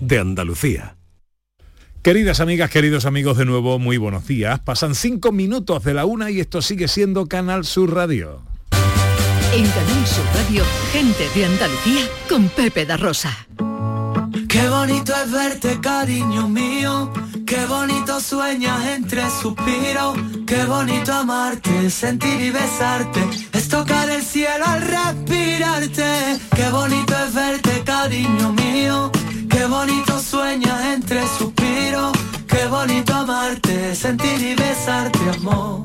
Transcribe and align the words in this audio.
de 0.00 0.18
Andalucía. 0.18 0.96
Queridas 2.02 2.40
amigas, 2.40 2.70
queridos 2.70 3.06
amigos, 3.06 3.36
de 3.36 3.44
nuevo, 3.44 3.78
muy 3.78 3.96
buenos 3.96 4.26
días. 4.26 4.60
Pasan 4.60 4.94
cinco 4.94 5.32
minutos 5.32 5.84
de 5.84 5.94
la 5.94 6.04
una 6.04 6.30
y 6.30 6.40
esto 6.40 6.62
sigue 6.62 6.88
siendo 6.88 7.26
Canal 7.26 7.64
Sur 7.64 7.94
Radio. 7.94 8.42
En 9.52 9.66
Canal 9.66 10.06
Sur 10.06 10.24
Radio, 10.34 10.64
gente 10.92 11.28
de 11.34 11.44
Andalucía 11.44 12.02
con 12.28 12.48
Pepe 12.48 12.86
da 12.86 12.96
Rosa. 12.96 13.46
Qué 14.48 14.68
bonito 14.68 15.12
es 15.22 15.30
verte, 15.30 15.78
cariño 15.80 16.48
mío. 16.48 17.12
Qué 17.44 17.66
bonito 17.66 18.20
sueñas 18.20 18.86
entre 18.86 19.28
suspiros. 19.30 20.16
Qué 20.46 20.64
bonito 20.64 21.12
amarte, 21.12 21.90
sentir 21.90 22.40
y 22.40 22.50
besarte. 22.50 23.20
Es 23.52 23.68
tocar 23.68 24.08
el 24.08 24.22
cielo 24.22 24.64
al 24.66 24.82
respirarte. 24.82 26.38
Qué 26.54 26.70
bonito 26.70 27.14
es 27.26 27.34
verte, 27.34 27.82
cariño 27.84 28.52
mío. 28.52 29.10
Bonito 29.68 30.18
sueñas 30.18 30.94
entre 30.94 31.20
suspiros. 31.38 32.12
Qué 32.46 32.66
bonito 32.66 33.14
amarte, 33.14 33.94
sentir 33.94 34.40
y 34.40 34.54
besarte, 34.54 35.18
amor. 35.36 35.82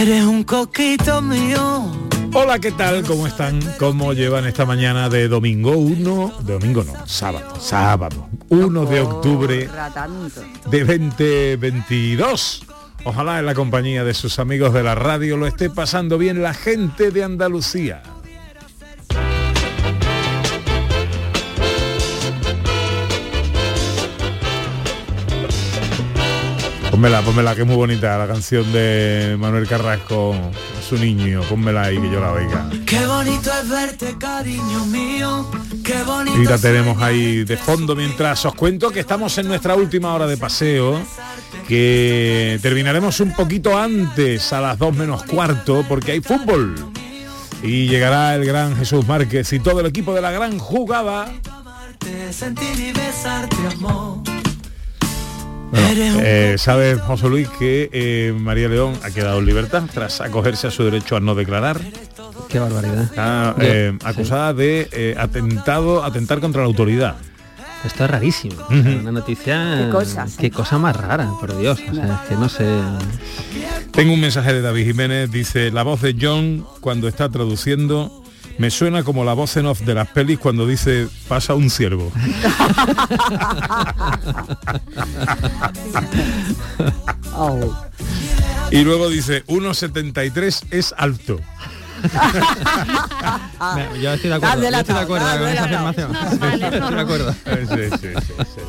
Eres 0.00 0.24
un 0.24 0.42
coquito 0.42 1.20
mío. 1.20 1.92
Hola, 2.32 2.58
¿qué 2.58 2.72
tal? 2.72 3.02
¿Cómo 3.04 3.26
están? 3.26 3.60
¿Cómo 3.78 4.14
llevan 4.14 4.46
esta 4.46 4.64
mañana 4.64 5.08
de 5.08 5.28
domingo 5.28 5.72
1? 5.72 6.32
De 6.40 6.54
domingo 6.54 6.84
no, 6.84 7.06
sábado, 7.06 7.60
sábado, 7.60 8.28
1 8.48 8.86
de 8.86 9.00
octubre 9.00 9.68
de 10.70 10.84
2022. 10.84 12.64
Ojalá 13.04 13.38
en 13.38 13.46
la 13.46 13.54
compañía 13.54 14.04
de 14.04 14.14
sus 14.14 14.38
amigos 14.38 14.72
de 14.72 14.82
la 14.82 14.94
radio 14.94 15.36
lo 15.36 15.46
esté 15.46 15.70
pasando 15.70 16.18
bien 16.18 16.42
la 16.42 16.54
gente 16.54 17.10
de 17.10 17.24
Andalucía. 17.24 18.02
Pónmela, 26.96 27.20
pónmela, 27.20 27.54
que 27.54 27.60
es 27.60 27.66
muy 27.66 27.76
bonita 27.76 28.16
la 28.16 28.26
canción 28.26 28.72
de 28.72 29.36
Manuel 29.38 29.68
Carrasco, 29.68 30.34
su 30.80 30.96
niño, 30.96 31.42
pónmela 31.42 31.82
ahí 31.82 32.00
que 32.00 32.10
yo 32.10 32.20
la 32.20 32.32
oiga. 32.32 32.70
Qué 32.86 33.06
bonito 33.06 33.50
es 33.52 33.68
verte, 33.68 34.16
cariño 34.18 34.86
mío. 34.86 35.46
Qué 35.84 36.02
bonito. 36.04 36.40
Y 36.40 36.46
la 36.46 36.56
tenemos 36.56 37.02
ahí 37.02 37.44
de 37.44 37.58
fondo 37.58 37.94
mientras 37.94 38.46
os 38.46 38.54
cuento 38.54 38.88
que 38.88 39.00
estamos 39.00 39.36
en 39.36 39.46
nuestra 39.46 39.74
última 39.74 40.14
hora 40.14 40.26
de 40.26 40.38
paseo, 40.38 40.98
que 41.68 42.58
terminaremos 42.62 43.20
un 43.20 43.34
poquito 43.34 43.78
antes, 43.78 44.50
a 44.54 44.62
las 44.62 44.78
2 44.78 44.96
menos 44.96 45.22
cuarto, 45.24 45.84
porque 45.86 46.12
hay 46.12 46.22
fútbol. 46.22 46.76
Y 47.62 47.88
llegará 47.88 48.34
el 48.36 48.46
gran 48.46 48.74
Jesús 48.74 49.06
Márquez 49.06 49.52
y 49.52 49.60
todo 49.60 49.80
el 49.80 49.86
equipo 49.86 50.14
de 50.14 50.22
la 50.22 50.30
gran 50.30 50.58
jugada. 50.58 51.30
Sentir 52.30 52.80
y 52.80 52.92
besarte, 52.92 53.56
amor. 53.74 54.35
Bueno, 55.70 56.20
eh, 56.22 56.56
sabe 56.58 56.94
José 56.94 57.28
Luis 57.28 57.48
que 57.48 57.90
eh, 57.92 58.32
María 58.38 58.68
León 58.68 58.94
ha 59.02 59.10
quedado 59.10 59.40
en 59.40 59.46
libertad 59.46 59.82
tras 59.92 60.20
acogerse 60.20 60.68
a 60.68 60.70
su 60.70 60.84
derecho 60.84 61.16
a 61.16 61.20
no 61.20 61.34
declarar. 61.34 61.80
Qué 62.48 62.58
barbaridad. 62.58 63.02
Está 63.02 63.56
eh, 63.60 63.96
acusada 64.04 64.54
de 64.54 64.88
eh, 64.92 65.14
atentado, 65.18 66.04
atentar 66.04 66.40
contra 66.40 66.62
la 66.62 66.66
autoridad. 66.66 67.16
Esto 67.84 68.04
es 68.04 68.10
rarísimo. 68.10 68.66
Una 68.70 69.12
noticia. 69.12 69.84
Qué 69.84 69.90
cosa, 69.90 70.26
Qué 70.38 70.50
cosa 70.50 70.78
más 70.78 70.96
rara, 70.96 71.30
por 71.40 71.56
Dios. 71.56 71.78
O 71.90 71.94
sea, 71.94 72.20
es 72.22 72.28
que 72.28 72.34
no 72.34 72.48
sé. 72.48 72.64
Tengo 73.92 74.14
un 74.14 74.20
mensaje 74.20 74.52
de 74.52 74.60
David 74.60 74.86
Jiménez, 74.86 75.30
dice, 75.30 75.70
la 75.70 75.82
voz 75.82 76.00
de 76.00 76.16
John 76.20 76.66
cuando 76.80 77.06
está 77.06 77.28
traduciendo 77.28 78.24
me 78.58 78.70
suena 78.70 79.02
como 79.02 79.24
la 79.24 79.32
voz 79.34 79.56
en 79.56 79.66
off 79.66 79.80
de 79.80 79.94
las 79.94 80.06
pelis 80.08 80.38
cuando 80.38 80.66
dice 80.66 81.08
pasa 81.28 81.54
un 81.54 81.70
ciervo. 81.70 82.12
y 88.70 88.82
luego 88.82 89.08
dice 89.08 89.44
1,73 89.46 90.66
es 90.70 90.94
alto. 90.96 91.40
Yo 94.02 94.12
estoy 94.14 94.30
de 94.30 94.36
acuerdo. 94.36 94.62
Yo 94.62 94.68
estoy 94.78 94.94
de 94.94 95.00
acuerdo 95.00 95.38
con 95.38 95.48
esa 95.48 95.64
afirmación. 95.64 96.16
Estoy 96.16 96.94
de 96.94 97.00
acuerdo. 97.00 97.32
Sí, 97.32 97.66
sí, 97.68 97.98
sí, 98.00 98.08
sí. 98.54 98.60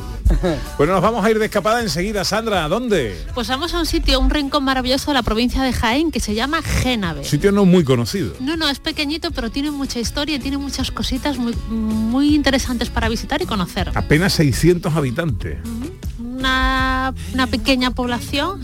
Bueno, 0.76 0.92
nos 0.94 1.02
vamos 1.02 1.24
a 1.24 1.30
ir 1.30 1.38
de 1.38 1.46
escapada 1.46 1.80
enseguida, 1.80 2.24
Sandra, 2.24 2.64
¿a 2.64 2.68
dónde? 2.68 3.16
Pues 3.34 3.48
vamos 3.48 3.74
a 3.74 3.78
un 3.78 3.86
sitio, 3.86 4.20
un 4.20 4.30
rincón 4.30 4.62
maravilloso 4.64 5.10
de 5.10 5.14
la 5.14 5.22
provincia 5.22 5.62
de 5.62 5.72
Jaén 5.72 6.10
que 6.10 6.20
se 6.20 6.34
llama 6.34 6.62
Génave. 6.62 7.24
Sitio 7.24 7.50
no 7.52 7.64
muy 7.64 7.84
conocido. 7.84 8.34
No, 8.40 8.56
no, 8.56 8.68
es 8.68 8.78
pequeñito, 8.78 9.30
pero 9.30 9.50
tiene 9.50 9.70
mucha 9.70 9.98
historia 9.98 10.36
y 10.36 10.38
tiene 10.38 10.58
muchas 10.58 10.90
cositas 10.90 11.38
muy, 11.38 11.54
muy 11.68 12.34
interesantes 12.34 12.90
para 12.90 13.08
visitar 13.08 13.42
y 13.42 13.46
conocer. 13.46 13.90
Apenas 13.94 14.34
600 14.34 14.94
habitantes. 14.94 15.58
Una, 16.18 17.14
una 17.34 17.46
pequeña 17.46 17.90
población, 17.90 18.60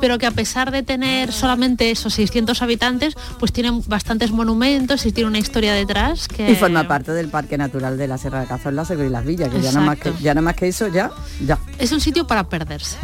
pero 0.00 0.18
que 0.18 0.26
a 0.26 0.30
pesar 0.30 0.70
de 0.70 0.82
tener 0.82 1.32
solamente 1.32 1.90
esos 1.90 2.14
600 2.14 2.62
habitantes, 2.62 3.14
pues 3.38 3.52
tiene 3.52 3.70
bastantes 3.86 4.30
monumentos 4.30 5.06
y 5.06 5.12
tiene 5.12 5.28
una 5.28 5.38
historia 5.38 5.72
detrás 5.72 6.28
que... 6.28 6.50
Y 6.50 6.54
forma 6.54 6.86
parte 6.86 7.12
del 7.12 7.28
Parque 7.28 7.58
Natural 7.58 7.98
de 7.98 8.08
la 8.08 8.18
Sierra 8.18 8.40
de 8.40 8.46
Cazorla, 8.46 8.84
Seguro 8.84 9.06
y 9.06 9.10
las 9.10 9.24
Villas, 9.24 9.48
que 9.50 9.60
ya 9.60 9.72
nada, 9.72 9.86
más 9.86 9.96
que 9.96 10.08
Exacto. 10.08 10.24
ya 10.24 10.34
nada 10.34 10.42
más 10.42 10.56
que 10.56 10.68
eso, 10.68 10.88
ya, 10.88 11.10
ya. 11.44 11.58
Es 11.78 11.92
un 11.92 12.00
sitio 12.00 12.26
para 12.26 12.48
perderse. 12.48 12.98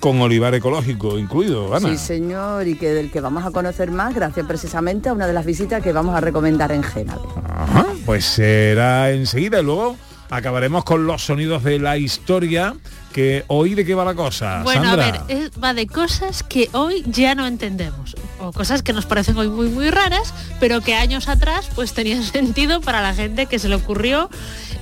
Con 0.00 0.20
olivar 0.20 0.54
ecológico 0.54 1.18
incluido, 1.18 1.74
Ana. 1.74 1.88
Sí, 1.88 1.96
señor, 1.96 2.66
y 2.66 2.76
que 2.76 2.90
del 2.90 3.10
que 3.10 3.20
vamos 3.20 3.44
a 3.44 3.50
conocer 3.50 3.90
más 3.90 4.14
gracias 4.14 4.46
precisamente 4.46 5.08
a 5.08 5.12
una 5.12 5.26
de 5.26 5.32
las 5.32 5.44
visitas 5.44 5.82
que 5.82 5.92
vamos 5.92 6.14
a 6.14 6.20
recomendar 6.20 6.72
en 6.72 6.82
Génave. 6.82 7.22
Ajá, 7.44 7.86
pues 8.04 8.24
será 8.24 9.10
enseguida 9.10 9.60
y 9.60 9.64
luego 9.64 9.96
acabaremos 10.30 10.84
con 10.84 11.06
los 11.06 11.24
sonidos 11.24 11.62
de 11.62 11.78
la 11.78 11.96
historia 11.96 12.74
que 13.16 13.44
hoy 13.46 13.74
de 13.74 13.86
qué 13.86 13.94
va 13.94 14.04
la 14.04 14.14
cosa. 14.14 14.60
Bueno, 14.62 14.84
Sandra. 14.84 15.06
a 15.06 15.24
ver, 15.24 15.38
es- 15.38 15.50
va 15.52 15.72
de 15.72 15.86
cosas 15.86 16.42
que 16.42 16.68
hoy 16.72 17.02
ya 17.06 17.34
no 17.34 17.46
entendemos. 17.46 18.14
O 18.40 18.52
cosas 18.52 18.82
que 18.82 18.92
nos 18.92 19.06
parecen 19.06 19.38
hoy 19.38 19.48
muy, 19.48 19.68
muy 19.70 19.88
raras, 19.88 20.34
pero 20.60 20.82
que 20.82 20.94
años 20.94 21.26
atrás 21.26 21.70
pues 21.74 21.94
tenían 21.94 22.22
sentido 22.22 22.82
para 22.82 23.00
la 23.00 23.14
gente 23.14 23.46
que 23.46 23.58
se 23.58 23.70
le 23.70 23.74
ocurrió 23.76 24.28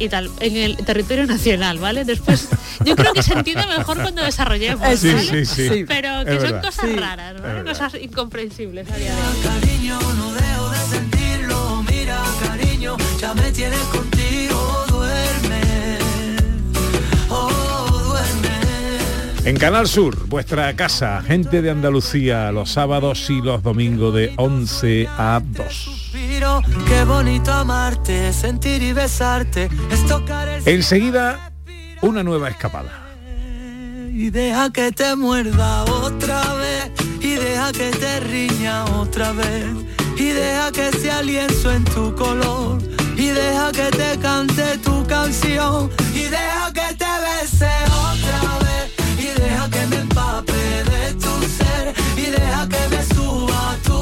y 0.01 0.09
tal, 0.09 0.33
en 0.41 0.57
el 0.57 0.77
territorio 0.79 1.27
nacional, 1.27 1.79
¿vale? 1.79 2.05
Después, 2.05 2.49
yo 2.85 2.97
creo 2.97 3.13
que 3.13 3.23
se 3.23 3.35
entiende 3.35 3.65
mejor 3.69 4.03
cuando 4.03 4.25
desarrollemos, 4.25 4.99
Sí, 4.99 5.13
¿vale? 5.15 5.47
sí, 5.47 5.69
sí. 5.69 5.85
Pero 5.87 6.23
Es 6.23 6.25
que 6.27 6.33
son 6.33 6.43
verdad. 6.43 6.63
cosas 6.65 6.85
Sí. 6.91 6.97
raras. 6.97 7.35
Cosas 7.65 7.95
incomprensibles 8.03 8.91
a 8.91 8.97
día 8.97 9.15
de 9.15 9.23
hoy. 9.23 9.61
Cariño, 9.61 9.99
no 10.17 10.33
dejo 10.35 10.71
de 10.71 10.79
sentirlo. 10.97 11.85
Mira, 11.89 12.21
cariño, 12.45 12.97
ya 13.21 13.33
me 13.35 13.53
tienes 13.53 13.79
contigo. 13.79 14.14
En 19.47 19.59
Canal 19.59 19.87
Sur, 19.87 20.27
vuestra 20.27 20.75
casa, 20.75 21.21
gente 21.21 21.61
de 21.61 21.71
Andalucía, 21.71 22.51
los 22.51 22.71
sábados 22.71 23.29
y 23.29 23.43
los 23.43 23.63
domingos 23.63 24.15
de 24.15 24.33
11 24.37 25.07
a 25.19 25.43
2. 25.45 25.67
Suspiro, 25.71 26.63
Qué 26.89 27.05
bonito 27.05 27.53
amarte, 27.53 28.33
sentir 28.33 28.83
y 28.83 28.95
besarte. 28.95 29.69
Enseguida, 30.65 31.53
una 32.01 32.23
nueva 32.23 32.49
escapada. 32.49 32.91
y 34.11 34.31
deja 34.31 34.71
que 34.71 34.93
te 34.93 35.15
muerda 35.15 35.85
otra 35.85 36.55
vez 36.55 36.91
y 37.21 37.35
deja 37.35 37.71
que 37.73 37.91
te 37.91 38.21
riña 38.21 38.85
otra 38.97 39.33
vez 39.33 39.67
y 40.17 40.31
deja 40.31 40.73
que 40.73 40.91
sea 40.93 41.21
lienzo 41.21 41.71
en 41.71 41.85
tu 41.85 42.15
color 42.15 42.81
y 43.17 43.27
deja 43.27 43.73
que 43.73 43.91
te 43.91 44.19
cante 44.21 44.79
tu 44.79 45.05
canción 45.07 45.91
y 46.15 46.23
deja 46.23 46.73
que 46.73 46.95
te 46.95 47.05
bese 47.25 47.69
otra 47.91 48.59
vez 48.59 48.64
me 49.87 49.97
empape 49.97 50.53
de 50.53 51.15
tu 51.15 51.33
ser 51.59 51.95
y 52.17 52.31
deja 52.31 52.69
que 52.69 52.89
me 52.89 53.03
suba 53.15 53.77
tu 53.85 53.94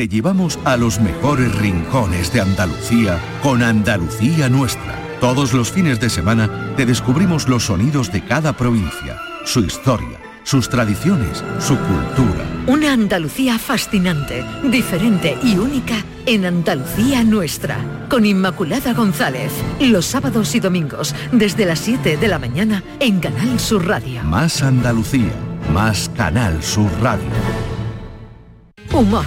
Te 0.00 0.08
llevamos 0.08 0.58
a 0.64 0.78
los 0.78 0.98
mejores 0.98 1.54
rincones 1.56 2.32
de 2.32 2.40
Andalucía 2.40 3.20
con 3.42 3.62
Andalucía 3.62 4.48
Nuestra. 4.48 4.98
Todos 5.20 5.52
los 5.52 5.70
fines 5.70 6.00
de 6.00 6.08
semana 6.08 6.72
te 6.74 6.86
descubrimos 6.86 7.50
los 7.50 7.64
sonidos 7.64 8.10
de 8.10 8.24
cada 8.24 8.54
provincia, 8.54 9.18
su 9.44 9.60
historia, 9.60 10.18
sus 10.42 10.70
tradiciones, 10.70 11.44
su 11.58 11.76
cultura. 11.76 12.46
Una 12.66 12.94
Andalucía 12.94 13.58
fascinante, 13.58 14.42
diferente 14.62 15.36
y 15.42 15.58
única 15.58 16.02
en 16.24 16.46
Andalucía 16.46 17.22
nuestra. 17.22 17.76
Con 18.08 18.24
Inmaculada 18.24 18.94
González, 18.94 19.52
los 19.80 20.06
sábados 20.06 20.54
y 20.54 20.60
domingos, 20.60 21.14
desde 21.30 21.66
las 21.66 21.78
7 21.80 22.16
de 22.16 22.28
la 22.28 22.38
mañana 22.38 22.82
en 23.00 23.20
Canal 23.20 23.60
Sur 23.60 23.86
Radio. 23.86 24.22
Más 24.24 24.62
Andalucía, 24.62 25.34
más 25.74 26.10
Canal 26.16 26.62
Sur 26.62 26.90
Radio. 27.02 27.28
Humor, 28.92 29.26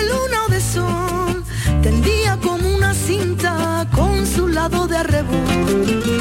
de 4.69 4.97
arrebol. 4.97 5.35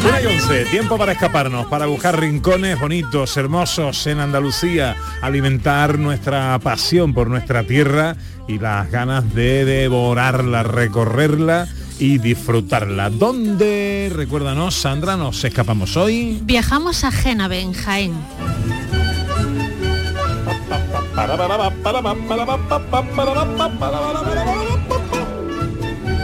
Una 0.03 0.23
y 0.23 0.27
once, 0.27 0.65
tiempo 0.71 0.97
para 0.97 1.13
escaparnos, 1.13 1.67
para 1.67 1.85
buscar 1.87 2.19
rincones 2.19 2.81
bonitos, 2.81 3.37
hermosos 3.37 4.07
en 4.07 4.19
Andalucía, 4.19 4.97
alimentar 5.21 5.99
nuestra 5.99 6.59
pasión 6.59 7.13
por 7.13 7.29
nuestra 7.29 7.65
tierra 7.65 8.17
y 8.49 8.59
las 8.59 8.91
ganas 8.91 9.35
de 9.35 9.67
devorarla, 9.67 10.63
recorrerla 10.63 11.69
y 11.99 12.17
disfrutarla. 12.17 13.11
¿Dónde, 13.11 14.11
recuérdanos, 14.15 14.75
Sandra, 14.75 15.19
nos 15.19 15.45
escapamos 15.45 15.99
hoy? 15.99 16.41
Viajamos 16.43 17.05
a 17.05 17.11
Génave, 17.11 17.61
en 17.61 17.75
Jaén. 17.75 18.15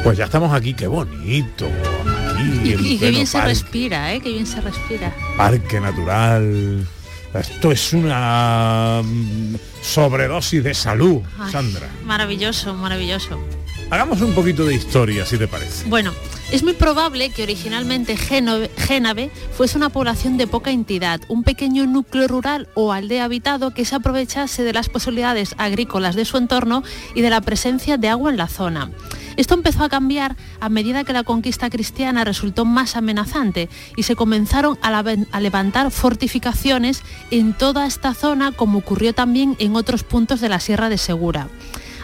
Pues 0.06 0.18
ya 0.18 0.26
estamos 0.26 0.52
aquí, 0.54 0.72
qué 0.72 0.86
bonito. 0.86 1.66
Aquí, 1.66 2.44
Y, 2.64 2.92
y 2.94 2.96
qué 3.00 3.10
bien 3.10 3.26
se 3.26 3.38
parque. 3.38 3.48
respira, 3.54 4.14
¿eh? 4.14 4.20
Qué 4.20 4.30
bien 4.30 4.46
se 4.46 4.60
respira. 4.60 5.12
Parque 5.36 5.80
natural. 5.80 6.86
Esto 7.34 7.72
es 7.72 7.92
una 7.92 9.02
mm, 9.04 9.56
sobredosis 9.82 10.62
de 10.62 10.74
salud, 10.74 11.22
Ay, 11.40 11.50
Sandra. 11.50 11.88
Maravilloso, 12.04 12.72
maravilloso. 12.74 13.40
Hagamos 13.88 14.20
un 14.20 14.32
poquito 14.32 14.64
de 14.64 14.74
historia, 14.74 15.24
si 15.24 15.38
te 15.38 15.46
parece. 15.46 15.88
Bueno, 15.88 16.12
es 16.50 16.64
muy 16.64 16.72
probable 16.72 17.30
que 17.30 17.44
originalmente 17.44 18.16
Génave 18.16 19.30
fuese 19.52 19.78
una 19.78 19.90
población 19.90 20.36
de 20.36 20.48
poca 20.48 20.72
entidad, 20.72 21.20
un 21.28 21.44
pequeño 21.44 21.86
núcleo 21.86 22.26
rural 22.26 22.68
o 22.74 22.92
aldea 22.92 23.24
habitado 23.24 23.72
que 23.74 23.84
se 23.84 23.94
aprovechase 23.94 24.64
de 24.64 24.72
las 24.72 24.88
posibilidades 24.88 25.54
agrícolas 25.56 26.16
de 26.16 26.24
su 26.24 26.36
entorno 26.36 26.82
y 27.14 27.20
de 27.20 27.30
la 27.30 27.40
presencia 27.40 27.96
de 27.96 28.08
agua 28.08 28.30
en 28.30 28.38
la 28.38 28.48
zona. 28.48 28.90
Esto 29.36 29.54
empezó 29.54 29.84
a 29.84 29.88
cambiar 29.88 30.34
a 30.58 30.68
medida 30.68 31.04
que 31.04 31.12
la 31.12 31.22
conquista 31.22 31.70
cristiana 31.70 32.24
resultó 32.24 32.64
más 32.64 32.96
amenazante 32.96 33.68
y 33.96 34.02
se 34.02 34.16
comenzaron 34.16 34.78
a, 34.82 34.98
a 34.98 35.40
levantar 35.40 35.92
fortificaciones 35.92 37.02
en 37.30 37.52
toda 37.52 37.86
esta 37.86 38.14
zona 38.14 38.50
como 38.50 38.78
ocurrió 38.78 39.12
también 39.12 39.54
en 39.60 39.76
otros 39.76 40.02
puntos 40.02 40.40
de 40.40 40.48
la 40.48 40.58
Sierra 40.58 40.88
de 40.88 40.98
Segura. 40.98 41.48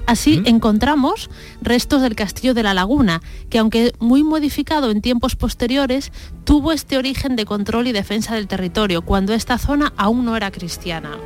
Así 0.06 0.43
encontramos 0.44 1.31
restos 1.60 2.02
del 2.02 2.16
castillo 2.16 2.54
de 2.54 2.62
la 2.62 2.75
laguna, 2.75 3.22
que 3.49 3.58
aunque 3.58 3.93
muy 3.99 4.22
modificado 4.25 4.90
en 4.90 5.00
tiempos 5.00 5.37
posteriores, 5.37 6.12
tuvo 6.44 6.72
este 6.72 6.99
origen 6.99 7.37
de 7.37 7.44
control 7.44 7.87
y 7.87 7.93
defensa 7.93 8.34
del 8.34 8.49
territorio, 8.49 9.02
cuando 9.02 9.32
esta 9.32 9.58
zona 9.58 9.93
aún 9.96 10.25
no 10.25 10.37
era 10.37 10.50
cristiana. 10.50 11.19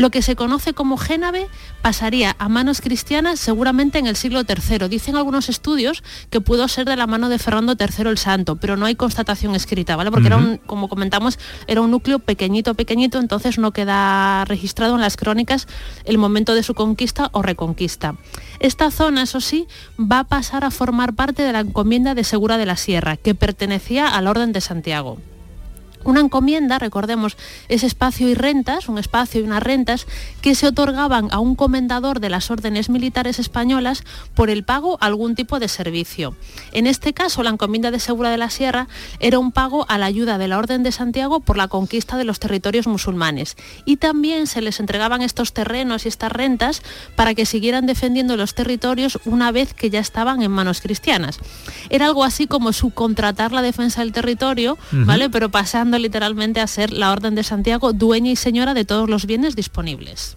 Lo 0.00 0.08
que 0.08 0.22
se 0.22 0.34
conoce 0.34 0.72
como 0.72 0.96
Génave 0.96 1.46
pasaría 1.82 2.34
a 2.38 2.48
manos 2.48 2.80
cristianas 2.80 3.38
seguramente 3.38 3.98
en 3.98 4.06
el 4.06 4.16
siglo 4.16 4.40
III. 4.48 4.88
Dicen 4.88 5.14
algunos 5.14 5.50
estudios 5.50 6.02
que 6.30 6.40
pudo 6.40 6.68
ser 6.68 6.86
de 6.86 6.96
la 6.96 7.06
mano 7.06 7.28
de 7.28 7.38
Fernando 7.38 7.76
III 7.78 8.08
el 8.08 8.16
Santo, 8.16 8.56
pero 8.56 8.78
no 8.78 8.86
hay 8.86 8.94
constatación 8.94 9.54
escrita, 9.54 9.96
¿vale? 9.96 10.10
Porque 10.10 10.28
era 10.28 10.38
un, 10.38 10.56
como 10.56 10.88
comentamos, 10.88 11.38
era 11.66 11.82
un 11.82 11.90
núcleo 11.90 12.18
pequeñito, 12.18 12.72
pequeñito, 12.72 13.18
entonces 13.18 13.58
no 13.58 13.72
queda 13.72 14.46
registrado 14.46 14.94
en 14.94 15.02
las 15.02 15.18
crónicas 15.18 15.68
el 16.06 16.16
momento 16.16 16.54
de 16.54 16.62
su 16.62 16.72
conquista 16.72 17.28
o 17.32 17.42
reconquista. 17.42 18.14
Esta 18.58 18.90
zona, 18.90 19.24
eso 19.24 19.42
sí, 19.42 19.66
va 20.00 20.20
a 20.20 20.24
pasar 20.24 20.64
a 20.64 20.70
formar 20.70 21.12
parte 21.12 21.42
de 21.42 21.52
la 21.52 21.60
encomienda 21.60 22.14
de 22.14 22.24
Segura 22.24 22.56
de 22.56 22.64
la 22.64 22.78
Sierra, 22.78 23.18
que 23.18 23.34
pertenecía 23.34 24.08
a 24.08 24.22
la 24.22 24.30
Orden 24.30 24.52
de 24.52 24.62
Santiago. 24.62 25.18
Una 26.10 26.22
encomienda, 26.22 26.80
recordemos, 26.80 27.36
es 27.68 27.84
espacio 27.84 28.28
y 28.28 28.34
rentas, 28.34 28.88
un 28.88 28.98
espacio 28.98 29.40
y 29.40 29.44
unas 29.44 29.62
rentas 29.62 30.08
que 30.42 30.56
se 30.56 30.66
otorgaban 30.66 31.28
a 31.30 31.38
un 31.38 31.54
comendador 31.54 32.18
de 32.18 32.28
las 32.28 32.50
órdenes 32.50 32.90
militares 32.90 33.38
españolas 33.38 34.02
por 34.34 34.50
el 34.50 34.64
pago 34.64 34.98
a 35.00 35.06
algún 35.06 35.36
tipo 35.36 35.60
de 35.60 35.68
servicio. 35.68 36.34
En 36.72 36.88
este 36.88 37.14
caso, 37.14 37.44
la 37.44 37.50
encomienda 37.50 37.92
de 37.92 38.00
Segura 38.00 38.30
de 38.30 38.38
la 38.38 38.50
Sierra 38.50 38.88
era 39.20 39.38
un 39.38 39.52
pago 39.52 39.86
a 39.88 39.98
la 39.98 40.06
ayuda 40.06 40.36
de 40.36 40.48
la 40.48 40.58
Orden 40.58 40.82
de 40.82 40.90
Santiago 40.90 41.38
por 41.38 41.56
la 41.56 41.68
conquista 41.68 42.16
de 42.16 42.24
los 42.24 42.40
territorios 42.40 42.88
musulmanes. 42.88 43.56
Y 43.84 43.98
también 43.98 44.48
se 44.48 44.62
les 44.62 44.80
entregaban 44.80 45.22
estos 45.22 45.52
terrenos 45.52 46.06
y 46.06 46.08
estas 46.08 46.32
rentas 46.32 46.82
para 47.14 47.36
que 47.36 47.46
siguieran 47.46 47.86
defendiendo 47.86 48.36
los 48.36 48.54
territorios 48.54 49.20
una 49.26 49.52
vez 49.52 49.74
que 49.74 49.90
ya 49.90 50.00
estaban 50.00 50.42
en 50.42 50.50
manos 50.50 50.80
cristianas. 50.80 51.38
Era 51.88 52.06
algo 52.06 52.24
así 52.24 52.48
como 52.48 52.72
subcontratar 52.72 53.52
la 53.52 53.62
defensa 53.62 54.00
del 54.00 54.10
territorio, 54.10 54.76
¿vale? 54.90 55.30
Pero 55.30 55.50
pasando 55.50 55.99
literalmente 56.00 56.60
a 56.60 56.66
ser 56.66 56.92
la 56.92 57.12
Orden 57.12 57.34
de 57.34 57.44
Santiago 57.44 57.92
dueña 57.92 58.30
y 58.30 58.36
señora 58.36 58.74
de 58.74 58.84
todos 58.84 59.08
los 59.08 59.26
bienes 59.26 59.56
disponibles. 59.56 60.36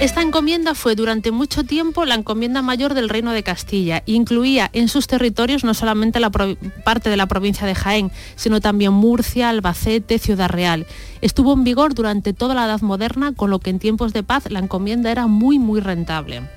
Esta 0.00 0.22
encomienda 0.22 0.74
fue 0.74 0.94
durante 0.94 1.30
mucho 1.30 1.62
tiempo 1.62 2.06
la 2.06 2.14
encomienda 2.14 2.62
mayor 2.62 2.94
del 2.94 3.10
Reino 3.10 3.32
de 3.32 3.42
Castilla. 3.42 4.02
Incluía 4.06 4.70
en 4.72 4.88
sus 4.88 5.06
territorios 5.06 5.62
no 5.62 5.74
solamente 5.74 6.20
la 6.20 6.30
parte 6.30 7.10
de 7.10 7.18
la 7.18 7.26
provincia 7.26 7.66
de 7.66 7.74
Jaén, 7.74 8.10
sino 8.34 8.62
también 8.62 8.94
Murcia, 8.94 9.50
Albacete, 9.50 10.18
Ciudad 10.18 10.48
Real. 10.48 10.86
Estuvo 11.20 11.52
en 11.52 11.64
vigor 11.64 11.92
durante 11.92 12.32
toda 12.32 12.54
la 12.54 12.64
Edad 12.64 12.80
Moderna, 12.80 13.34
con 13.34 13.50
lo 13.50 13.58
que 13.58 13.68
en 13.68 13.78
tiempos 13.78 14.14
de 14.14 14.22
paz 14.22 14.50
la 14.50 14.60
encomienda 14.60 15.10
era 15.10 15.26
muy, 15.26 15.58
muy 15.58 15.80
rentable. 15.80 16.48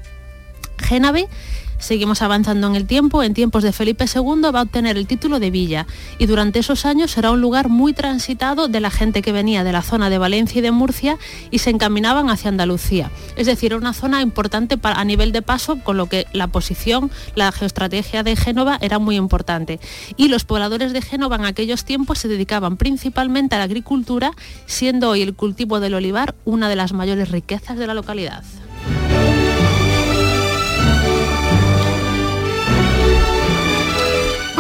Génave, 0.77 1.27
seguimos 1.83 2.21
avanzando 2.21 2.67
en 2.67 2.75
el 2.75 2.85
tiempo, 2.85 3.23
en 3.23 3.33
tiempos 3.33 3.63
de 3.63 3.73
Felipe 3.73 4.05
II 4.05 4.51
va 4.53 4.59
a 4.59 4.63
obtener 4.63 4.97
el 4.97 5.07
título 5.07 5.39
de 5.39 5.51
villa 5.51 5.85
y 6.17 6.25
durante 6.25 6.59
esos 6.59 6.85
años 6.85 7.11
será 7.11 7.31
un 7.31 7.41
lugar 7.41 7.69
muy 7.69 7.93
transitado 7.93 8.67
de 8.67 8.79
la 8.79 8.89
gente 8.89 9.21
que 9.21 9.31
venía 9.31 9.63
de 9.63 9.71
la 9.71 9.81
zona 9.81 10.09
de 10.09 10.17
Valencia 10.17 10.59
y 10.59 10.61
de 10.61 10.71
Murcia 10.71 11.17
y 11.51 11.59
se 11.59 11.69
encaminaban 11.69 12.29
hacia 12.29 12.49
Andalucía. 12.49 13.11
Es 13.35 13.47
decir, 13.47 13.71
era 13.73 13.77
una 13.77 13.93
zona 13.93 14.21
importante 14.21 14.77
a 14.81 15.05
nivel 15.05 15.31
de 15.31 15.41
paso, 15.41 15.79
con 15.83 15.97
lo 15.97 16.07
que 16.07 16.25
la 16.33 16.47
posición, 16.47 17.11
la 17.35 17.51
geoestrategia 17.51 18.23
de 18.23 18.35
Génova 18.35 18.77
era 18.81 18.99
muy 18.99 19.15
importante. 19.15 19.79
Y 20.15 20.27
los 20.29 20.45
pobladores 20.45 20.93
de 20.93 21.01
Génova 21.01 21.35
en 21.35 21.45
aquellos 21.45 21.85
tiempos 21.85 22.19
se 22.19 22.27
dedicaban 22.27 22.77
principalmente 22.77 23.55
a 23.55 23.59
la 23.59 23.65
agricultura, 23.65 24.31
siendo 24.65 25.09
hoy 25.09 25.21
el 25.21 25.33
cultivo 25.33 25.79
del 25.79 25.95
olivar 25.95 26.35
una 26.45 26.69
de 26.69 26.75
las 26.75 26.93
mayores 26.93 27.31
riquezas 27.31 27.77
de 27.77 27.87
la 27.87 27.93
localidad. 27.93 28.43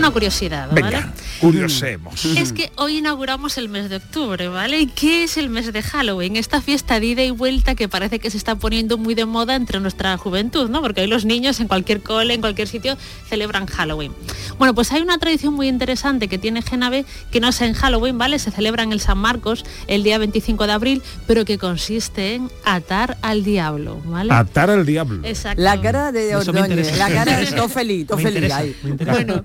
Una 0.03 0.11
curiosidad, 0.11 0.67
¿vale? 0.69 0.81
Venga, 0.81 1.09
curiosemos. 1.43 2.25
Es 2.43 2.53
que 2.53 2.71
hoy 2.75 2.97
inauguramos 2.97 3.57
el 3.57 3.69
mes 3.69 3.89
de 3.89 3.97
octubre, 3.97 4.47
¿vale? 4.47 4.79
¿Y 4.79 4.87
qué 4.87 5.23
es 5.23 5.37
el 5.37 5.49
mes 5.49 5.71
de 5.71 5.81
Halloween? 5.81 6.35
Esta 6.35 6.61
fiesta 6.61 6.99
de 6.99 7.05
ida 7.07 7.23
y 7.23 7.31
vuelta 7.31 7.75
que 7.75 7.87
parece 7.87 8.19
que 8.19 8.29
se 8.29 8.37
está 8.37 8.55
poniendo 8.55 8.97
muy 8.97 9.15
de 9.15 9.25
moda 9.25 9.55
entre 9.55 9.79
nuestra 9.79 10.17
juventud, 10.17 10.69
¿no? 10.69 10.81
Porque 10.81 11.01
hoy 11.01 11.07
los 11.07 11.25
niños 11.25 11.59
en 11.59 11.67
cualquier 11.67 12.01
cole, 12.01 12.33
en 12.33 12.41
cualquier 12.41 12.67
sitio, 12.67 12.97
celebran 13.27 13.65
Halloween. 13.67 14.11
Bueno, 14.57 14.73
pues 14.73 14.91
hay 14.91 15.01
una 15.01 15.17
tradición 15.17 15.53
muy 15.53 15.67
interesante 15.67 16.27
que 16.27 16.37
tiene 16.37 16.61
Genave, 16.61 17.05
que 17.31 17.39
no 17.39 17.49
es 17.49 17.61
en 17.61 17.73
Halloween, 17.73 18.17
¿vale? 18.17 18.39
Se 18.39 18.51
celebra 18.51 18.83
en 18.83 18.91
el 18.91 18.99
San 18.99 19.17
Marcos 19.17 19.65
el 19.87 20.03
día 20.03 20.17
25 20.17 20.67
de 20.67 20.73
abril, 20.73 21.03
pero 21.27 21.45
que 21.45 21.57
consiste 21.57 22.35
en 22.35 22.49
atar 22.65 23.17
al 23.21 23.43
diablo, 23.43 24.01
¿vale? 24.05 24.33
Atar 24.33 24.69
al 24.69 24.85
diablo. 24.85 25.21
Exacto. 25.23 25.61
La 25.61 25.79
cara 25.81 26.11
de 26.11 26.35
Ordóñez, 26.35 26.97
la 26.97 27.09
cara 27.09 27.37
de 27.37 27.53
me 28.17 28.29
interesa. 28.29 28.63
Bueno, 29.05 29.43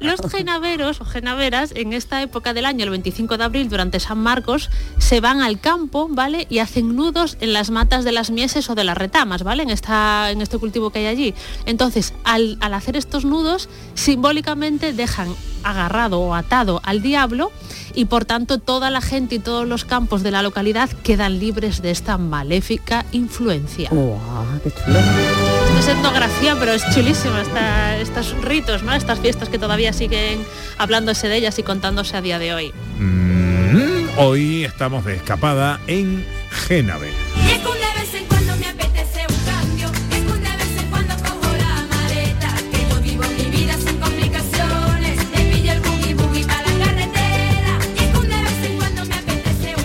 los 0.00 0.20
genaveros 0.30 1.00
o 1.00 1.04
en 1.40 1.92
esta 1.92 2.22
época 2.22 2.54
del 2.54 2.64
año, 2.64 2.84
el 2.84 2.90
25 2.90 3.38
de 3.38 3.44
abril, 3.44 3.68
durante 3.68 4.00
San 4.00 4.18
Marcos, 4.18 4.70
se 4.98 5.20
van 5.20 5.40
al 5.40 5.60
campo, 5.60 6.08
¿vale? 6.10 6.46
Y 6.50 6.58
hacen 6.58 6.94
nudos 6.94 7.36
en 7.40 7.52
las 7.52 7.70
matas 7.70 8.04
de 8.04 8.12
las 8.12 8.30
mieses 8.30 8.68
o 8.70 8.74
de 8.74 8.84
las 8.84 8.96
retamas, 8.96 9.42
¿vale? 9.42 9.62
En, 9.62 9.70
esta, 9.70 10.30
en 10.30 10.40
este 10.40 10.58
cultivo 10.58 10.90
que 10.90 11.00
hay 11.00 11.06
allí. 11.06 11.34
Entonces, 11.66 12.14
al, 12.24 12.58
al 12.60 12.74
hacer 12.74 12.96
estos 12.96 13.24
nudos, 13.24 13.68
simbólicamente 13.94 14.92
dejan 14.92 15.34
agarrado 15.62 16.20
o 16.20 16.34
atado 16.34 16.80
al 16.84 17.02
diablo 17.02 17.52
y 17.94 18.06
por 18.06 18.24
tanto 18.24 18.58
toda 18.58 18.90
la 18.90 19.00
gente 19.00 19.36
y 19.36 19.38
todos 19.38 19.66
los 19.66 19.84
campos 19.84 20.22
de 20.22 20.30
la 20.30 20.42
localidad 20.42 20.90
quedan 21.02 21.38
libres 21.38 21.82
de 21.82 21.90
esta 21.90 22.18
maléfica 22.18 23.04
influencia. 23.12 23.90
es 25.78 25.88
etnografía, 25.88 26.56
pero 26.58 26.72
es 26.72 26.82
chulísima 26.94 27.42
estos 28.00 28.36
ritos, 28.42 28.82
¿no? 28.82 28.92
Estas 28.92 29.18
fiestas 29.18 29.48
que 29.48 29.58
todavía 29.58 29.92
siguen 29.92 30.44
hablándose 30.78 31.28
de 31.28 31.36
ellas 31.36 31.58
y 31.58 31.62
contándose 31.62 32.16
a 32.16 32.22
día 32.22 32.38
de 32.38 32.54
hoy. 32.54 32.72
Mm, 32.98 34.18
hoy 34.18 34.64
estamos 34.64 35.04
de 35.04 35.16
escapada 35.16 35.80
en 35.86 36.24
Génave. 36.50 37.10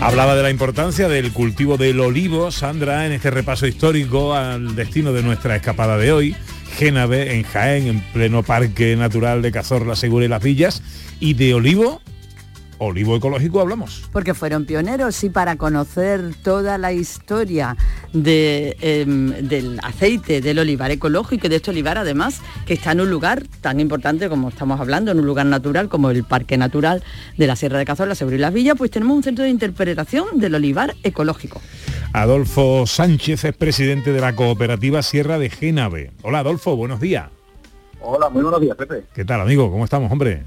Hablaba 0.07 0.37
de 0.37 0.43
la 0.43 0.49
importancia 0.49 1.09
del 1.09 1.33
cultivo 1.33 1.75
del 1.75 1.99
olivo, 1.99 2.49
Sandra, 2.49 3.05
en 3.05 3.11
este 3.11 3.29
repaso 3.29 3.67
histórico 3.67 4.33
al 4.33 4.73
destino 4.73 5.11
de 5.11 5.21
nuestra 5.21 5.57
escapada 5.57 5.97
de 5.97 6.13
hoy. 6.13 6.33
Génave, 6.77 7.35
en 7.35 7.43
Jaén, 7.43 7.87
en 7.87 7.99
pleno 8.13 8.41
Parque 8.41 8.95
Natural 8.95 9.41
de 9.41 9.51
Cazorla, 9.51 9.97
Segura 9.97 10.23
y 10.23 10.29
Las 10.29 10.41
Villas. 10.41 10.81
Y 11.19 11.33
de 11.33 11.53
olivo 11.53 12.01
olivo 12.79 13.15
ecológico 13.15 13.61
hablamos. 13.61 14.09
Porque 14.11 14.33
fueron 14.33 14.65
pioneros 14.65 15.23
y 15.23 15.29
para 15.29 15.55
conocer 15.55 16.33
toda 16.43 16.77
la 16.77 16.91
historia 16.91 17.75
em, 18.13 19.29
del 19.47 19.79
aceite 19.83 20.41
del 20.41 20.59
olivar 20.59 20.91
ecológico 20.91 21.47
y 21.47 21.49
de 21.49 21.57
este 21.57 21.71
olivar 21.71 21.97
además 21.97 22.41
que 22.65 22.73
está 22.73 22.91
en 22.91 23.01
un 23.01 23.09
lugar 23.09 23.43
tan 23.61 23.79
importante 23.79 24.29
como 24.29 24.49
estamos 24.49 24.79
hablando, 24.79 25.11
en 25.11 25.19
un 25.19 25.25
lugar 25.25 25.45
natural 25.45 25.89
como 25.89 26.09
el 26.09 26.23
Parque 26.23 26.57
Natural 26.57 27.03
de 27.37 27.47
la 27.47 27.55
Sierra 27.55 27.79
de 27.79 27.85
Cazorla, 27.85 28.15
Seguro 28.15 28.35
y 28.35 28.39
Las 28.39 28.53
Villas, 28.53 28.75
pues 28.77 28.91
tenemos 28.91 29.15
un 29.15 29.23
centro 29.23 29.43
de 29.43 29.49
interpretación 29.49 30.39
del 30.39 30.55
olivar 30.55 30.95
ecológico. 31.03 31.61
Adolfo 32.13 32.85
Sánchez 32.87 33.43
es 33.43 33.55
presidente 33.55 34.11
de 34.13 34.21
la 34.21 34.35
cooperativa 34.35 35.01
Sierra 35.03 35.37
de 35.37 35.49
Génave. 35.49 36.11
Hola 36.23 36.39
Adolfo, 36.39 36.75
buenos 36.75 36.99
días. 36.99 37.29
Hola, 37.99 38.29
muy 38.29 38.43
buenos 38.43 38.61
días, 38.61 38.77
Pepe. 38.77 39.03
¿Qué 39.13 39.25
tal, 39.25 39.41
amigo? 39.41 39.71
¿Cómo 39.71 39.83
estamos, 39.83 40.11
hombre? 40.11 40.43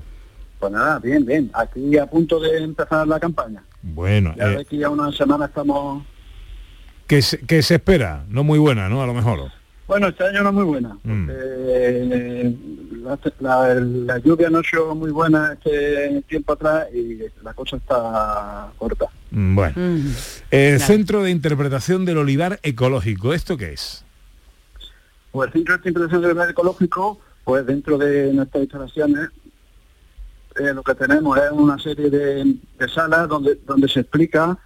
Pues 0.61 0.73
nada, 0.73 0.99
bien, 0.99 1.25
bien. 1.25 1.50
Aquí 1.55 1.97
a 1.97 2.07
punto 2.07 2.38
de 2.38 2.59
empezar 2.59 3.09
la 3.09 3.19
campaña. 3.19 3.62
Bueno. 3.83 4.35
Ya 4.37 4.49
de 4.49 4.55
eh, 4.57 4.61
aquí 4.61 4.79
ya 4.79 4.90
una 4.90 5.11
semana 5.11 5.47
estamos... 5.47 6.05
¿Qué 7.07 7.23
se, 7.23 7.62
se 7.62 7.75
espera? 7.75 8.25
No 8.29 8.45
muy 8.45 8.59
buena, 8.59 8.88
¿no? 8.88 9.02
A 9.02 9.07
lo 9.07 9.14
mejor. 9.14 9.50
Bueno, 9.88 10.09
este 10.09 10.23
año 10.23 10.43
no 10.43 10.50
es 10.50 10.55
muy 10.55 10.64
buena. 10.64 10.97
Mm. 11.02 11.26
Porque 11.26 12.55
la, 13.40 14.19
lluvia 14.19 14.50
no 14.50 14.59
ha 14.59 14.62
sido 14.62 14.95
muy 14.95 15.11
buena 15.11 15.55
este 15.55 16.23
tiempo 16.29 16.52
atrás 16.52 16.87
y 16.95 17.19
la 17.43 17.55
cosa 17.55 17.76
está 17.76 18.71
corta. 18.79 19.07
Mm, 19.31 19.55
bueno. 19.57 19.75
Mm. 19.76 20.12
El 20.50 20.79
Centro 20.79 21.23
de 21.23 21.31
Interpretación 21.31 22.05
del 22.05 22.19
Olivar 22.19 22.61
Ecológico, 22.62 23.33
¿esto 23.33 23.57
qué 23.57 23.73
es? 23.73 24.05
Pues 25.33 25.49
el 25.49 25.52
Centro 25.55 25.79
de 25.79 25.88
Interpretación 25.88 26.21
del 26.21 26.31
Olivar 26.31 26.50
Ecológico, 26.50 27.19
pues 27.43 27.67
dentro 27.67 27.99
de 27.99 28.33
nuestras 28.33 28.62
instalaciones 28.62 29.31
eh, 30.61 30.75
lo 30.75 30.83
que 30.83 30.95
tenemos 30.95 31.38
es 31.38 31.50
una 31.52 31.79
serie 31.79 32.11
de, 32.11 32.57
salas 32.95 33.29
donde, 33.29 33.59
donde 33.67 33.88
se 33.88 34.00
explica 34.00 34.59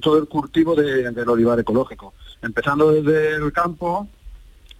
todo 0.00 0.18
el 0.18 0.28
cultivo 0.28 0.76
del 0.76 1.28
olivar 1.28 1.58
ecológico, 1.58 2.14
empezando 2.40 2.92
desde 2.92 3.34
el 3.34 3.52
campo 3.52 4.08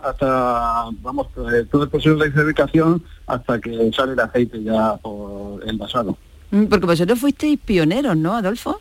hasta, 0.04 0.90
vamos, 1.00 1.28
eh, 1.52 1.64
todo 1.70 1.84
el 1.84 1.88
proceso 1.88 2.16
de 2.16 2.30
fabricación 2.30 3.02
hasta 3.26 3.60
que 3.60 3.90
sale 3.92 4.12
el 4.12 4.20
aceite 4.20 4.62
ya 4.62 4.96
por 4.96 5.66
envasado. 5.66 6.16
Mm, 6.50 6.64
porque 6.66 6.86
vosotros 6.86 7.18
fuisteis 7.18 7.58
pioneros, 7.58 8.16
¿no, 8.16 8.34
Adolfo? 8.34 8.80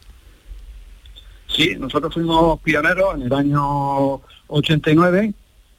Sí, 1.48 1.76
nosotros 1.80 2.14
fuimos 2.14 2.60
pioneros 2.62 3.16
en 3.16 3.24
el 3.24 3.34
año 3.34 4.22
89, 4.48 5.34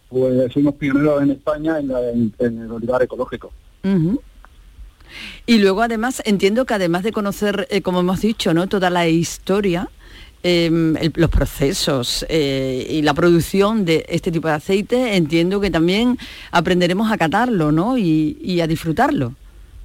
pues 0.09 0.53
fuimos 0.53 0.75
pioneros 0.75 1.23
en 1.23 1.31
España 1.33 1.79
en, 1.79 2.33
el 2.39 2.71
olivar 2.71 3.03
ecológico. 3.03 3.53
Y 5.47 5.59
luego 5.59 5.83
además 5.83 6.23
entiendo 6.25 6.65
que 6.65 6.75
además 6.75 7.03
de 7.03 7.13
conocer, 7.13 7.67
eh, 7.71 7.83
como 7.83 8.01
hemos 8.01 8.21
dicho, 8.21 8.55
¿no? 8.55 8.69
toda 8.69 8.91
la 8.91 9.09
historia, 9.09 9.89
em, 10.43 10.95
los 11.15 11.31
procesos 11.31 12.25
eh, 12.29 12.87
y 12.89 13.03
la 13.03 13.15
producción 13.15 13.85
de 13.85 14.05
este 14.09 14.31
tipo 14.31 14.49
de 14.49 14.55
aceite, 14.55 15.17
entiendo 15.17 15.61
que 15.61 15.71
también 15.71 16.19
aprenderemos 16.51 17.11
a 17.11 17.17
catarlo 17.17 17.73
¿no? 17.73 17.97
y, 17.99 18.61
a 18.61 18.67
disfrutarlo. 18.67 19.35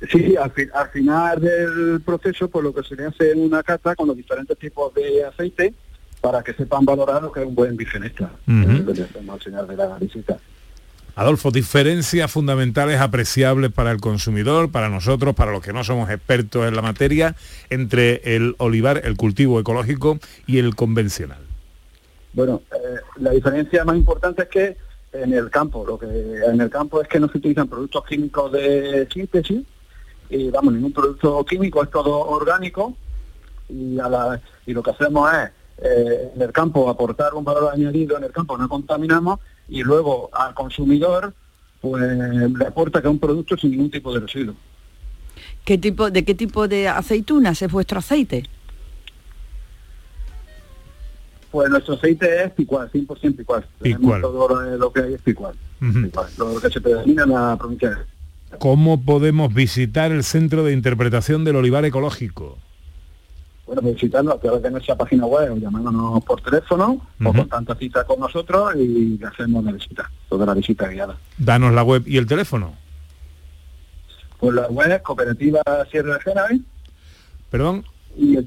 Sí, 0.09 0.35
al, 0.37 0.51
final 0.91 1.41
del 1.41 2.01
proceso, 2.01 2.47
pues 2.47 2.63
lo 2.63 2.73
que 2.73 2.83
se 2.83 2.95
le 2.95 3.05
hace 3.05 3.31
en 3.31 3.41
una 3.41 3.63
cata 3.63 3.95
con 3.95 4.07
los 4.07 4.15
diferentes 4.15 4.57
tipos 4.57 4.93
de 4.93 5.25
aceite 5.25 5.73
para 6.21 6.41
que 6.41 6.53
sepan 6.53 6.85
valorar 6.85 7.21
lo 7.21 7.31
que 7.31 7.41
es 7.41 7.45
un 7.45 7.55
buen 7.55 7.75
virgenista, 7.75 8.31
de 8.45 9.75
la 9.75 9.97
visita. 9.99 10.37
Adolfo, 11.19 11.51
diferencias 11.51 12.31
fundamentales 12.31 13.01
apreciables 13.01 13.73
para 13.73 13.91
el 13.91 13.99
consumidor, 13.99 14.71
para 14.71 14.87
nosotros, 14.87 15.35
para 15.35 15.51
los 15.51 15.61
que 15.61 15.73
no 15.73 15.83
somos 15.83 16.09
expertos 16.09 16.65
en 16.65 16.77
la 16.77 16.81
materia, 16.81 17.35
entre 17.69 18.21
el 18.37 18.55
olivar, 18.57 19.01
el 19.03 19.17
cultivo 19.17 19.59
ecológico 19.59 20.17
y 20.47 20.59
el 20.59 20.75
convencional. 20.75 21.39
Bueno, 22.31 22.61
eh, 22.71 23.01
la 23.17 23.31
diferencia 23.31 23.83
más 23.83 23.97
importante 23.97 24.43
es 24.43 24.47
que 24.47 24.77
en 25.11 25.33
el 25.33 25.49
campo, 25.49 25.85
lo 25.85 25.99
que 25.99 26.05
en 26.05 26.61
el 26.61 26.69
campo 26.69 27.01
es 27.01 27.09
que 27.09 27.19
no 27.19 27.27
se 27.27 27.39
utilizan 27.39 27.67
productos 27.67 28.05
químicos 28.05 28.53
de 28.53 29.05
síntesis, 29.11 29.65
y 30.29 30.49
vamos, 30.49 30.73
ningún 30.73 30.93
producto 30.93 31.43
químico 31.43 31.83
es 31.83 31.89
todo 31.89 32.17
orgánico, 32.17 32.95
y, 33.67 33.97
lo 34.67 34.81
que 34.81 34.91
hacemos 34.91 35.29
es 35.33 35.49
eh, 35.83 36.31
en 36.33 36.41
el 36.41 36.53
campo 36.53 36.89
aportar 36.89 37.33
un 37.33 37.43
valor 37.43 37.73
añadido, 37.73 38.17
en 38.17 38.23
el 38.23 38.31
campo 38.31 38.57
no 38.57 38.69
contaminamos 38.69 39.41
y 39.69 39.83
luego 39.83 40.29
al 40.33 40.53
consumidor 40.53 41.33
pues 41.81 42.03
le 42.03 42.65
aporta 42.65 43.01
que 43.01 43.07
un 43.07 43.19
producto 43.19 43.57
sin 43.57 43.71
ningún 43.71 43.89
tipo 43.89 44.13
de 44.13 44.19
residuo. 44.19 44.55
¿Qué 45.63 45.77
tipo, 45.77 46.11
¿De 46.11 46.25
qué 46.25 46.35
tipo 46.35 46.67
de 46.67 46.87
aceitunas 46.89 47.61
es 47.61 47.71
vuestro 47.71 47.99
aceite? 47.99 48.43
Pues 51.51 51.69
nuestro 51.69 51.95
aceite 51.95 52.43
es 52.43 52.51
picual, 52.51 52.91
100% 52.91 53.35
picual. 53.37 53.65
picual. 53.81 54.21
Todo 54.21 54.77
lo 54.77 54.91
que 54.91 55.01
hay 55.01 55.13
es 55.13 55.21
picual. 55.21 55.55
Lo 56.37 56.59
que 56.59 56.69
se 56.69 56.81
predomina 56.81 57.23
en 57.23 57.29
la 57.31 57.57
provincia. 57.57 58.05
¿Cómo 58.59 59.01
podemos 59.03 59.53
visitar 59.53 60.11
el 60.11 60.23
Centro 60.23 60.63
de 60.63 60.73
Interpretación 60.73 61.43
del 61.43 61.55
Olivar 61.55 61.85
Ecológico? 61.85 62.57
Bueno, 63.69 63.83
visitarnos 63.83 64.33
a 64.33 64.39
través 64.39 64.63
de 64.63 64.71
nuestra 64.71 64.95
página 64.95 65.27
web 65.27 65.59
llamándonos 65.59 66.23
por 66.23 66.41
teléfono 66.41 67.05
o 67.23 67.33
con 67.33 67.47
tanta 67.47 67.75
cita 67.75 68.03
con 68.03 68.19
nosotros 68.19 68.75
y 68.75 69.19
hacemos 69.23 69.63
la 69.63 69.71
visita, 69.71 70.09
toda 70.27 70.47
la 70.47 70.55
visita 70.55 70.87
guiada. 70.87 71.17
Danos 71.37 71.71
la 71.73 71.83
web 71.83 72.01
y 72.07 72.17
el 72.17 72.25
teléfono. 72.25 72.73
Pues 74.39 74.55
la 74.55 74.67
web 74.67 74.91
es 74.91 75.01
Cooperativa 75.03 75.61
Sierra 75.91 76.15
de 76.15 76.19
Génave. 76.21 76.59
Perdón. 77.51 77.85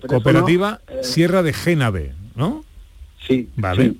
Cooperativa 0.08 0.80
Sierra 1.02 1.44
de 1.44 1.52
Génave, 1.52 2.14
¿no? 2.34 2.64
Sí. 3.24 3.48
Vale. 3.54 3.94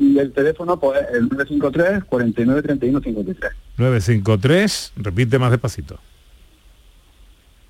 Y 0.00 0.18
el 0.18 0.32
teléfono 0.32 0.80
pues 0.80 1.00
el 1.12 1.28
953 1.28 2.04
49 2.04 2.62
31 2.62 3.00
53. 3.00 3.52
953, 3.76 4.92
repite 4.96 5.38
más 5.38 5.52
despacito. 5.52 6.00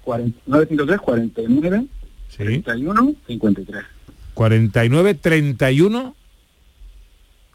953 0.04 1.00
49 1.00 1.87
31 2.37 3.14
53. 3.26 3.85
49 4.35 5.14
31 5.14 6.14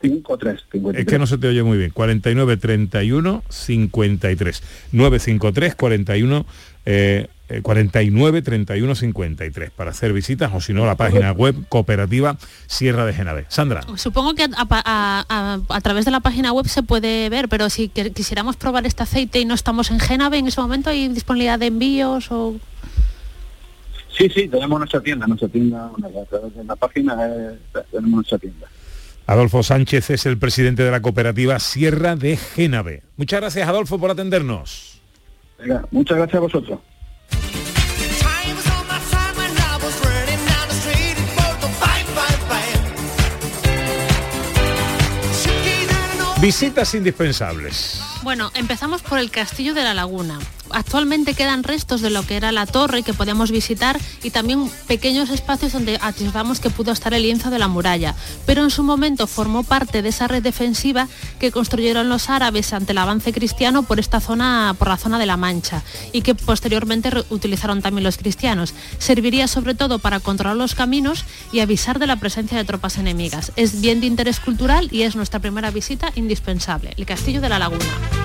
53, 0.02 0.66
53. 0.72 1.02
Es 1.02 1.12
que 1.12 1.18
no 1.18 1.26
se 1.26 1.38
te 1.38 1.48
oye 1.48 1.64
muy 1.64 1.78
bien. 1.78 1.90
49 1.90 2.58
31 2.58 3.44
53. 3.50 4.64
953 4.92 5.76
41 5.76 6.46
eh, 6.86 7.28
49 7.62 8.42
31 8.42 8.96
53 8.96 9.72
para 9.72 9.92
hacer 9.92 10.12
visitas 10.14 10.52
o 10.54 10.60
si 10.60 10.74
no 10.74 10.86
la 10.86 10.96
página 10.96 11.32
web 11.32 11.56
cooperativa 11.70 12.38
Sierra 12.66 13.06
de 13.06 13.14
Genave. 13.14 13.46
Sandra. 13.48 13.82
Supongo 13.96 14.36
que 14.36 14.48
a, 14.54 15.80
través 15.82 16.06
de 16.06 16.12
la 16.12 16.20
página 16.20 16.52
web 16.52 16.68
se 16.68 16.84
puede 16.84 17.30
ver, 17.30 17.48
pero 17.48 17.70
si 17.70 17.90
quisiéramos 17.90 18.58
probar 18.58 18.86
este 18.86 19.04
aceite 19.04 19.40
y 19.40 19.46
no 19.46 19.54
estamos 19.54 19.92
en 19.92 20.00
Genave 20.00 20.38
en 20.38 20.48
ese 20.48 20.60
momento, 20.60 20.90
¿hay 20.90 21.08
disponibilidad 21.08 21.60
de 21.60 21.68
envíos 21.68 22.32
o...? 22.32 22.56
Sí, 24.18 24.28
sí, 24.30 24.48
tenemos 24.48 24.80
nuestra 24.80 25.00
tienda, 25.00 25.28
nuestra 25.28 25.48
tienda, 25.48 25.92
en 26.60 26.68
la 26.68 26.76
página 26.76 27.16
tenemos 27.92 28.12
nuestra 28.12 28.40
tienda. 28.40 28.68
Adolfo 29.28 29.62
Sánchez 29.62 30.10
es 30.10 30.26
el 30.26 30.38
presidente 30.38 30.84
de 30.84 30.92
la 30.92 31.02
cooperativa 31.02 31.60
Sierra 31.60 32.16
de 32.16 32.36
Genave. 32.38 33.04
Muchas 33.16 33.42
gracias, 33.42 33.68
Adolfo, 33.68 34.00
por 34.00 34.10
atendernos. 34.10 35.02
Venga, 35.60 35.86
muchas 35.92 36.18
gracias 36.18 36.36
a 36.36 36.40
vosotros. 36.40 36.80
Visitas 46.40 46.94
indispensables. 46.94 47.97
Bueno, 48.28 48.52
empezamos 48.56 49.02
por 49.04 49.20
el 49.20 49.32
Castillo 49.32 49.74
de 49.74 49.84
la 49.84 49.94
Laguna. 49.94 50.38
actualmente 50.70 51.34
quedan 51.34 51.64
restos 51.64 52.02
de 52.02 52.10
lo 52.10 52.24
que 52.24 52.36
era 52.36 52.52
la 52.52 52.66
torre 52.66 53.02
que 53.02 53.14
podemos 53.14 53.52
visitar 53.52 53.98
y 54.22 54.32
también 54.32 54.70
pequeños 54.86 55.30
espacios 55.30 55.72
donde 55.72 55.98
atisbamos 56.02 56.60
que 56.60 56.70
pudo 56.70 56.92
estar 56.92 57.14
el 57.14 57.22
lienzo 57.22 57.50
de 57.50 57.58
la 57.58 57.70
muralla. 57.70 58.16
Pero 58.46 58.66
en 58.66 58.70
su 58.70 58.84
momento 58.84 59.28
formó 59.28 59.64
parte 59.64 60.02
de 60.02 60.10
esa 60.10 60.28
red 60.28 60.44
defensiva 60.44 61.08
que 61.40 61.54
construyeron 61.54 62.10
los 62.10 62.30
árabes 62.30 62.74
ante 62.74 62.92
el 62.92 62.98
avance 62.98 63.32
cristiano 63.32 63.84
por 63.84 63.98
esta 63.98 64.20
zona, 64.20 64.76
por 64.78 64.90
la 64.90 64.98
zona 64.98 65.20
de 65.20 65.26
la 65.26 65.38
Mancha, 65.38 65.84
y 66.12 66.22
que 66.22 66.36
posteriormente 66.36 67.10
utilizaron 67.30 67.82
también 67.82 68.04
los 68.04 68.18
cristianos. 68.18 68.74
Serviría 68.98 69.48
sobre 69.48 69.74
todo 69.74 70.00
para 70.00 70.20
controlar 70.20 70.58
los 70.58 70.76
caminos 70.76 71.24
y 71.54 71.62
avisar 71.62 71.98
de 71.98 72.08
la 72.08 72.18
presencia 72.18 72.58
de 72.58 72.66
tropas 72.66 72.98
enemigas. 72.98 73.54
Es 73.56 73.80
bien 73.80 74.02
de 74.02 74.08
interés 74.08 74.42
cultural 74.42 74.90
y 74.92 75.04
es 75.04 75.16
nuestra 75.16 75.40
primera 75.40 75.72
visita 75.72 76.12
indispensable, 76.16 76.94
el 76.98 77.06
Castillo 77.06 77.40
de 77.40 77.48
la 77.48 77.60
Laguna. 77.60 78.17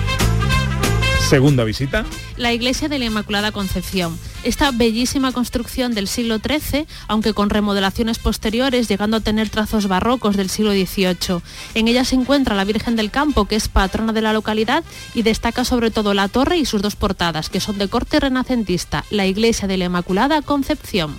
Segunda 1.33 1.63
visita. 1.63 2.05
La 2.37 2.53
iglesia 2.53 2.89
de 2.89 2.99
la 2.99 3.05
Inmaculada 3.05 3.51
Concepción. 3.51 4.19
Esta 4.43 4.69
bellísima 4.69 5.31
construcción 5.31 5.95
del 5.95 6.07
siglo 6.07 6.37
XIII, 6.37 6.85
aunque 7.07 7.33
con 7.33 7.49
remodelaciones 7.49 8.19
posteriores, 8.19 8.87
llegando 8.87 9.17
a 9.17 9.19
tener 9.19 9.49
trazos 9.49 9.87
barrocos 9.87 10.37
del 10.37 10.51
siglo 10.51 10.73
XVIII. 10.73 11.41
En 11.73 11.87
ella 11.87 12.05
se 12.05 12.13
encuentra 12.13 12.55
la 12.55 12.65
Virgen 12.65 12.95
del 12.95 13.09
Campo, 13.09 13.45
que 13.45 13.55
es 13.55 13.67
patrona 13.67 14.13
de 14.13 14.21
la 14.21 14.31
localidad, 14.31 14.83
y 15.15 15.23
destaca 15.23 15.65
sobre 15.65 15.89
todo 15.89 16.13
la 16.13 16.27
torre 16.27 16.57
y 16.57 16.65
sus 16.65 16.83
dos 16.83 16.95
portadas, 16.95 17.49
que 17.49 17.59
son 17.59 17.79
de 17.79 17.87
corte 17.87 18.19
renacentista, 18.19 19.03
la 19.09 19.25
iglesia 19.25 19.67
de 19.67 19.77
la 19.77 19.85
Inmaculada 19.85 20.43
Concepción. 20.43 21.17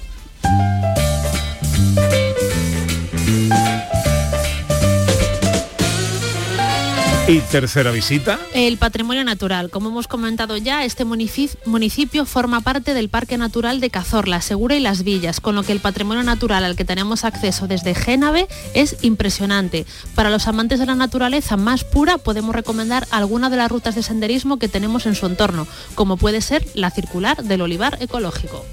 ¿Y 7.27 7.41
tercera 7.41 7.91
visita? 7.91 8.39
El 8.53 8.77
patrimonio 8.77 9.25
natural. 9.25 9.71
Como 9.71 9.89
hemos 9.89 10.09
comentado 10.09 10.59
ya, 10.59 10.85
este 10.85 11.07
municipio 11.07 12.27
forma 12.27 12.61
parte 12.61 12.93
del 12.93 13.09
Parque 13.09 13.39
Natural 13.39 13.81
de 13.81 13.89
Cazorla, 13.89 14.43
Segura 14.43 14.77
y 14.77 14.81
Las 14.81 15.05
Villas, 15.05 15.41
con 15.41 15.55
lo 15.55 15.63
que 15.63 15.73
el 15.73 15.81
patrimonio 15.81 16.23
natural 16.23 16.65
al 16.65 16.77
que 16.77 16.85
tenemos 16.85 17.25
acceso 17.25 17.67
desde 17.67 17.95
Génave 17.95 18.47
es 18.75 18.99
impresionante. 19.01 19.87
Para 20.15 20.29
los 20.29 20.49
amantes 20.49 20.79
de 20.79 20.85
la 20.85 20.97
naturaleza 20.97 21.57
más 21.57 21.83
pura 21.83 22.19
podemos 22.19 22.55
recomendar 22.55 23.07
alguna 23.11 23.49
de 23.49 23.57
las 23.57 23.71
rutas 23.71 23.95
de 23.95 24.03
senderismo 24.03 24.59
que 24.59 24.69
tenemos 24.69 25.07
en 25.07 25.15
su 25.15 25.25
entorno, 25.25 25.67
como 25.95 26.19
puede 26.19 26.43
ser 26.43 26.67
la 26.75 26.91
circular 26.91 27.43
del 27.43 27.63
olivar 27.63 27.97
ecológico. 28.03 28.67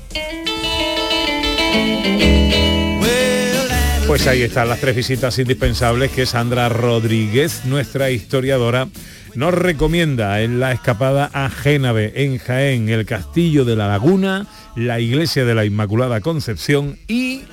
Pues 4.08 4.28
ahí 4.28 4.42
están 4.42 4.68
las 4.68 4.80
tres 4.80 4.96
visitas 4.96 5.40
indispensables 5.40 6.12
que 6.12 6.26
Sandra 6.26 6.68
Rodríguez, 6.70 7.66
nuestra 7.66 8.12
historiadora, 8.12 8.88
nos 9.36 9.54
recomienda 9.54 10.42
en 10.42 10.60
la 10.60 10.74
escapada 10.74 11.30
a 11.34 11.50
Génave, 11.50 12.12
en 12.16 12.38
Jaén, 12.38 12.90
el 12.90 13.06
Castillo 13.06 13.64
de 13.64 13.76
la 13.76 13.88
Laguna, 13.88 14.48
la 14.76 15.00
Iglesia 15.00 15.46
de 15.46 15.56
la 15.56 15.66
Inmaculada 15.66 16.20
Concepción 16.20 16.98
y 17.08 17.44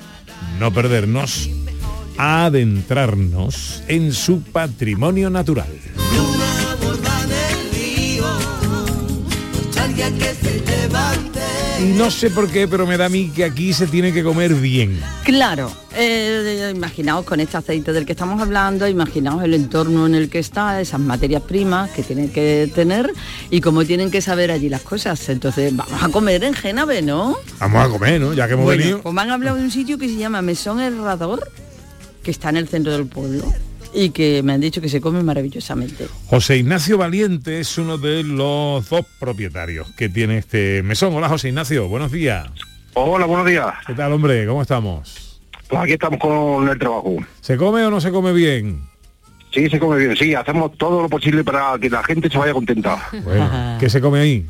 no 0.59 0.73
perdernos, 0.73 1.49
adentrarnos 2.17 3.83
en 3.87 4.13
su 4.13 4.41
patrimonio 4.41 5.29
natural. 5.29 5.69
No 11.79 12.11
sé 12.11 12.29
por 12.29 12.49
qué, 12.49 12.67
pero 12.67 12.85
me 12.85 12.97
da 12.97 13.05
a 13.05 13.09
mí 13.09 13.29
que 13.29 13.45
aquí 13.45 13.71
se 13.71 13.87
tiene 13.87 14.11
que 14.11 14.21
comer 14.21 14.53
bien. 14.53 14.99
Claro, 15.23 15.71
eh, 15.95 16.73
imaginaos 16.75 17.25
con 17.25 17.39
este 17.39 17.55
aceite 17.55 17.93
del 17.93 18.05
que 18.05 18.11
estamos 18.11 18.41
hablando, 18.41 18.85
imaginaos 18.87 19.43
el 19.43 19.53
entorno 19.53 20.05
en 20.05 20.15
el 20.15 20.29
que 20.29 20.39
está, 20.39 20.81
esas 20.81 20.99
materias 20.99 21.41
primas 21.41 21.89
que 21.91 22.03
tienen 22.03 22.29
que 22.29 22.69
tener 22.75 23.13
y 23.49 23.61
cómo 23.61 23.85
tienen 23.85 24.11
que 24.11 24.21
saber 24.21 24.51
allí 24.51 24.67
las 24.67 24.81
cosas. 24.81 25.29
Entonces, 25.29 25.73
vamos 25.75 26.03
a 26.03 26.09
comer 26.09 26.43
en 26.43 26.53
Génave, 26.53 27.01
¿no? 27.01 27.37
Vamos 27.59 27.85
a 27.85 27.89
comer, 27.89 28.19
¿no? 28.19 28.33
Ya 28.33 28.47
que 28.47 28.53
hemos 28.53 28.67
venido. 28.67 29.01
Pues 29.01 29.15
me 29.15 29.21
han 29.21 29.31
hablado 29.31 29.55
de 29.55 29.63
un 29.63 29.71
sitio 29.71 29.97
que 29.97 30.09
se 30.09 30.15
llama 30.15 30.41
Mesón 30.41 30.81
Herrador, 30.81 31.49
que 32.23 32.31
está 32.31 32.49
en 32.49 32.57
el 32.57 32.67
centro 32.67 32.91
del 32.91 33.05
pueblo 33.05 33.45
y 33.93 34.09
que 34.11 34.43
me 34.43 34.53
han 34.53 34.61
dicho 34.61 34.81
que 34.81 34.89
se 34.89 35.01
come 35.01 35.23
maravillosamente. 35.23 36.07
José 36.27 36.57
Ignacio 36.57 36.97
Valiente 36.97 37.59
es 37.59 37.77
uno 37.77 37.97
de 37.97 38.23
los 38.23 38.89
dos 38.89 39.05
propietarios 39.19 39.91
que 39.97 40.09
tiene 40.09 40.37
este 40.37 40.83
mesón. 40.83 41.13
Hola 41.13 41.29
José 41.29 41.49
Ignacio, 41.49 41.87
buenos 41.87 42.11
días. 42.11 42.47
Hola, 42.93 43.25
buenos 43.25 43.45
días. 43.45 43.73
¿Qué 43.85 43.93
tal 43.93 44.13
hombre? 44.13 44.45
¿Cómo 44.45 44.61
estamos? 44.61 45.41
Pues 45.67 45.81
aquí 45.81 45.93
estamos 45.93 46.19
con 46.19 46.67
el 46.67 46.79
trabajo. 46.79 47.17
¿Se 47.41 47.55
come 47.55 47.85
o 47.85 47.91
no 47.91 48.01
se 48.01 48.11
come 48.11 48.33
bien? 48.33 48.81
Sí, 49.51 49.69
se 49.69 49.79
come 49.79 49.97
bien, 49.97 50.15
sí, 50.15 50.35
hacemos 50.35 50.77
todo 50.77 51.01
lo 51.01 51.09
posible 51.09 51.43
para 51.43 51.77
que 51.79 51.89
la 51.89 52.03
gente 52.03 52.29
se 52.29 52.37
vaya 52.37 52.53
contenta. 52.53 53.09
Bueno, 53.23 53.77
¿qué 53.79 53.89
se 53.89 53.99
come 53.99 54.19
ahí? 54.19 54.45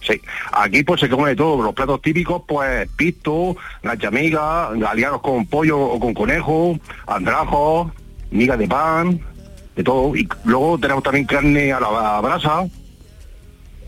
Sí, 0.00 0.20
aquí 0.52 0.82
pues 0.82 1.00
se 1.00 1.08
come 1.08 1.30
de 1.30 1.36
todo, 1.36 1.62
los 1.62 1.74
platos 1.74 2.02
típicos, 2.02 2.42
pues 2.46 2.88
pisto, 2.96 3.56
gachamiga, 3.82 4.70
galeanos 4.74 5.20
con 5.22 5.46
pollo 5.46 5.78
o 5.80 5.98
con 5.98 6.12
conejo, 6.12 6.78
andrajos, 7.06 7.92
miga 8.34 8.56
de 8.56 8.68
pan, 8.68 9.20
de 9.76 9.82
todo. 9.82 10.14
Y 10.14 10.28
luego 10.44 10.78
tenemos 10.78 11.02
también 11.02 11.24
carne 11.24 11.72
a 11.72 11.80
la 11.80 12.20
brasa. 12.20 12.66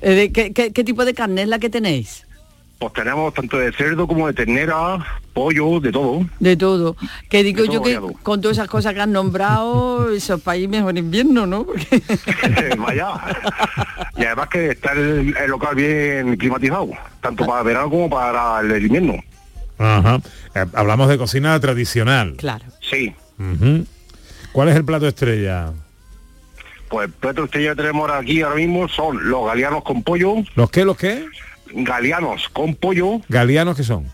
Eh, 0.01 0.31
¿qué, 0.33 0.85
tipo 0.85 1.05
de 1.05 1.15
carne 1.15 1.43
es 1.43 1.49
la 1.49 1.59
que 1.59 1.69
tenéis? 1.69 2.27
Pues 2.79 2.93
tenemos 2.93 3.33
tanto 3.33 3.57
de 3.57 3.73
cerdo 3.73 4.07
como 4.07 4.27
de 4.27 4.35
ternera, 4.35 4.99
pollo, 5.33 5.81
de 5.81 5.91
todo. 5.91 6.27
De 6.39 6.57
todo. 6.57 6.95
Que 7.31 7.43
digo 7.43 7.65
yo 7.65 7.83
que 7.83 7.99
con 8.23 8.43
todas 8.43 8.59
esas 8.59 8.69
cosas 8.69 8.93
que 8.93 9.01
han 9.01 9.13
nombrado, 9.13 10.13
esos 10.15 10.41
países 10.43 10.69
mejor 10.69 10.97
invierno, 10.97 11.47
¿no? 11.47 11.67
Vaya. 12.79 13.15
y 14.17 14.25
además 14.25 14.49
que 14.49 14.71
está 14.73 14.93
el, 14.93 15.35
local 15.49 15.75
bien 15.75 16.37
climatizado, 16.37 16.91
tanto 17.21 17.47
para 17.47 17.63
verano 17.63 17.91
como 17.91 18.11
para 18.11 18.61
el 18.61 18.85
invierno. 18.85 19.15
Ajá. 19.79 20.21
Eh, 20.55 20.67
hablamos 20.75 21.09
de 21.09 21.19
cocina 21.19 21.59
tradicional. 21.59 22.35
Claro. 22.37 22.67
Sí. 22.81 23.15
¿Cuál 24.57 24.71
es 24.71 24.77
el 24.77 24.87
plato 24.87 25.07
estrella? 25.07 25.71
Pues 26.89 27.09
el 27.09 27.13
plato 27.13 27.45
estrella 27.45 27.73
que 27.73 27.77
tenemos 27.77 28.11
aquí 28.11 28.41
ahora 28.41 28.57
mismo 28.57 28.89
son 28.89 29.29
los 29.29 29.45
galeanos 29.45 29.85
con 29.85 30.03
pollo. 30.03 30.37
¿Los 30.55 30.71
qué, 30.71 30.87
los 30.87 30.97
qué? 30.97 31.27
Galeanos 31.75 32.49
con 32.49 32.75
pollo. 32.75 33.21
¿Galeanos 33.29 33.77
qué 33.77 33.85
son? 33.85 34.07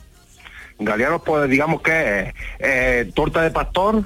Galeanos, 0.80 1.22
pues 1.24 1.48
digamos 1.48 1.80
que 1.80 2.22
es 2.22 2.34
eh, 2.58 3.12
torta 3.14 3.42
de 3.42 3.52
pastor, 3.52 4.02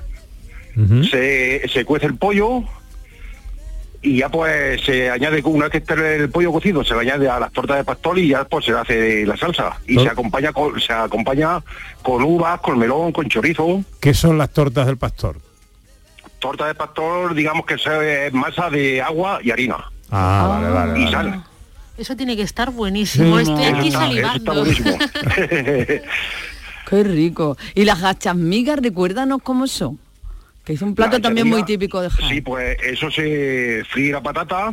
se, 1.11 1.67
se 1.73 1.87
cuece 1.87 2.05
el 2.05 2.17
pollo, 2.17 2.65
y 4.03 4.19
ya 4.19 4.29
pues 4.29 4.83
se 4.83 5.09
añade 5.09 5.41
una 5.43 5.71
vez 5.71 5.73
que 5.73 5.79
esté 5.79 6.17
el 6.17 6.29
pollo 6.29 6.53
cocido 6.53 6.85
se 6.85 6.93
le 6.93 7.01
añade 7.01 7.31
a 7.31 7.41
las 7.41 7.51
tortas 7.51 7.79
de 7.79 7.85
pastor 7.85 8.19
y 8.19 8.29
ya 8.29 8.45
pues 8.45 8.67
se 8.67 8.73
hace 8.73 9.25
la 9.25 9.39
salsa 9.39 9.81
y 9.87 9.99
se 9.99 10.09
acompaña 10.11 10.53
con 10.53 10.79
se 10.79 10.93
acompaña 10.93 11.63
con 12.03 12.23
uvas 12.23 12.61
con 12.61 12.79
melón 12.79 13.11
con 13.13 13.27
chorizo 13.27 13.83
qué 13.99 14.13
son 14.13 14.37
las 14.37 14.51
tortas 14.51 14.87
del 14.87 14.99
pastor 14.99 15.46
torta 16.47 16.69
de 16.69 16.77
pastor, 16.77 17.35
digamos 17.35 17.67
que 17.67 17.75
es 17.75 18.33
masa 18.33 18.71
de 18.71 19.03
agua 19.03 19.41
y 19.43 19.51
harina. 19.51 19.91
Ah, 20.11 20.47
vale, 20.49 20.71
vale. 20.71 21.01
Y 21.01 21.11
sal. 21.11 21.43
Eso 21.99 22.15
tiene 22.15 22.37
que 22.37 22.43
estar 22.43 22.71
buenísimo. 22.71 23.41
Estoy 23.41 23.65
aquí 23.65 23.91
salivando. 23.91 24.65
Qué 26.89 27.03
rico. 27.03 27.57
¿Y 27.75 27.85
las 27.85 28.01
gachas 28.01 28.37
migas, 28.37 28.79
recuérdanos 28.81 29.43
cómo 29.43 29.67
son? 29.67 29.99
Que 30.65 30.75
es 30.75 30.83
un 30.83 30.95
plato 30.95 31.21
también 31.21 31.49
muy 31.49 31.65
típico 31.65 32.01
de 32.01 32.11
Jaén. 32.11 32.29
Sí, 32.29 32.41
pues 32.41 32.77
eso 32.81 33.11
se 33.11 33.83
fríe 33.91 34.13
la 34.13 34.23
patata 34.23 34.73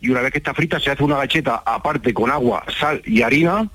y 0.00 0.10
una 0.10 0.20
vez 0.20 0.32
que 0.32 0.38
está 0.38 0.52
frita 0.52 0.78
se 0.78 0.90
hace 0.90 1.02
una 1.02 1.16
gacheta 1.16 1.62
aparte 1.64 2.12
con 2.12 2.30
agua, 2.30 2.64
sal 2.78 3.00
y 3.06 3.22
harina 3.22 3.66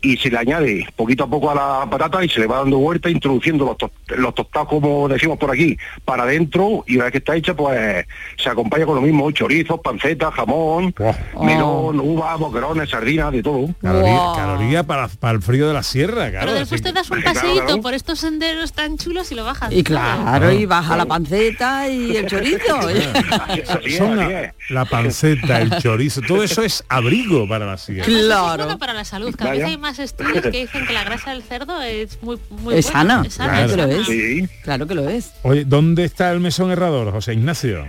y 0.00 0.16
se 0.16 0.30
le 0.30 0.38
añade 0.38 0.86
poquito 0.96 1.24
a 1.24 1.26
poco 1.26 1.50
a 1.50 1.54
la 1.54 1.90
patata 1.90 2.24
y 2.24 2.28
se 2.28 2.40
le 2.40 2.46
va 2.46 2.58
dando 2.58 2.78
vuelta 2.78 3.10
introduciendo 3.10 3.64
los, 3.64 4.18
los 4.18 4.34
tostados 4.34 4.68
como 4.68 5.08
decimos 5.08 5.38
por 5.38 5.50
aquí 5.50 5.76
para 6.04 6.24
adentro 6.24 6.84
y 6.86 6.96
una 6.96 7.04
vez 7.04 7.12
que 7.12 7.18
está 7.18 7.36
hecha 7.36 7.54
pues 7.54 8.06
se 8.36 8.48
acompaña 8.48 8.86
con 8.86 8.96
lo 8.96 9.00
mismo 9.00 9.30
chorizos, 9.30 9.80
pancetas, 9.80 10.34
jamón, 10.34 10.94
melón, 11.40 12.00
uvas, 12.00 12.38
boquerones, 12.38 12.90
sardinas, 12.90 13.32
de 13.32 13.42
todo. 13.42 13.68
Caloría, 13.80 14.84
para, 14.84 15.08
para, 15.08 15.34
el 15.34 15.42
frío 15.42 15.68
de 15.68 15.74
la 15.74 15.82
sierra, 15.82 16.30
claro. 16.30 16.46
Pero 16.46 16.58
después 16.58 16.82
te 16.82 16.92
das 16.92 17.10
un 17.10 17.22
paseíto 17.24 17.80
por 17.80 17.94
estos 17.94 18.18
senderos 18.20 18.72
tan 18.72 18.98
chulos 18.98 19.30
y 19.32 19.34
lo 19.34 19.44
bajas. 19.44 19.72
Y 19.72 19.82
claro, 19.82 20.52
y 20.52 20.66
baja 20.66 20.96
la 20.96 21.06
panceta 21.06 21.88
y 21.88 22.16
el 22.16 22.26
chorizo. 22.26 22.80
la, 24.70 24.84
panceta, 24.84 25.60
el 25.60 25.76
chorizo, 25.78 26.20
todo 26.22 26.42
eso 26.42 26.62
es 26.62 26.84
abrigo 26.88 27.48
para 27.48 27.66
la 27.66 27.78
sierra. 27.78 28.04
Claro. 28.04 28.70
Es 28.70 28.76
para 28.76 28.92
la 28.92 29.04
salud, 29.04 29.34
cada 29.36 29.52
vez 29.52 29.64
hay 29.64 29.78
más 29.78 29.87
estudios 29.98 30.42
que 30.42 30.50
dicen 30.50 30.86
que 30.86 30.92
la 30.92 31.04
grasa 31.04 31.30
del 31.30 31.42
cerdo 31.42 31.80
es 31.80 32.22
muy, 32.22 32.38
muy 32.50 32.76
es 32.76 32.86
sana. 32.86 33.24
Claro. 33.36 33.68
que 33.68 33.76
lo 33.76 33.86
es. 33.86 34.50
Claro 34.62 34.86
que 34.86 34.94
lo 34.94 35.08
es. 35.08 35.32
Oye, 35.42 35.64
¿dónde 35.64 36.04
está 36.04 36.32
el 36.32 36.40
mesón 36.40 36.70
herrador, 36.70 37.10
José 37.12 37.34
Ignacio? 37.34 37.86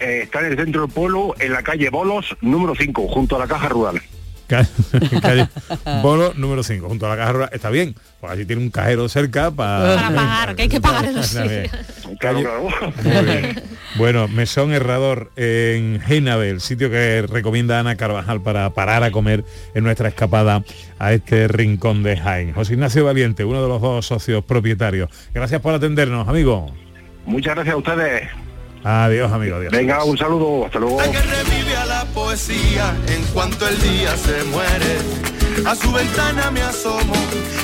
Eh, 0.00 0.20
está 0.22 0.40
en 0.40 0.52
el 0.52 0.56
centro 0.56 0.82
del 0.82 0.90
pueblo, 0.90 1.34
en 1.38 1.52
la 1.52 1.62
calle 1.62 1.90
Bolos, 1.90 2.36
número 2.40 2.74
5, 2.74 3.08
junto 3.08 3.36
a 3.36 3.40
la 3.40 3.46
caja 3.48 3.68
rural. 3.68 4.00
Bolo 6.02 6.32
número 6.34 6.62
5, 6.62 6.88
junto 6.88 7.06
a 7.06 7.10
la 7.10 7.16
caja 7.16 7.32
rural. 7.32 7.50
Está 7.52 7.70
bien, 7.70 7.94
porque 8.20 8.34
allí 8.34 8.44
tiene 8.44 8.62
un 8.62 8.70
cajero 8.70 9.08
cerca 9.08 9.50
para... 9.50 9.96
Para 9.96 10.14
pagar, 10.14 10.56
que 10.56 10.62
hay 10.62 10.68
que 10.68 10.80
pagar 10.80 11.04
eso 11.04 11.22
sí. 11.22 11.38
Bueno, 13.96 14.28
Mesón 14.28 14.72
Herrador 14.72 15.30
en 15.36 16.00
Génave, 16.00 16.50
el 16.50 16.60
sitio 16.60 16.90
que 16.90 17.22
recomienda 17.22 17.80
Ana 17.80 17.96
Carvajal 17.96 18.42
para 18.42 18.70
parar 18.70 19.02
a 19.02 19.10
comer 19.10 19.44
en 19.74 19.84
nuestra 19.84 20.08
escapada 20.08 20.62
a 20.98 21.12
este 21.12 21.48
rincón 21.48 22.02
de 22.02 22.16
Jaén. 22.16 22.52
José 22.52 22.74
Ignacio 22.74 23.04
Valiente, 23.04 23.44
uno 23.44 23.62
de 23.62 23.68
los 23.68 23.80
dos 23.80 24.06
socios 24.06 24.44
propietarios. 24.44 25.10
Gracias 25.34 25.60
por 25.60 25.74
atendernos, 25.74 26.28
amigo. 26.28 26.72
Muchas 27.26 27.54
gracias 27.54 27.74
a 27.74 27.78
ustedes. 27.78 28.47
Adiós, 28.84 29.32
amigo. 29.32 29.56
Adiós. 29.56 29.72
Venga, 29.72 30.04
un 30.04 30.16
saludo. 30.16 30.66
Hasta 30.66 30.78
luego. 30.78 30.98
que 30.98 31.20
revive 31.20 31.76
a 31.76 31.86
la 31.86 32.04
poesía 32.06 32.94
en 33.08 33.22
cuanto 33.34 33.68
el 33.68 33.80
día 33.80 34.16
se 34.16 34.44
muere. 34.44 35.37
A 35.66 35.74
su 35.74 35.92
ventana 35.92 36.50
me 36.50 36.62
asomo 36.62 37.12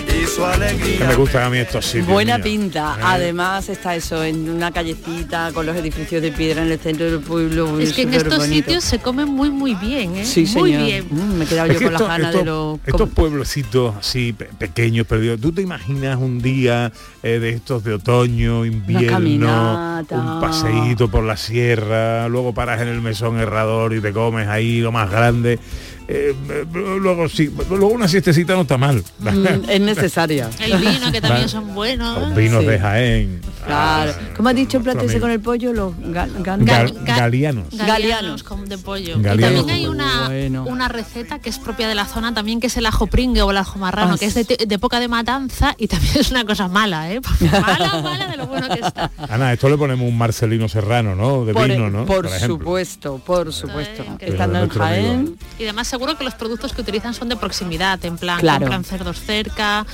y 0.08 0.26
su 0.26 0.44
alegría. 0.44 0.98
Que 0.98 1.04
me 1.06 1.14
gustan 1.16 1.44
a 1.44 1.50
mí 1.50 1.58
estos 1.58 1.84
sitios. 1.86 2.06
Buena 2.06 2.34
mira. 2.38 2.44
pinta. 2.44 2.96
Eh. 2.98 3.02
Además 3.04 3.68
está 3.68 3.94
eso 3.94 4.22
en 4.24 4.48
una 4.50 4.70
callecita 4.72 5.50
con 5.52 5.64
los 5.66 5.76
edificios 5.76 6.20
de 6.22 6.32
piedra 6.32 6.62
en 6.62 6.72
el 6.72 6.78
centro 6.78 7.06
del 7.10 7.20
pueblo. 7.20 7.78
Es 7.80 7.92
que 7.92 8.02
en 8.02 8.14
estos 8.14 8.38
bonito. 8.38 8.54
sitios 8.66 8.84
se 8.84 8.98
come 8.98 9.24
muy 9.26 9.50
muy 9.50 9.74
bien, 9.74 10.16
¿eh? 10.16 10.24
Sí, 10.24 10.40
muy 10.54 10.72
señor. 10.72 10.86
bien. 10.86 11.06
Mm, 11.10 11.34
me 11.38 11.44
he 11.44 11.48
quedado 11.48 11.68
Es 11.68 11.74
yo 11.74 11.78
que 11.78 11.84
con 11.86 11.94
esto- 11.94 12.08
las 12.08 12.18
ganas 12.18 12.34
de 12.34 12.44
los... 12.44 12.78
Estos 12.86 13.08
pueblecitos 13.10 13.94
así 13.96 14.32
pe- 14.32 14.50
pequeños, 14.58 15.06
perdidos. 15.06 15.40
¿Tú 15.40 15.52
te 15.52 15.62
imaginas 15.62 16.16
un 16.18 16.40
día 16.42 16.92
eh, 17.22 17.38
de 17.38 17.50
estos 17.50 17.84
de 17.84 17.94
otoño, 17.94 18.64
invierno, 18.64 20.04
un 20.10 20.40
paseíto 20.40 21.08
por 21.10 21.24
la 21.24 21.36
sierra, 21.36 22.28
luego 22.28 22.52
paras 22.52 22.80
en 22.82 22.88
el 22.88 23.00
mesón 23.00 23.38
herrador 23.38 23.94
y 23.94 24.00
te 24.00 24.12
comes 24.12 24.48
ahí 24.48 24.80
lo 24.80 24.92
más 24.92 25.10
grande? 25.10 25.58
Eh, 26.06 26.34
luego 26.72 27.28
sí, 27.28 27.50
luego 27.70 27.88
una 27.88 28.06
siestecita 28.08 28.54
no 28.54 28.62
está 28.62 28.76
mal. 28.76 29.02
Mm, 29.20 29.70
es 29.70 29.80
necesaria. 29.80 30.50
El 30.60 30.76
vino, 30.78 31.10
que 31.10 31.20
también 31.20 31.46
Vale. 31.46 31.48
son 31.48 31.74
buenos. 31.74 32.18
Los 32.28 32.34
vinos 32.36 32.60
Sí. 32.60 32.66
de 32.68 32.78
Jaén. 32.78 33.40
Claro. 33.64 34.12
¿Cómo 34.36 34.48
has 34.48 34.54
dicho 34.54 34.76
el 34.78 34.82
plato 34.82 35.00
ese 35.00 35.06
amigo. 35.12 35.20
con 35.22 35.30
el 35.30 35.40
pollo? 35.40 35.72
Los 35.72 35.94
ga- 35.94 36.28
ga- 36.42 36.58
Gal- 36.64 36.94
ga- 37.04 37.16
galianos. 37.18 37.66
Galianos 37.72 38.42
con- 38.42 38.64
de 38.68 38.78
pollo. 38.78 39.16
Galianos. 39.20 39.38
Y 39.38 39.56
también 39.56 39.70
hay 39.70 39.86
una, 39.86 40.26
Bueno. 40.28 40.64
una 40.64 40.88
receta 40.88 41.38
que 41.38 41.48
es 41.50 41.58
propia 41.58 41.88
de 41.88 41.94
la 41.94 42.04
zona 42.06 42.34
también, 42.34 42.60
que 42.60 42.66
es 42.68 42.76
el 42.76 42.86
ajo 42.86 43.06
pringue 43.06 43.42
o 43.42 43.50
el 43.50 43.56
ajo 43.56 43.78
marrano, 43.78 44.14
Ah, 44.14 44.18
que 44.18 44.26
es 44.26 44.34
de, 44.34 44.44
de 44.44 44.74
época 44.74 45.00
de 45.00 45.08
matanza 45.08 45.74
y 45.78 45.88
también 45.88 46.12
es 46.18 46.30
una 46.30 46.44
cosa 46.44 46.68
mala, 46.68 47.10
¿eh? 47.12 47.20
mala, 47.40 48.00
mala 48.02 48.26
de 48.28 48.36
lo 48.36 48.46
bueno 48.46 48.68
que 48.68 48.80
está. 48.80 49.10
Ana, 49.28 49.52
esto 49.52 49.68
le 49.68 49.76
ponemos 49.78 50.06
un 50.08 50.16
Marcelino 50.18 50.68
Serrano, 50.68 51.14
¿no? 51.14 51.44
De 51.44 51.52
por, 51.54 51.68
vino, 51.68 51.90
¿no? 51.90 52.04
por 52.06 52.28
supuesto, 52.28 53.18
por 53.18 53.52
supuesto. 53.52 54.04
Estando 54.20 54.58
en. 54.60 54.68
Jaén, 54.68 55.36
Y 55.58 55.64
además 55.64 55.86
seguro 55.88 56.16
que 56.18 56.24
los 56.24 56.34
productos 56.34 56.72
que 56.72 56.80
utilizan 56.82 57.14
son 57.14 57.28
de 57.28 57.36
proximidad, 57.36 58.02
en 58.04 58.16
plan, 58.18 58.40
Claro. 58.40 58.60
compran 58.60 58.84
cerdos 58.84 59.20
cerca, 59.20 59.86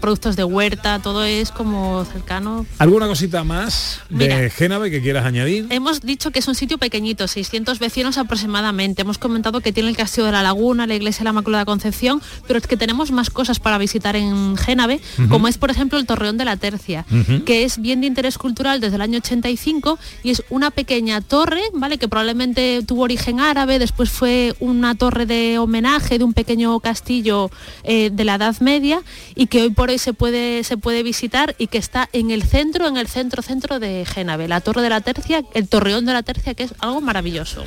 productos 0.00 0.36
de 0.36 0.44
huerta, 0.44 0.98
todo 1.00 1.24
es 1.24 1.50
como 1.50 2.04
cercano. 2.04 2.66
¿Alguna 2.78 3.06
cosita 3.14 3.44
más 3.44 4.00
de. 4.10 4.50
Génave 4.50 4.90
que 4.90 5.00
quieras 5.00 5.24
añadir? 5.24 5.66
Hemos 5.70 6.00
dicho 6.00 6.32
que 6.32 6.40
es 6.40 6.48
un 6.48 6.56
sitio 6.56 6.78
pequeñito, 6.78 7.28
600 7.28 7.78
vecinos 7.78 8.18
aproximadamente. 8.18 9.02
Hemos 9.02 9.18
comentado 9.18 9.60
que 9.60 9.72
tiene 9.72 9.88
el 9.88 9.96
Castillo 9.96 10.26
de 10.26 10.32
la 10.32 10.42
Laguna, 10.42 10.88
la 10.88 10.96
Iglesia 10.96 11.20
de 11.20 11.24
la 11.26 11.30
Inmaculada 11.30 11.64
Concepción, 11.64 12.20
pero 12.48 12.58
es 12.58 12.66
que 12.66 12.76
tenemos 12.76 13.12
más 13.12 13.30
cosas 13.30 13.60
para 13.60 13.78
visitar 13.78 14.16
en 14.16 14.56
Génave, 14.56 15.00
como 15.28 15.46
es 15.46 15.58
por 15.58 15.70
ejemplo 15.70 15.96
el 15.96 16.06
Torreón 16.06 16.38
de 16.38 16.44
la 16.44 16.56
Tercia, 16.56 17.06
que 17.46 17.62
es 17.62 17.80
bien 17.80 18.00
de 18.00 18.08
interés 18.08 18.36
cultural 18.36 18.80
desde 18.80 18.96
el 18.96 19.02
año 19.02 19.18
85 19.18 19.96
y 20.24 20.30
es 20.30 20.42
una 20.50 20.72
pequeña 20.72 21.20
torre, 21.20 21.62
¿vale? 21.72 21.98
Que 21.98 22.08
probablemente 22.08 22.82
tuvo 22.84 23.02
origen 23.02 23.38
árabe, 23.38 23.78
después 23.78 24.10
fue 24.10 24.56
una 24.58 24.96
torre 24.96 25.24
de 25.24 25.58
homenaje 25.58 26.18
de 26.18 26.24
un 26.24 26.32
pequeño 26.32 26.80
castillo 26.80 27.48
eh, 27.84 28.10
de 28.12 28.24
la 28.24 28.34
Edad 28.34 28.58
Media 28.58 29.02
y 29.36 29.46
que 29.46 29.62
hoy 29.62 29.70
por 29.70 29.90
hoy 29.90 29.98
se 29.98 30.14
puede, 30.14 30.64
se 30.64 30.76
puede 30.76 31.04
visitar 31.04 31.54
y 31.58 31.68
que 31.68 31.78
está 31.78 32.08
en 32.12 32.32
el 32.32 32.42
centro, 32.42 32.88
en 32.88 32.96
el 32.96 33.03
centro 33.08 33.42
centro 33.42 33.78
de 33.78 34.04
Génave, 34.04 34.48
la 34.48 34.60
Torre 34.60 34.82
de 34.82 34.88
la 34.90 35.00
Tercia, 35.00 35.42
el 35.54 35.68
Torreón 35.68 36.04
de 36.06 36.12
la 36.12 36.22
Tercia, 36.22 36.54
que 36.54 36.64
es 36.64 36.74
algo 36.80 37.00
maravilloso. 37.00 37.64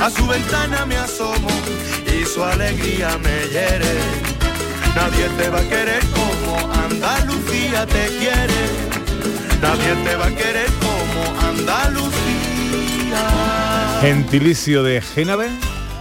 A 0.00 0.10
su 0.10 0.26
ventana 0.26 0.86
me 0.86 0.96
asomo 0.96 1.48
y 2.06 2.24
su 2.24 2.42
alegría 2.42 3.18
me 3.18 3.48
hiere. 3.48 3.94
Nadie 4.94 5.28
te 5.38 5.48
va 5.48 5.60
a 5.60 5.68
querer 5.68 6.02
como 6.06 6.72
Andalucía 6.72 7.86
te 7.86 8.06
quiere. 8.18 8.92
Nadie 9.60 9.94
te 10.04 10.16
va 10.16 10.26
a 10.26 10.34
querer 10.34 10.70
como 10.80 11.40
Andalucía. 11.40 12.10
Gentilicio 14.00 14.82
de 14.82 15.00
Génave. 15.00 15.50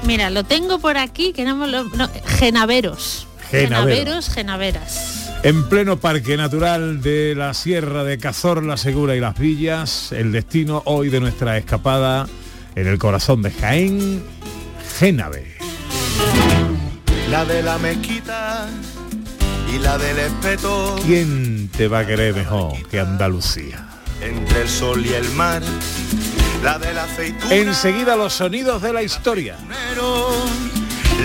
Mira, 0.03 0.29
lo 0.29 0.43
tengo 0.43 0.79
por 0.79 0.97
aquí, 0.97 1.31
que 1.31 1.45
no 1.45 1.55
me 1.55 1.67
lo... 1.67 1.83
no, 1.83 2.09
genaveros. 2.25 3.27
Genavero. 3.49 3.85
Genaveros, 3.85 4.29
genaveras. 4.29 5.20
En 5.43 5.63
pleno 5.67 5.97
Parque 5.97 6.37
Natural 6.37 7.01
de 7.01 7.33
la 7.35 7.55
Sierra 7.55 8.03
de 8.03 8.19
Cazorla 8.19 8.77
Segura 8.77 9.15
y 9.15 9.19
Las 9.19 9.39
Villas, 9.39 10.11
el 10.11 10.31
destino 10.31 10.83
hoy 10.85 11.09
de 11.09 11.19
nuestra 11.19 11.57
escapada 11.57 12.27
en 12.75 12.85
el 12.85 12.99
corazón 12.99 13.41
de 13.41 13.49
Jaén, 13.49 14.23
Génave. 14.99 15.57
La 17.31 17.43
de 17.43 17.63
la 17.63 17.79
mezquita 17.79 18.69
y 19.73 19.79
la 19.79 19.97
del 19.97 20.19
espeto. 20.19 20.95
¿Quién 21.03 21.69
te 21.69 21.87
va 21.87 21.99
a 21.99 22.05
querer 22.05 22.35
mejor 22.35 22.73
que 22.87 22.99
Andalucía? 22.99 23.87
Entre 24.21 24.61
el 24.61 24.69
sol 24.69 25.03
y 25.03 25.13
el 25.13 25.27
mar. 25.31 25.63
La 26.63 26.77
de 26.77 26.93
la 26.93 27.05
aceituna. 27.05 27.55
Enseguida 27.55 28.15
los 28.15 28.33
sonidos 28.33 28.83
de 28.83 28.93
la 28.93 29.01
historia. 29.01 29.57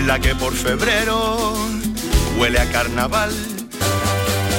La 0.07 0.19
que 0.19 0.35
por 0.35 0.55
febrero 0.55 1.55
huele 2.39 2.59
a 2.59 2.71
carnaval. 2.71 3.31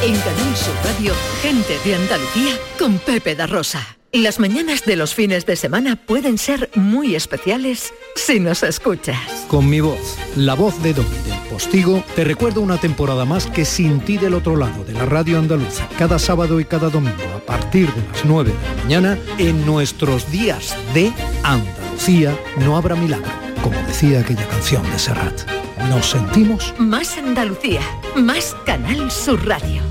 En 0.03 0.15
Canal 0.19 0.55
Sur 0.55 0.75
Radio, 0.83 1.13
gente 1.41 1.77
de 1.83 1.95
Andalucía 1.95 2.53
con 2.77 2.99
Pepe 2.99 3.35
da 3.35 3.47
Rosa. 3.47 3.97
Las 4.13 4.39
mañanas 4.39 4.85
de 4.85 4.95
los 4.95 5.15
fines 5.15 5.45
de 5.45 5.55
semana 5.55 5.95
pueden 5.95 6.37
ser 6.37 6.69
muy 6.75 7.15
especiales 7.15 7.93
si 8.15 8.39
nos 8.39 8.63
escuchas. 8.63 9.17
Con 9.47 9.69
mi 9.69 9.79
voz, 9.81 10.17
la 10.35 10.53
voz 10.53 10.81
de 10.83 10.93
Don 10.93 11.05
del 11.25 11.39
Postigo, 11.49 12.03
te 12.15 12.23
recuerdo 12.23 12.61
una 12.61 12.77
temporada 12.77 13.25
más 13.25 13.47
que 13.47 13.65
sin 13.65 13.99
ti 13.99 14.17
del 14.17 14.35
otro 14.35 14.55
lado 14.55 14.85
de 14.85 14.93
la 14.93 15.05
radio 15.05 15.39
andaluza, 15.39 15.89
cada 15.97 16.19
sábado 16.19 16.59
y 16.59 16.65
cada 16.65 16.89
domingo 16.89 17.23
a 17.35 17.39
partir 17.39 17.91
de 17.93 18.07
las 18.07 18.23
9 18.23 18.51
de 18.51 18.75
la 18.75 18.83
mañana, 18.83 19.17
en 19.39 19.65
nuestros 19.65 20.31
días 20.31 20.75
de 20.93 21.11
Andalucía 21.43 22.37
no 22.59 22.77
habrá 22.77 22.95
milagro, 22.95 23.31
como 23.63 23.81
decía 23.87 24.19
aquella 24.19 24.47
canción 24.47 24.83
de 24.91 24.99
Serrat. 24.99 25.56
Nos 25.85 26.09
sentimos 26.09 26.73
Más 26.77 27.17
Andalucía, 27.17 27.81
más 28.15 28.55
Canal 28.65 29.09
Sur 29.09 29.45
Radio. 29.47 29.81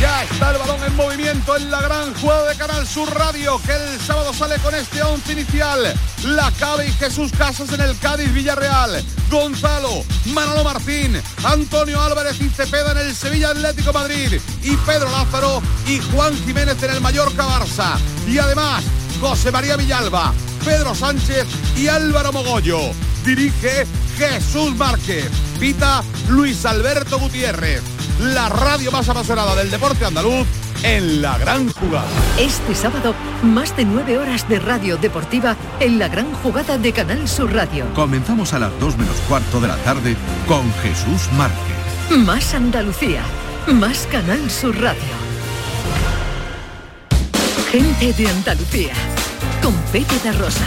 Ya 0.00 0.24
está 0.24 0.52
el 0.52 0.58
balón 0.58 0.82
en 0.84 0.94
movimiento 0.94 1.56
en 1.56 1.70
la 1.70 1.80
gran 1.80 2.14
jugada 2.14 2.50
de 2.50 2.56
Canal 2.56 2.86
Sur 2.86 3.12
Radio, 3.14 3.58
que 3.64 3.72
el 3.72 3.98
sábado 3.98 4.32
sale 4.34 4.58
con 4.58 4.74
este 4.74 5.02
once 5.02 5.32
inicial. 5.32 5.94
La 6.24 6.52
Cabe 6.58 6.86
y 6.86 6.92
Jesús 6.92 7.32
Casas 7.36 7.72
en 7.72 7.80
el 7.80 7.98
Cádiz 7.98 8.32
Villarreal. 8.32 9.02
Gonzalo, 9.30 10.04
Manolo 10.26 10.62
Martín, 10.64 11.20
Antonio 11.42 12.00
Álvarez 12.00 12.40
y 12.40 12.50
Cepeda 12.50 12.92
en 12.92 12.98
el 12.98 13.14
Sevilla 13.14 13.50
Atlético 13.50 13.92
Madrid. 13.92 14.38
Y 14.62 14.76
Pedro 14.76 15.10
Lázaro 15.10 15.62
y 15.86 15.98
Juan 16.12 16.36
Jiménez 16.44 16.80
en 16.82 16.90
el 16.90 17.00
Mallorca 17.00 17.44
Barça. 17.44 17.96
Y 18.28 18.38
además, 18.38 18.84
José 19.20 19.50
María 19.50 19.76
Villalba, 19.76 20.32
Pedro 20.64 20.94
Sánchez 20.94 21.46
y 21.76 21.88
Álvaro 21.88 22.32
Mogollo. 22.32 22.92
Dirige 23.26 23.84
Jesús 24.16 24.76
Márquez. 24.76 25.28
Pita 25.58 26.04
Luis 26.28 26.64
Alberto 26.64 27.18
Gutiérrez. 27.18 27.82
La 28.20 28.48
radio 28.48 28.92
más 28.92 29.08
apasionada 29.08 29.56
del 29.56 29.68
deporte 29.68 30.04
andaluz 30.04 30.46
en 30.84 31.22
la 31.22 31.36
gran 31.36 31.68
jugada. 31.72 32.06
Este 32.38 32.72
sábado, 32.72 33.16
más 33.42 33.76
de 33.76 33.84
nueve 33.84 34.16
horas 34.16 34.48
de 34.48 34.60
radio 34.60 34.96
deportiva 34.96 35.56
en 35.80 35.98
la 35.98 36.06
gran 36.06 36.32
jugada 36.34 36.78
de 36.78 36.92
Canal 36.92 37.28
Sur 37.28 37.52
Radio. 37.52 37.92
Comenzamos 37.94 38.52
a 38.52 38.60
las 38.60 38.70
2 38.78 38.96
menos 38.96 39.16
cuarto 39.28 39.60
de 39.60 39.68
la 39.68 39.76
tarde 39.78 40.16
con 40.46 40.72
Jesús 40.74 41.28
Márquez. 41.32 42.16
Más 42.24 42.54
Andalucía, 42.54 43.22
más 43.66 44.06
Canal 44.06 44.48
Sur 44.48 44.80
Radio. 44.80 45.02
Gente 47.72 48.12
de 48.12 48.28
Andalucía, 48.28 48.92
con 49.60 49.74
Pepe 49.90 50.14
da 50.22 50.30
Rosa. 50.30 50.66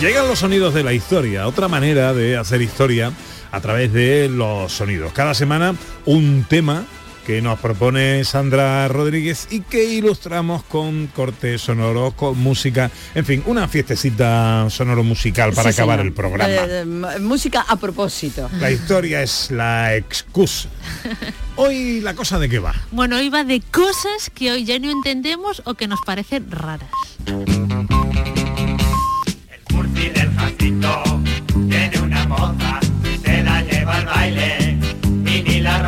Llegan 0.00 0.28
los 0.28 0.38
sonidos 0.40 0.74
de 0.74 0.82
la 0.84 0.92
historia, 0.92 1.46
otra 1.48 1.68
manera 1.68 2.12
de 2.12 2.36
hacer 2.36 2.60
historia 2.60 3.12
a 3.50 3.60
través 3.60 3.92
de 3.92 4.28
los 4.28 4.72
sonidos. 4.72 5.12
Cada 5.12 5.32
semana 5.34 5.74
un 6.04 6.44
tema 6.48 6.84
que 7.26 7.40
nos 7.42 7.58
propone 7.58 8.22
Sandra 8.24 8.86
Rodríguez 8.88 9.48
y 9.50 9.60
que 9.62 9.84
ilustramos 9.84 10.62
con 10.64 11.08
corte 11.08 11.58
sonoro, 11.58 12.12
con 12.12 12.38
música, 12.38 12.90
en 13.16 13.24
fin, 13.24 13.42
una 13.46 13.66
fiestecita 13.68 14.68
sonoro 14.70 15.02
musical 15.02 15.52
para 15.52 15.72
Sí, 15.72 15.80
acabar 15.80 15.96
señor. 15.98 16.06
el 16.06 16.12
programa. 16.12 16.52
Eh, 16.54 16.82
eh, 16.82 17.18
música 17.20 17.64
a 17.66 17.76
propósito. 17.76 18.48
La 18.60 18.70
historia 18.70 19.22
es 19.22 19.50
la 19.50 19.96
excusa. 19.96 20.68
Hoy 21.56 22.00
la 22.02 22.14
cosa 22.14 22.38
de 22.38 22.48
qué 22.48 22.58
va. 22.60 22.74
Bueno, 22.92 23.20
iba 23.20 23.42
de 23.44 23.60
cosas 23.72 24.30
que 24.32 24.52
hoy 24.52 24.64
ya 24.64 24.78
no 24.78 24.90
entendemos 24.90 25.62
o 25.64 25.72
que 25.74 25.88
nos 25.88 26.00
parecen 26.02 26.50
raras. 26.50 26.90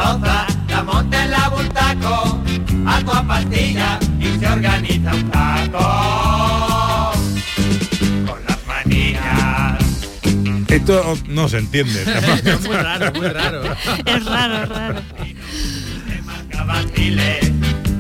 La 0.09 0.15
roza, 0.15 0.47
la 0.69 0.83
monta 0.83 1.25
en 1.25 1.31
la 1.31 1.49
bultaco, 1.49 2.41
a 2.87 2.99
tu 3.01 3.27
pastilla 3.27 3.99
y 4.19 4.39
se 4.39 4.47
organiza 4.47 5.15
un 5.15 5.31
taco 5.31 7.13
con 8.27 8.45
las 8.47 8.67
manías. 8.67 9.79
Esto 10.69 11.19
no 11.27 11.49
se 11.49 11.59
entiende. 11.59 12.03
Es 12.45 12.61
muy 12.67 12.77
raro, 12.77 13.13
muy 13.13 13.29
raro. 13.29 13.63
Es 14.07 14.25
raro, 14.25 14.63
es 14.63 14.69
raro. 14.69 15.03
vaciles 16.67 17.53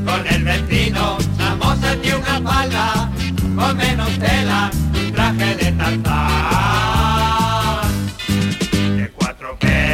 con 0.04 0.26
el 0.26 0.44
vecino, 0.44 1.18
la 1.38 1.54
moza 1.56 1.96
tiene 2.02 2.18
una 2.18 2.40
falda 2.40 3.10
con 3.56 3.76
menos 3.76 4.10
tela, 4.18 4.70
un 4.94 5.12
traje 5.12 5.56
de 5.56 5.72
tarzán 5.72 6.08
de 8.96 9.10
cuatro 9.10 9.58
pelas. 9.58 9.87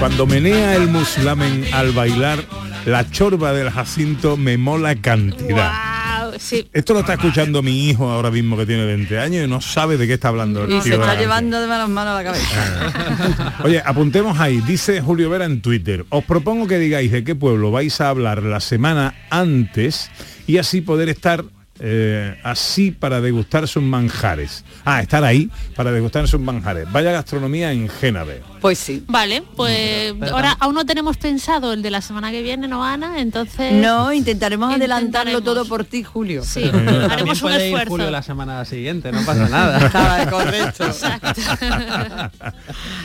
Cuando 0.00 0.26
menea 0.26 0.76
el 0.76 0.88
muslamen 0.88 1.66
al 1.74 1.92
bailar, 1.92 2.38
la 2.86 3.10
chorba 3.10 3.52
del 3.52 3.68
Jacinto 3.68 4.38
me 4.38 4.56
mola 4.56 4.94
cantidad. 4.94 6.32
Sí. 6.38 6.66
Esto 6.72 6.94
lo 6.94 7.00
está 7.00 7.12
escuchando 7.14 7.62
mi 7.62 7.90
hijo 7.90 8.10
ahora 8.10 8.30
mismo 8.30 8.56
que 8.56 8.64
tiene 8.64 8.86
20 8.86 9.18
años 9.18 9.44
y 9.44 9.46
no 9.46 9.60
sabe 9.60 9.98
de 9.98 10.06
qué 10.06 10.14
está 10.14 10.28
hablando 10.28 10.64
el 10.64 10.72
Y 10.72 10.80
se 10.80 10.94
está 10.94 11.16
llevando 11.16 11.60
de 11.60 11.66
manos 11.66 11.90
manos 11.90 12.14
a 12.14 12.22
la 12.22 12.24
cabeza. 12.24 13.58
Oye, 13.64 13.82
apuntemos 13.84 14.40
ahí, 14.40 14.62
dice 14.66 15.02
Julio 15.02 15.28
Vera 15.28 15.44
en 15.44 15.60
Twitter, 15.60 16.06
os 16.08 16.24
propongo 16.24 16.66
que 16.66 16.78
digáis 16.78 17.12
de 17.12 17.22
qué 17.22 17.34
pueblo 17.34 17.70
vais 17.70 18.00
a 18.00 18.08
hablar 18.08 18.42
la 18.42 18.60
semana 18.60 19.14
antes 19.28 20.10
y 20.46 20.56
así 20.56 20.80
poder 20.80 21.10
estar 21.10 21.44
eh, 21.82 22.38
así 22.42 22.90
para 22.90 23.20
degustar 23.20 23.66
sus 23.66 23.82
manjares. 23.82 24.64
Ah, 24.84 25.00
estar 25.00 25.24
ahí 25.24 25.50
para 25.74 25.90
degustar 25.92 26.28
sus 26.28 26.40
manjares. 26.40 26.90
Vaya 26.92 27.10
gastronomía 27.12 27.72
en 27.72 27.88
Génave. 27.88 28.42
Pues 28.60 28.78
sí. 28.78 29.02
Vale, 29.08 29.42
pues 29.56 30.14
ahora 30.30 30.54
aún 30.60 30.74
no 30.74 30.84
tenemos 30.84 31.16
pensado 31.16 31.72
el 31.72 31.80
de 31.80 31.90
la 31.90 32.02
semana 32.02 32.30
que 32.30 32.42
viene, 32.42 32.68
¿no, 32.68 32.84
Ana? 32.84 33.20
Entonces... 33.20 33.72
No, 33.72 34.12
intentaremos 34.12 34.74
adelantarlo 34.74 35.40
todo 35.40 35.64
por 35.64 35.84
ti, 35.84 36.02
Julio. 36.04 36.44
Sí, 36.44 36.64
haremos 37.10 37.40
un 37.42 37.52
ir 37.52 37.60
esfuerzo. 37.60 37.90
Julio 37.90 38.10
la 38.10 38.22
semana 38.22 38.64
siguiente, 38.66 39.10
no 39.12 39.24
pasa 39.24 39.48
nada. 39.50 40.28
Correcto. 40.30 40.84
Exacto. 40.86 41.40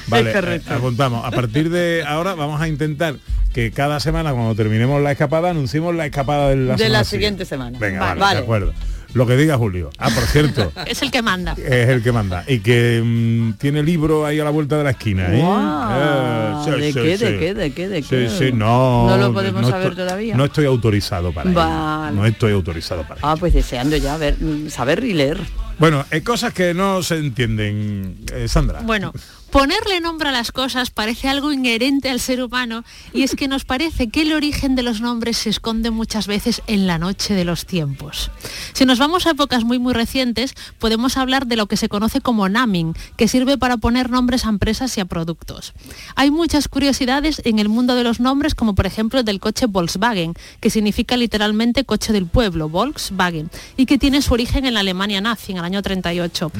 Vale, 0.08 0.30
Es 0.30 0.36
correcto. 0.36 0.74
eh, 0.74 0.78
apuntamos. 0.78 1.26
A 1.26 1.32
partir 1.32 1.70
de 1.70 2.04
ahora 2.06 2.36
vamos 2.36 2.60
a 2.62 2.68
intentar 2.68 3.16
que 3.56 3.72
cada 3.72 4.02
semana 4.02 4.34
cuando 4.34 4.54
terminemos 4.54 5.02
la 5.02 5.14
escapada 5.14 5.52
anunciemos 5.52 5.96
la 5.96 6.06
escapada 6.06 6.50
de 6.50 6.58
la, 6.58 6.74
De 6.74 6.78
semana 6.80 6.98
la 7.00 7.04
siguiente 7.06 7.46
semana. 7.46 7.80
Venga, 7.80 8.02
Vale. 8.02 8.10
vale, 8.10 8.20
Vale. 8.20 8.36
de 8.36 8.44
acuerdo. 8.44 8.74
Lo 9.14 9.26
que 9.26 9.38
diga 9.38 9.56
Julio. 9.58 9.92
Ah, 9.98 10.10
por 10.14 10.26
cierto, 10.26 10.74
es 10.86 11.02
el 11.02 11.10
que 11.10 11.22
manda. 11.22 11.54
es 11.54 11.88
el 11.88 12.04
que 12.04 12.12
manda. 12.12 12.44
Y 12.50 12.60
que 12.60 13.02
mm, 13.02 13.54
tiene 13.54 13.82
libro 13.82 14.26
ahí 14.26 14.42
a 14.42 14.44
la 14.44 14.50
vuelta 14.50 14.78
de 14.78 14.84
la 14.84 14.90
esquina. 14.90 15.28
¿eh? 15.34 15.40
Eh, 15.42 16.54
sí, 16.66 16.72
¿De 16.72 16.88
sí, 16.92 16.94
qué, 16.94 17.02
de 17.02 17.18
sí. 17.18 17.24
qué, 17.40 17.54
de 17.54 17.72
qué, 17.72 17.88
de 17.88 18.02
Sí, 18.04 18.10
qué? 18.10 18.30
sí, 18.30 18.52
no. 18.52 19.08
No 19.08 19.16
lo 19.16 19.34
podemos 19.34 19.62
no 19.62 19.70
saber 19.70 19.92
estoy- 19.94 20.04
todavía. 20.04 20.36
No 20.36 20.44
estoy 20.44 20.66
autorizado 20.66 21.32
para 21.32 21.50
ello. 21.50 21.58
Vale. 21.58 22.14
No 22.18 22.26
estoy 22.26 22.52
autorizado 22.52 23.04
para 23.04 23.16
ello. 23.22 23.26
Ah, 23.26 23.38
pues 23.40 23.54
deseando 23.54 23.96
ya 23.96 24.18
ver, 24.18 24.36
mm, 24.38 24.68
saber 24.70 25.02
y 25.06 25.14
leer. 25.14 25.40
Bueno, 25.80 26.04
hay 26.12 26.20
cosas 26.20 26.54
que 26.54 26.74
no 26.74 27.02
se 27.02 27.16
entienden, 27.16 28.18
eh, 28.34 28.50
Sandra. 28.50 28.82
Bueno, 28.82 29.14
ponerle 29.52 30.00
nombre 30.00 30.30
a 30.30 30.32
las 30.32 30.52
cosas 30.52 30.92
parece 30.92 31.30
algo 31.30 31.52
inherente 31.52 32.10
al 32.10 32.20
ser 32.20 32.44
humano 32.44 32.84
y 33.14 33.24
es 33.24 33.36
que 33.36 33.48
nos 33.48 33.66
parece 33.66 34.10
que 34.10 34.24
el 34.24 34.34
origen 34.34 34.76
de 34.76 34.84
los 34.84 35.02
nombres 35.02 35.38
se 35.38 35.50
esconde 35.50 35.92
muchas 35.92 36.28
veces 36.28 36.62
en 36.68 36.88
la 36.88 36.98
noche 36.98 37.34
de 37.34 37.46
los 37.46 37.66
tiempos. 37.66 38.32
Si 38.74 38.86
nos 38.86 39.00
vamos 39.00 39.26
a 39.26 39.32
épocas 39.32 39.64
muy 39.64 39.80
muy 39.80 39.94
recientes, 39.94 40.54
podemos 40.80 41.18
hablar 41.18 41.48
de 41.48 41.56
lo 41.56 41.68
que 41.68 41.78
se 41.78 41.90
conoce 41.90 42.22
como 42.22 42.50
naming, 42.50 42.94
que 43.18 43.28
sirve 43.28 43.58
para 43.58 43.78
poner 43.78 44.10
nombres 44.10 44.46
a 44.46 44.50
empresas 44.50 44.98
y 44.98 45.02
a 45.02 45.06
productos. 45.06 45.74
Hay 46.16 46.32
muchas 46.32 46.68
curiosidades 46.68 47.42
en 47.46 47.60
el 47.60 47.70
mundo 47.70 47.96
de 47.96 48.04
los 48.04 48.20
nombres, 48.20 48.56
como 48.56 48.76
por 48.76 48.86
ejemplo 48.86 49.20
el 49.20 49.26
del 49.26 49.40
coche 49.40 49.66
Volkswagen, 49.66 50.34
que 50.60 50.70
significa 50.70 51.18
literalmente 51.18 51.86
coche 51.86 52.14
del 52.14 52.26
pueblo, 52.26 52.70
Volkswagen, 52.70 53.50
y 53.78 53.86
que 53.86 53.98
tiene 53.98 54.22
su 54.22 54.34
origen 54.34 54.66
en 54.66 54.74
la 54.74 54.82
Alemania 54.82 55.22
nazi 55.22 55.52
en 55.52 55.60
el 55.60 55.66
año 55.66 55.82
38. 55.82 56.52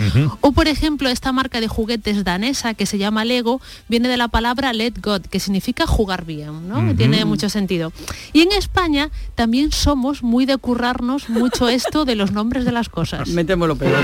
O 0.42 0.52
por 0.52 0.68
ejemplo, 0.68 1.10
esta 1.10 1.32
marca 1.32 1.60
de 1.60 1.68
juguetes 1.68 2.24
danesa 2.24 2.74
que 2.74 2.85
se 2.86 2.98
llama 2.98 3.26
Lego 3.26 3.62
viene 3.88 4.10
de 4.10 4.18
la 4.18 4.28
palabra 4.28 4.74
let 4.74 4.94
God, 5.02 5.22
que 5.22 5.40
significa 5.40 5.88
jugar 5.88 6.26
bien, 6.26 6.68
¿no? 6.68 6.96
Tiene 6.96 7.26
mucho 7.26 7.50
sentido. 7.50 7.92
Y 8.34 8.42
en 8.42 8.52
España 8.52 9.10
también 9.36 9.72
somos 9.72 10.24
muy 10.24 10.46
de 10.46 10.58
currarnos 10.58 11.30
mucho 11.30 11.70
esto 11.70 12.06
de 12.06 12.16
los 12.16 12.32
nombres 12.32 12.66
de 12.66 12.72
las 12.72 12.90
cosas. 12.90 13.30
Metemos 13.30 13.68
lo 13.68 13.76
peor. 13.76 13.94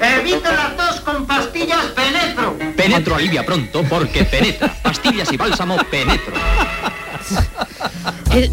Evite 0.00 0.52
las 0.52 0.76
dos 0.76 1.00
con 1.00 1.26
pastillas 1.26 1.86
Penetro. 1.94 2.56
Penetro 2.76 3.16
alivia 3.16 3.46
pronto 3.46 3.82
porque 3.84 4.24
penetra. 4.24 4.74
Pastillas 4.82 5.32
y 5.32 5.36
bálsamo 5.36 5.76
penetro. 5.90 6.34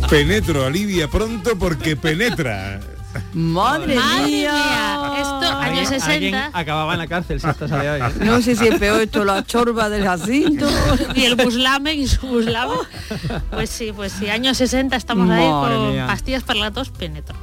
Penetro, 0.09 0.65
alivia 0.65 1.07
pronto 1.07 1.57
porque 1.57 1.95
penetra. 1.95 2.79
Madre, 3.33 3.95
Madre 3.95 4.25
mía. 4.27 4.51
mía, 4.51 5.13
esto 5.21 5.35
años 5.37 5.89
Alguien- 5.91 6.01
alguien 6.03 6.33
60 6.33 6.49
acababa 6.53 6.93
en 6.93 6.99
la 6.99 7.07
cárcel 7.07 7.39
si 7.39 7.47
esto 7.47 7.67
sale 7.67 7.89
hoy. 7.89 8.01
¿eh? 8.01 8.13
No 8.25 8.41
sé 8.41 8.55
si 8.57 8.67
es 8.67 8.77
peor 8.77 8.99
esto, 9.01 9.23
la 9.23 9.43
chorba 9.45 9.87
del 9.89 10.03
Jacinto. 10.03 10.67
y 11.15 11.23
el 11.23 11.35
buslamen 11.35 11.97
y 11.99 12.07
su 12.07 12.27
buslamen. 12.27 12.77
Pues 13.51 13.69
sí, 13.69 13.93
pues 13.95 14.11
sí, 14.11 14.29
años 14.29 14.57
60 14.57 14.95
estamos 14.97 15.29
ahí 15.29 15.47
con 15.49 15.91
mía. 15.91 16.07
pastillas 16.07 16.43
para 16.43 16.59
la 16.59 16.71
tos 16.71 16.89
penetro. 16.89 17.35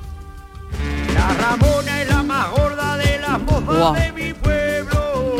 La 1.14 1.29
Ramona 1.35 2.03
es 2.03 2.09
la 2.11 2.22
más 2.22 2.51
gorda 2.51 2.96
de 2.98 3.18
las 3.20 3.40
mozas 3.40 3.64
Guau. 3.64 3.94
de 3.94 4.12
mi 4.12 4.33
pueblo. 4.35 5.37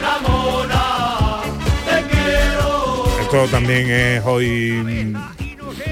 Ramona, 0.00 1.40
te 1.88 2.02
quiero. 2.16 3.04
Esto 3.20 3.46
también 3.50 3.90
es 3.90 4.22
hoy, 4.24 5.14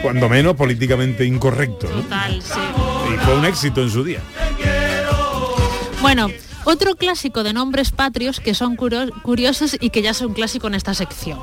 cuando 0.02 0.28
menos, 0.28 0.54
políticamente 0.56 1.24
incorrecto. 1.24 1.88
¿no? 1.88 2.02
Total, 2.02 2.40
sí. 2.42 2.60
Y 3.12 3.16
fue 3.18 3.34
un 3.36 3.44
éxito 3.44 3.82
en 3.82 3.90
su 3.90 4.04
día. 4.04 4.20
Bueno, 6.00 6.28
otro 6.64 6.94
clásico 6.96 7.42
de 7.42 7.52
nombres 7.52 7.90
patrios 7.90 8.40
que 8.40 8.54
son 8.54 8.76
curio- 8.76 9.10
curiosos 9.22 9.76
y 9.80 9.90
que 9.90 10.02
ya 10.02 10.14
son 10.14 10.32
clásico 10.32 10.66
en 10.68 10.74
esta 10.74 10.94
sección. 10.94 11.38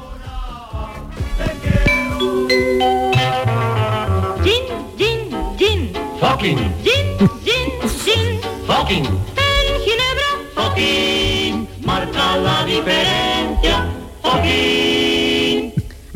Gin, 4.43 4.63
gin, 4.97 5.19
gin. 5.58 5.91
Fucking. 6.19 6.58
Gin, 6.84 7.30
gin, 7.43 7.89
gin. 8.03 8.39
Fucking. 8.65 9.06
En 9.06 9.82
Ginebra. 9.84 10.30
Fucking. 10.56 11.67
Marca 11.86 12.38
la 12.38 12.63
diferencia. 12.65 13.86
Fucking. 14.23 15.07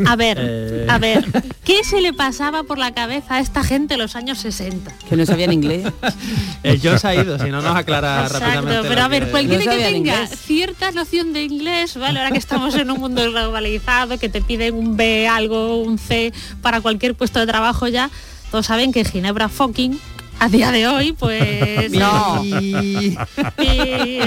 A 0.06 0.16
ver, 0.16 0.38
Eh. 0.42 0.86
a 0.90 0.98
ver, 0.98 1.26
¿qué 1.64 1.84
se 1.84 2.02
le 2.02 2.14
pasaba 2.14 2.64
por 2.64 2.78
la 2.78 2.94
cabeza 2.94 3.36
a 3.36 3.40
esta 3.40 3.64
gente 3.64 3.94
en 3.96 4.00
los 4.00 4.16
años 4.16 4.38
60? 4.40 4.92
Que 5.10 5.16
no 5.16 5.26
sabían 5.26 5.54
inglés. 5.54 5.88
El 6.64 6.80
John 6.82 7.00
se 7.00 7.08
ha 7.08 7.16
ido, 7.16 7.38
si 7.40 7.50
no 7.50 7.62
nos 7.62 7.76
aclara 7.76 8.24
Exacto, 8.26 8.40
rápidamente. 8.46 8.88
pero 8.90 9.02
a 9.02 9.08
ver, 9.08 9.26
que- 9.26 9.32
cualquiera 9.32 9.66
No 9.66 9.72
que 9.72 9.78
tenga 9.78 9.98
inglés. 9.98 10.40
cierta 10.40 10.92
noción 10.92 11.34
de 11.34 11.44
inglés, 11.44 11.96
¿vale? 11.98 12.20
Ahora 12.20 12.32
que 12.32 12.38
estamos 12.40 12.76
en 12.76 12.92
un 12.92 13.00
mundo 13.00 13.22
globalizado, 13.24 14.18
que 14.18 14.30
te 14.30 14.42
piden 14.42 14.76
un 14.76 14.98
B, 14.98 15.28
algo, 15.28 15.82
un 15.82 15.98
C 15.98 16.34
para 16.62 16.82
cualquier 16.82 17.16
puesto 17.16 17.40
de 17.40 17.48
trabajo 17.48 17.88
ya, 17.88 18.10
todos 18.52 18.66
saben 18.66 18.92
que 18.92 19.06
Ginebra 19.06 19.48
fucking 19.50 20.00
a 20.42 20.50
día 20.50 20.72
de 20.72 20.88
hoy, 20.88 21.12
pues... 21.14 21.92
No. 22.02 22.44
Y 22.44 23.16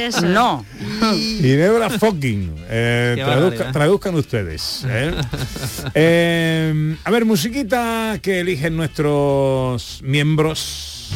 eso. 0.01 0.27
No. 0.27 0.65
Ginebra 1.41 1.91
fucking. 1.91 2.55
Eh, 2.69 3.17
traduzca- 3.19 3.73
traduzcan 3.73 4.15
ustedes. 4.15 4.85
¿eh? 4.89 5.13
Eh, 5.95 6.97
a 7.05 7.11
ver, 7.11 7.25
musiquita 7.25 8.19
que 8.23 8.41
eligen 8.41 8.77
nuestros 8.77 10.01
miembros. 10.03 11.11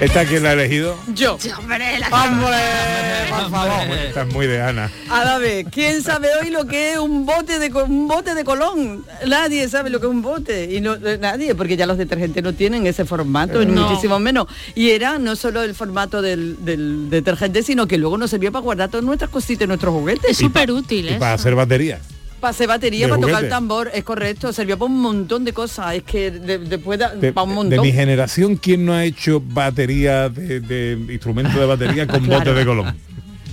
¿Esta 0.00 0.26
quién 0.26 0.42
la 0.42 0.50
ha 0.50 0.52
elegido? 0.52 0.94
Yo. 1.14 1.38
hombre, 1.58 1.98
la 1.98 2.08
Hombre, 2.08 3.30
por 3.30 3.50
favor. 3.50 3.96
Esta 3.96 4.22
es 4.22 4.34
muy 4.34 4.46
de 4.46 4.60
Ana. 4.60 4.90
A 5.08 5.38
ver, 5.38 5.64
¿quién 5.66 6.02
sabe 6.02 6.28
hoy 6.40 6.50
lo 6.50 6.66
que 6.66 6.92
es 6.92 6.98
un 6.98 7.24
bote 7.24 7.58
de 7.58 7.72
un 7.82 8.06
bote 8.06 8.34
de 8.34 8.44
colón? 8.44 9.06
Nadie 9.26 9.66
sabe 9.70 9.88
lo 9.88 9.98
que 9.98 10.06
es 10.06 10.10
un 10.12 10.20
bote 10.20 10.70
y 10.74 10.82
no 10.82 10.94
eh, 10.96 11.16
nadie, 11.18 11.54
porque 11.54 11.78
ya 11.78 11.86
los 11.86 11.96
detergentes 11.96 12.42
no 12.44 12.52
tienen 12.52 12.86
ese 12.86 13.06
formato, 13.06 13.64
ni 13.64 13.72
No. 13.72 13.88
muchísimo 13.88 14.18
menos. 14.18 14.46
Y 14.74 14.90
era 14.90 15.18
no 15.18 15.34
solo 15.34 15.62
el 15.62 15.74
formato 15.74 16.20
del, 16.20 16.62
del 16.62 17.08
detergente, 17.08 17.62
sino 17.62 17.86
que 17.86 17.96
luego 17.96 18.18
nos 18.18 18.28
servía 18.30 18.50
para 18.50 18.62
guardar 18.64 18.90
todas 18.90 19.04
nuestras 19.04 19.30
cositas 19.30 19.64
y 19.64 19.68
nuestros 19.68 19.94
juguetes. 19.94 20.30
Es 20.32 20.36
súper 20.36 20.70
útil, 20.72 21.06
Y 21.06 21.14
¿eh? 21.14 21.16
para 21.18 21.32
hacer 21.34 21.54
batería. 21.54 22.00
Para 22.40 22.50
hacer 22.50 22.68
batería, 22.68 23.06
De 23.06 23.12
para 23.12 23.22
tocar 23.22 23.44
el 23.44 23.50
tambor, 23.50 23.90
es 23.94 24.04
correcto, 24.04 24.52
servía 24.52 24.76
para 24.76 24.90
un 24.90 25.00
montón 25.00 25.44
de 25.44 25.52
cosas, 25.52 25.94
es 25.94 26.02
que 26.02 26.30
de- 26.30 26.58
después 26.58 26.98
De, 26.98 27.32
para 27.32 27.44
un 27.44 27.50
de 27.50 27.54
montón. 27.56 27.80
mi 27.80 27.92
generación, 27.92 28.56
¿quién 28.56 28.84
no 28.84 28.92
ha 28.92 29.04
hecho 29.04 29.40
batería 29.44 30.28
de, 30.28 30.60
de 30.60 30.98
instrumento 31.12 31.58
de 31.58 31.66
batería 31.66 32.06
con 32.06 32.20
Claro. 32.26 32.40
bote 32.40 32.54
de 32.54 32.66
colón? 32.66 32.96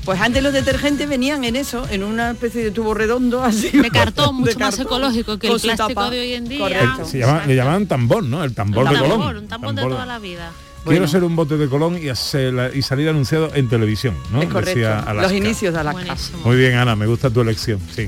Pues 0.04 0.20
antes 0.20 0.44
los 0.44 0.52
detergentes 0.52 1.08
venían 1.08 1.46
en 1.46 1.56
eso, 1.56 1.88
en 1.90 2.04
una 2.04 2.32
especie 2.32 2.62
de 2.62 2.72
tubo 2.72 2.94
redondo 2.94 3.42
así. 3.42 3.70
De 3.70 3.90
cartón, 3.90 4.36
mucho 4.42 4.60
más 4.60 4.76
cartón, 4.76 4.86
ecológico 4.86 5.40
que 5.40 5.48
el 5.48 5.54
plástico 5.62 5.88
tapa. 6.02 6.10
de 6.10 6.20
hoy 6.20 6.34
en 6.34 6.50
día. 6.50 6.60
Correcto. 6.60 7.06
Se 7.06 7.20
llama- 7.20 7.46
le 7.48 7.56
llamaban 7.56 7.88
tambor, 7.88 8.22
¿no? 8.24 8.44
El 8.44 8.54
tambor 8.54 8.86
Un 8.86 8.94
de 8.94 9.00
colón. 9.00 9.38
un 9.38 9.48
tambor 9.48 9.70
de 9.70 9.76
Tambor. 9.82 9.92
toda 9.94 10.06
la 10.06 10.20
vida. 10.20 10.52
Quiero 10.86 11.08
ser 11.08 11.24
un 11.24 11.36
bote 11.36 11.56
de 11.58 11.70
colón 11.70 11.98
y, 12.02 12.10
hacer- 12.10 12.72
y 12.76 12.82
salir 12.82 13.08
anunciado 13.10 13.50
en 13.56 13.70
televisión, 13.70 14.16
¿no? 14.32 14.42
Es 14.42 14.50
correcto. 14.50 14.80
Decía 14.80 15.14
Los 15.14 15.32
inicios 15.32 15.74
de 15.74 15.80
Alaska. 15.80 16.02
Buenísimo. 16.04 16.40
Muy 16.44 16.58
bien, 16.58 16.76
Ana, 16.76 16.96
me 16.96 17.06
gusta 17.08 17.30
tu 17.30 17.40
elección, 17.42 17.80
sí. 17.96 18.06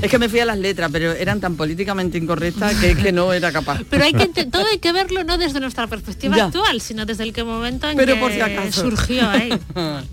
Es 0.00 0.10
que 0.10 0.18
me 0.18 0.28
fui 0.28 0.40
a 0.40 0.46
las 0.46 0.58
letras, 0.58 0.90
pero 0.90 1.12
eran 1.12 1.40
tan 1.40 1.54
políticamente 1.56 2.16
incorrectas 2.16 2.74
que 2.76 2.92
es 2.92 2.98
que 2.98 3.12
no 3.12 3.32
era 3.32 3.52
capaz. 3.52 3.80
Pero 3.90 4.04
hay 4.04 4.12
que 4.14 4.26
todo 4.46 4.64
hay 4.70 4.78
que 4.78 4.92
verlo 4.92 5.22
no 5.24 5.36
desde 5.36 5.60
nuestra 5.60 5.86
perspectiva 5.86 6.36
Ya. 6.36 6.44
actual, 6.46 6.80
sino 6.80 7.04
desde 7.04 7.24
el 7.24 7.32
que 7.32 7.44
momento 7.44 7.88
en 7.90 7.96
Pero 7.96 8.14
que 8.14 8.20
por 8.20 8.32
si 8.32 8.40
acaso. 8.40 8.80
surgió 8.82 9.28
ahí. 9.28 9.52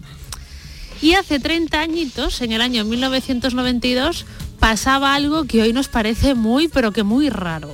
Y 1.02 1.13
hace 1.15 1.39
30 1.39 1.82
añitos, 1.82 2.41
en 2.41 2.52
el 2.52 2.62
año 2.62 2.86
1992, 2.86 4.26
pasaba 4.60 5.15
algo 5.15 5.45
que 5.45 5.63
hoy 5.63 5.74
nos 5.74 5.88
parece 5.88 6.36
muy, 6.36 6.67
pero 6.67 6.91
que 6.91 7.02
muy 7.02 7.30
raro. 7.32 7.74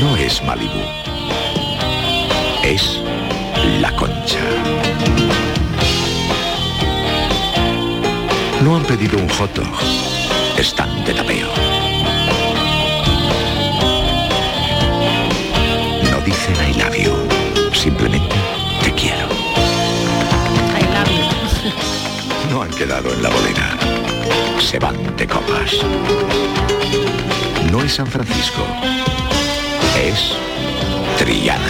No 0.00 0.16
es 0.16 0.42
Malibú. 0.44 0.80
Es 2.64 3.00
la 3.82 3.94
concha. 3.96 4.38
No 8.64 8.76
han 8.76 8.84
pedido 8.84 9.18
un 9.18 9.28
hot 9.28 9.54
dog. 9.54 9.66
Están 10.56 11.04
de 11.04 11.12
tapeo. 11.12 11.48
No 16.10 16.20
dicen 16.22 16.54
I 16.66 16.78
love 16.78 16.96
you. 16.96 17.74
Simplemente 17.74 18.36
te 18.82 18.92
quiero. 18.92 19.28
I 20.78 20.82
love 20.94 21.10
you. 21.10 22.50
No 22.50 22.62
han 22.62 22.70
quedado 22.70 23.12
en 23.12 23.22
la 23.22 23.28
bolera. 23.28 23.76
Se 24.60 24.78
van 24.78 24.96
de 25.18 25.26
copas. 25.26 25.76
No 27.70 27.82
es 27.82 27.92
San 27.92 28.06
Francisco. 28.06 28.64
Es 30.12 30.32
Triana. 31.18 31.60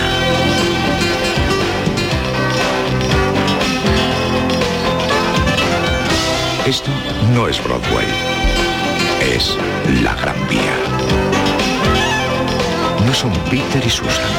Esto 6.67 6.91
no 7.35 7.49
es 7.49 7.63
Broadway. 7.63 8.07
Es 9.21 9.59
la 10.03 10.15
Gran 10.15 10.49
Vía. 10.49 10.61
No 13.07 13.13
son 13.13 13.33
Peter 13.51 13.83
y 13.85 13.91
Susan. 13.91 14.33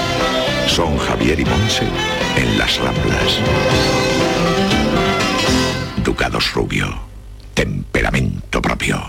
Son 0.66 0.98
Javier 0.98 1.40
y 1.40 1.46
Monse 1.46 1.88
en 2.38 2.58
las 2.58 2.80
Ramblas. 2.80 3.40
Ducados 6.04 6.54
Rubio. 6.54 7.11
Temperamento 7.54 8.62
propio. 8.62 9.02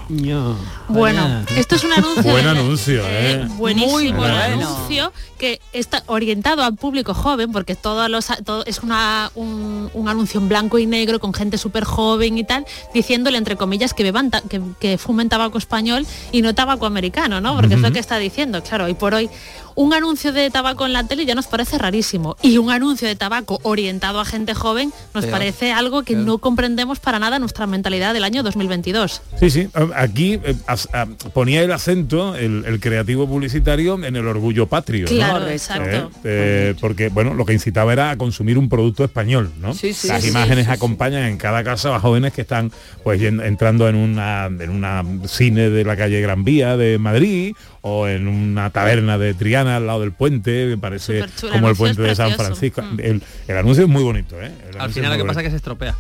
Bueno, 0.89 1.45
esto 1.57 1.77
es 1.77 1.85
un 1.85 1.93
anuncio. 1.93 2.23
Buen 2.23 2.45
de- 2.45 2.51
anuncio, 2.51 3.03
¿eh? 3.07 3.47
Buenísimo 3.57 3.93
Muy 3.93 4.13
bueno. 4.13 4.37
anuncio 4.37 5.13
que 5.39 5.61
está 5.73 6.03
orientado 6.07 6.63
al 6.63 6.75
público 6.77 7.15
joven 7.15 7.53
porque 7.53 7.75
todos 7.77 8.09
los 8.11 8.27
todo, 8.45 8.65
es 8.67 8.81
una, 8.83 9.31
un, 9.35 9.91
un 9.95 10.09
anuncio 10.09 10.41
en 10.41 10.49
blanco 10.49 10.79
y 10.79 10.87
negro 10.87 11.19
con 11.21 11.33
gente 11.33 11.57
súper 11.59 11.85
joven 11.85 12.37
y 12.39 12.45
tal 12.45 12.65
diciéndole 12.93 13.39
entre 13.39 13.57
comillas 13.57 13.95
que 13.95 14.03
beban 14.03 14.31
ta- 14.31 14.43
que, 14.43 14.61
que 14.81 14.99
fumen 14.99 15.29
tabaco 15.29 15.59
español 15.59 16.07
y 16.31 16.43
no 16.43 16.55
tabaco 16.55 16.87
americano 16.87 17.41
no 17.41 17.57
porque 17.57 17.75
es 17.75 17.81
lo 17.81 17.91
que 17.93 17.99
está 17.99 18.19
diciendo 18.19 18.63
claro 18.63 18.85
hoy 18.85 18.95
por 18.95 19.15
hoy 19.15 19.29
un 19.75 19.95
anuncio 19.95 20.33
de 20.33 20.51
tabaco 20.51 20.87
en 20.87 20.93
la 20.93 21.05
tele 21.05 21.25
ya 21.27 21.35
nos 21.35 21.47
parece 21.47 21.79
rarísimo 21.79 22.37
y 22.43 22.59
un 22.59 22.71
anuncio 22.71 23.07
de 23.09 23.17
tabaco 23.17 23.59
orientado 23.63 24.21
a 24.21 24.25
gente 24.25 24.55
joven 24.55 24.93
nos 25.15 25.25
Peor. 25.25 25.33
parece 25.39 25.73
algo 25.73 26.03
que 26.03 26.15
Peor. 26.15 26.27
no 26.27 26.39
comprendemos 26.39 27.01
para 27.01 27.19
nada 27.19 27.39
nuestra 27.39 27.67
mentalidad 27.67 28.15
del 28.15 28.25
año 28.25 28.43
2022 28.43 29.23
Sí, 29.39 29.51
sí. 29.51 29.69
Aquí 29.95 30.35
eh, 30.45 30.55
as- 30.67 30.89
a- 30.93 31.07
ponía 31.35 31.63
el 31.63 31.73
acento, 31.73 32.35
el, 32.37 32.65
el 32.67 32.81
creativo 32.81 33.27
publicitario, 33.27 34.03
en 34.05 34.17
el 34.17 34.27
orgullo 34.27 34.67
patrio. 34.67 35.07
¿no? 35.07 35.15
Claro, 35.17 35.49
exacto. 35.49 36.11
Eh, 36.25 36.73
eh, 36.73 36.75
porque, 36.81 37.09
bueno, 37.09 37.35
lo 37.35 37.45
que 37.45 37.53
incitaba 37.53 37.93
era 37.93 38.11
a 38.11 38.17
consumir 38.17 38.59
un 38.59 38.69
producto 38.69 39.05
español, 39.05 39.51
¿no? 39.61 39.75
Sí, 39.75 39.93
sí, 39.93 40.09
Las 40.09 40.23
sí, 40.23 40.29
imágenes 40.29 40.65
sí, 40.67 40.71
sí. 40.71 40.75
acompañan 40.75 41.25
en 41.25 41.39
cada 41.39 41.65
casa 41.65 41.95
a 41.95 42.01
jóvenes 42.01 42.33
que 42.33 42.43
están 42.43 42.71
pues 43.03 43.21
entrando 43.23 43.89
en 43.89 43.97
una 43.97 44.47
en 44.47 44.71
una 44.71 45.03
cine 45.27 45.71
de 45.71 45.85
la 45.85 45.97
calle 45.97 46.21
Gran 46.21 46.45
Vía 46.45 46.77
de 46.77 46.99
Madrid 46.99 47.55
o 47.85 48.07
en 48.07 48.29
una 48.29 48.71
taberna 48.71 49.19
de 49.19 49.35
Triana 49.35 49.77
al 49.77 49.87
lado 49.87 50.01
del 50.01 50.13
puente, 50.13 50.67
me 50.67 50.79
parece 50.79 51.25
como 51.53 51.69
el 51.69 51.77
puente 51.77 52.01
de 52.03 52.15
San. 52.15 52.33
Francisco. 52.33 52.81
El, 52.99 53.21
el 53.49 53.57
anuncio 53.59 53.85
es 53.85 53.91
muy 53.91 54.03
bonito, 54.05 54.41
¿eh? 54.41 54.53
El 54.71 54.81
Al 54.81 54.93
final 54.93 55.11
lo 55.11 55.19
que 55.19 55.25
pasa 55.25 55.41
es 55.41 55.45
que 55.47 55.51
se 55.51 55.57
estropea. 55.57 55.97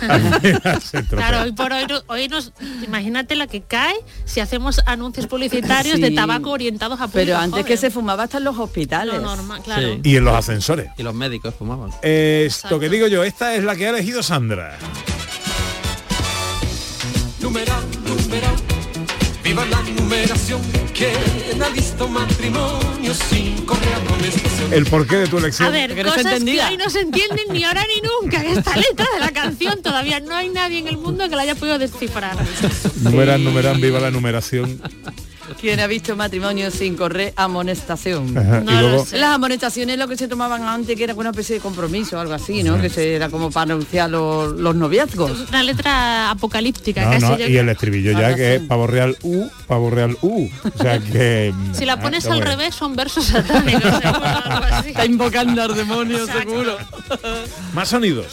Se 0.80 0.98
estropea. 0.98 1.28
Claro, 1.28 1.42
hoy 1.42 1.52
por 1.52 1.72
hoy, 1.72 1.84
hoy 2.06 2.28
nos, 2.28 2.52
imagínate 2.84 3.36
la 3.36 3.46
que 3.46 3.60
cae 3.60 3.94
si 4.24 4.40
hacemos 4.40 4.80
anuncios 4.86 5.26
publicitarios 5.26 5.96
Sí. 5.96 6.02
de 6.02 6.10
tabaco 6.12 6.50
orientados 6.50 7.00
a 7.00 7.06
público 7.08 7.26
Pero 7.26 7.36
antes 7.38 7.64
que 7.66 7.76
se 7.76 7.90
fumaba 7.90 8.24
hasta 8.24 8.38
en 8.38 8.44
los 8.44 8.58
hospitales. 8.58 9.14
Lo 9.14 9.20
normal, 9.20 9.60
claro. 9.62 9.98
Y 10.02 10.16
en 10.16 10.24
los 10.24 10.34
ascensores. 10.34 10.88
Y 10.96 11.02
los 11.02 11.14
médicos 11.14 11.54
fumaban. 11.54 11.90
Esto 12.02 12.78
que 12.80 12.88
digo 12.88 13.06
yo, 13.08 13.22
esta 13.24 13.54
es 13.54 13.62
la 13.62 13.76
que 13.76 13.86
ha 13.86 13.90
elegido 13.90 14.22
Sandra. 14.22 14.78
Numeral, 17.40 17.82
numeral, 18.04 18.54
viva 19.50 19.66
la 19.66 19.82
numeración, 19.82 20.62
que 20.94 21.12
ha 21.60 21.68
visto 21.70 22.06
matrimonio 22.08 23.12
sin 23.12 23.56
correa. 23.66 23.98
El 24.70 24.86
porqué 24.86 25.16
de 25.16 25.26
tu 25.26 25.38
elección. 25.38 25.66
A 25.66 25.70
ver, 25.72 26.04
cosas 26.04 26.24
que 26.44 26.62
hoy 26.62 26.76
no 26.76 26.88
se 26.88 27.00
entienden 27.00 27.46
ni 27.50 27.64
ahora 27.64 27.84
ni 27.84 28.00
nunca. 28.00 28.44
Esta 28.44 28.76
letra 28.76 29.06
de 29.12 29.18
la 29.18 29.32
canción 29.32 29.82
todavía 29.82 30.20
no 30.20 30.36
hay 30.36 30.50
nadie 30.50 30.78
en 30.78 30.86
el 30.86 30.98
mundo 30.98 31.28
que 31.28 31.34
la 31.34 31.42
haya 31.42 31.56
podido 31.56 31.78
descifrar. 31.78 32.36
Numeran, 33.02 33.42
numeran, 33.42 33.80
viva 33.80 33.98
la 33.98 34.12
numeración. 34.12 34.80
¿Quién 35.58 35.80
ha 35.80 35.86
visto 35.86 36.14
matrimonio 36.16 36.70
sin 36.70 36.96
correr 36.96 37.32
amonestación? 37.36 38.36
Ajá, 38.36 38.62
y 38.62 38.80
luego- 38.80 39.06
Las 39.12 39.34
amonestaciones 39.34 39.98
lo 39.98 40.08
que 40.08 40.16
se 40.16 40.28
tomaban 40.28 40.62
antes, 40.64 40.96
que 40.96 41.04
era 41.04 41.14
una 41.14 41.30
especie 41.30 41.56
de 41.56 41.60
compromiso 41.60 42.16
o 42.16 42.20
algo 42.20 42.34
así, 42.34 42.62
¿no? 42.62 42.80
Que 42.80 42.88
se, 42.90 43.14
era 43.14 43.28
como 43.30 43.50
para 43.50 43.72
anunciar 43.74 44.10
los, 44.10 44.52
los 44.52 44.74
noviazgos. 44.74 45.48
Una 45.48 45.62
letra 45.62 46.30
apocalíptica, 46.30 47.04
No, 47.04 47.10
casi. 47.10 47.42
no, 47.42 47.48
y 47.48 47.56
el 47.56 47.68
estribillo 47.68 48.12
ya 48.12 48.34
que 48.34 48.56
es 48.56 48.60
pavo 48.62 48.86
real 48.86 49.16
U, 49.22 49.48
pavo 49.66 49.90
real 49.90 50.16
U. 50.22 50.48
O 50.74 50.82
sea 50.82 50.98
que... 51.12 51.52
Si 51.72 51.84
la 51.84 51.94
ah, 51.94 52.00
pones 52.00 52.24
qué 52.24 52.30
al 52.30 52.38
bueno. 52.38 52.50
revés 52.50 52.74
son 52.74 52.94
versos 52.96 53.24
satánicos. 53.26 53.82
seguro, 54.02 54.24
algo 54.24 54.66
así. 54.70 54.88
Está 54.90 55.04
invocando 55.06 55.62
al 55.62 55.74
demonio, 55.74 56.26
seguro. 56.26 56.76
Más 57.74 57.88
sonidos. 57.88 58.26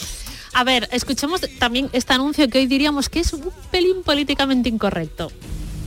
A 0.53 0.63
ver, 0.63 0.89
escuchemos 0.91 1.41
también 1.59 1.89
este 1.93 2.13
anuncio 2.13 2.49
que 2.49 2.57
hoy 2.57 2.65
diríamos 2.65 3.09
que 3.09 3.19
es 3.19 3.31
un 3.33 3.51
pelín 3.69 4.01
políticamente 4.03 4.69
incorrecto. 4.69 5.31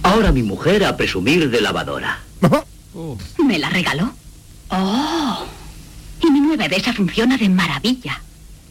Ahora 0.02 0.32
mi 0.32 0.42
mujer 0.42 0.84
a 0.84 0.96
presumir 0.96 1.50
de 1.50 1.60
lavadora. 1.60 2.20
¿Me 3.38 3.58
la 3.58 3.70
regaló? 3.70 4.12
¡Oh! 4.68 5.46
Y 6.22 6.30
mi 6.30 6.40
nueva 6.40 6.68
de 6.68 6.76
esa 6.76 6.92
funciona 6.92 7.36
de 7.36 7.48
maravilla. 7.48 8.20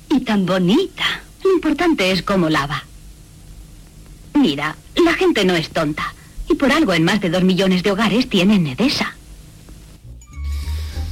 Y 0.10 0.22
tan 0.22 0.46
bonita. 0.46 1.22
Lo 1.44 1.54
importante 1.54 2.12
es 2.12 2.24
cómo 2.24 2.50
lava. 2.50 2.84
Mira, 4.34 4.76
la 4.96 5.14
gente 5.14 5.46
no 5.46 5.56
es 5.56 5.70
tonta. 5.70 6.14
Y 6.50 6.56
por 6.56 6.72
algo 6.72 6.94
en 6.94 7.04
más 7.04 7.22
de 7.22 7.30
dos 7.30 7.44
millones 7.44 7.84
de 7.84 7.92
hogares 7.92 8.30
tienen 8.30 8.68
Edesa. 8.68 9.16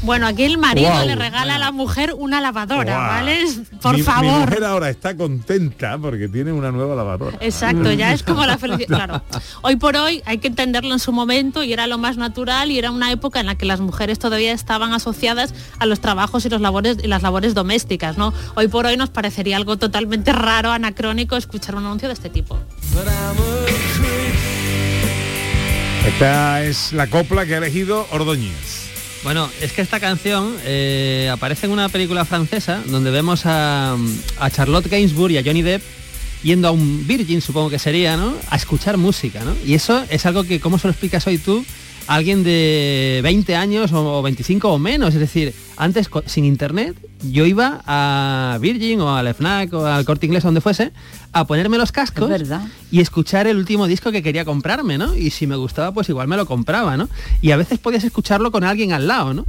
Bueno, 0.08 0.26
aquí 0.26 0.44
el 0.44 0.58
marido 0.58 1.04
le 1.06 1.16
regala 1.16 1.56
a 1.56 1.60
la 1.60 1.74
mujer 1.74 2.14
una 2.18 2.40
lavadora. 2.40 2.98
¿vale? 2.98 3.44
Por 3.82 3.92
Mi- 3.92 3.98
Mi 3.98 4.04
favor. 4.04 4.40
mujer 4.48 4.64
ahora 4.64 4.90
está 4.90 5.18
contenta 5.18 5.98
porque 5.98 6.30
tiene 6.30 6.54
una 6.54 6.72
nueva 6.72 6.96
lavadora. 6.96 7.38
Exacto, 7.42 7.92
ya 7.92 8.14
es 8.14 8.24
como 8.24 8.46
la 8.46 8.58
felicidad. 8.58 8.88
Claro, 8.88 9.22
hoy 9.64 9.76
por 9.76 9.98
hoy 9.98 10.24
hay 10.26 10.38
que 10.38 10.48
entenderlo 10.48 10.94
en 10.94 11.00
su 11.00 11.12
momento 11.12 11.62
y 11.62 11.74
era 11.74 11.88
lo 11.88 11.98
más 11.98 12.16
natural 12.16 12.72
y 12.72 12.80
era 12.80 12.90
una 12.90 13.12
época 13.12 13.42
en 13.42 13.48
la 13.48 13.56
que 13.56 13.66
las 13.66 13.82
mujeres 13.82 14.18
todavía 14.18 14.54
estaban 14.54 14.94
asociadas 14.94 15.54
a 15.78 15.86
los 15.86 16.00
trabajos 16.00 16.46
y 16.46 16.50
los 16.50 16.62
labores 16.62 16.98
y 17.04 17.08
las 17.08 17.22
labores 17.22 17.54
domésticas, 17.54 18.18
¿no? 18.18 18.34
Hoy 18.56 18.70
por 18.70 18.86
hoy 18.86 18.96
nos 18.96 19.10
parecería 19.10 19.58
algo 19.58 19.76
totalmente 19.78 20.32
raro, 20.32 20.72
anacrónico 20.72 21.36
escuchar 21.36 21.76
un 21.76 21.86
anuncio 21.86 22.08
de 22.08 22.14
este 22.14 22.30
tipo. 22.30 22.58
Esta 26.08 26.64
es 26.64 26.94
la 26.94 27.08
copla 27.08 27.46
que 27.46 27.56
ha 27.56 27.58
elegido 27.58 28.08
Ordóñez. 28.12 28.87
Bueno, 29.24 29.50
es 29.62 29.74
que 29.74 29.82
esta 29.82 30.00
canción 30.00 30.56
eh, 30.64 31.30
aparece 31.32 31.66
en 31.66 31.74
una 31.74 31.90
película 31.90 32.24
francesa 32.24 32.82
donde 32.86 33.12
vemos 33.12 33.46
a, 33.46 33.98
a 34.40 34.50
Charlotte 34.50 34.88
Gainsbourg 34.88 35.32
y 35.32 35.38
a 35.38 35.44
Johnny 35.44 35.62
Depp 35.62 35.82
yendo 36.44 36.68
a 36.68 36.72
un 36.72 37.06
Virgin, 37.08 37.42
supongo 37.42 37.70
que 37.70 37.80
sería, 37.80 38.16
¿no? 38.16 38.36
A 38.50 38.56
escuchar 38.56 38.98
música, 38.98 39.44
¿no? 39.44 39.56
Y 39.66 39.74
eso 39.74 40.06
es 40.10 40.26
algo 40.26 40.44
que, 40.44 40.60
¿cómo 40.60 40.78
se 40.80 40.88
lo 40.88 40.92
explicas 40.92 41.26
hoy 41.28 41.38
tú? 41.38 41.66
Alguien 42.08 42.44
de 42.44 43.20
20 43.24 43.56
años 43.56 43.92
o 43.94 44.22
25 44.22 44.70
o 44.70 44.80
menos, 44.80 45.14
es 45.14 45.20
decir, 45.20 45.54
antes 45.76 46.10
sin 46.26 46.46
internet 46.46 46.96
yo 47.24 47.46
iba 47.46 47.82
a 47.86 48.58
Virgin 48.62 49.02
o 49.02 49.16
al 49.16 49.34
FNAC 49.34 49.74
o 49.74 49.86
al 49.86 50.06
Corte 50.06 50.26
Inglés 50.26 50.44
donde 50.44 50.62
fuese 50.62 50.92
a 51.34 51.46
ponerme 51.46 51.78
los 51.78 51.92
cascos 51.92 52.30
Es 52.30 52.50
y 52.92 53.02
escuchar 53.02 53.48
el 53.48 53.58
último 53.58 53.88
disco 53.88 54.12
que 54.12 54.24
quería 54.24 54.46
comprarme, 54.46 54.98
¿no? 54.98 55.16
Y 55.16 55.32
si 55.32 55.48
me 55.48 55.56
gustaba 55.56 55.92
pues 55.92 56.10
igual 56.10 56.28
me 56.28 56.38
lo 56.38 56.46
compraba, 56.46 56.98
¿no? 56.98 57.10
Y 57.42 57.52
a 57.52 57.58
veces 57.58 57.80
podías 57.80 58.04
escucharlo 58.04 58.52
con 58.52 58.64
alguien 58.64 58.94
al 58.94 59.08
lado, 59.08 59.34
¿no? 59.34 59.46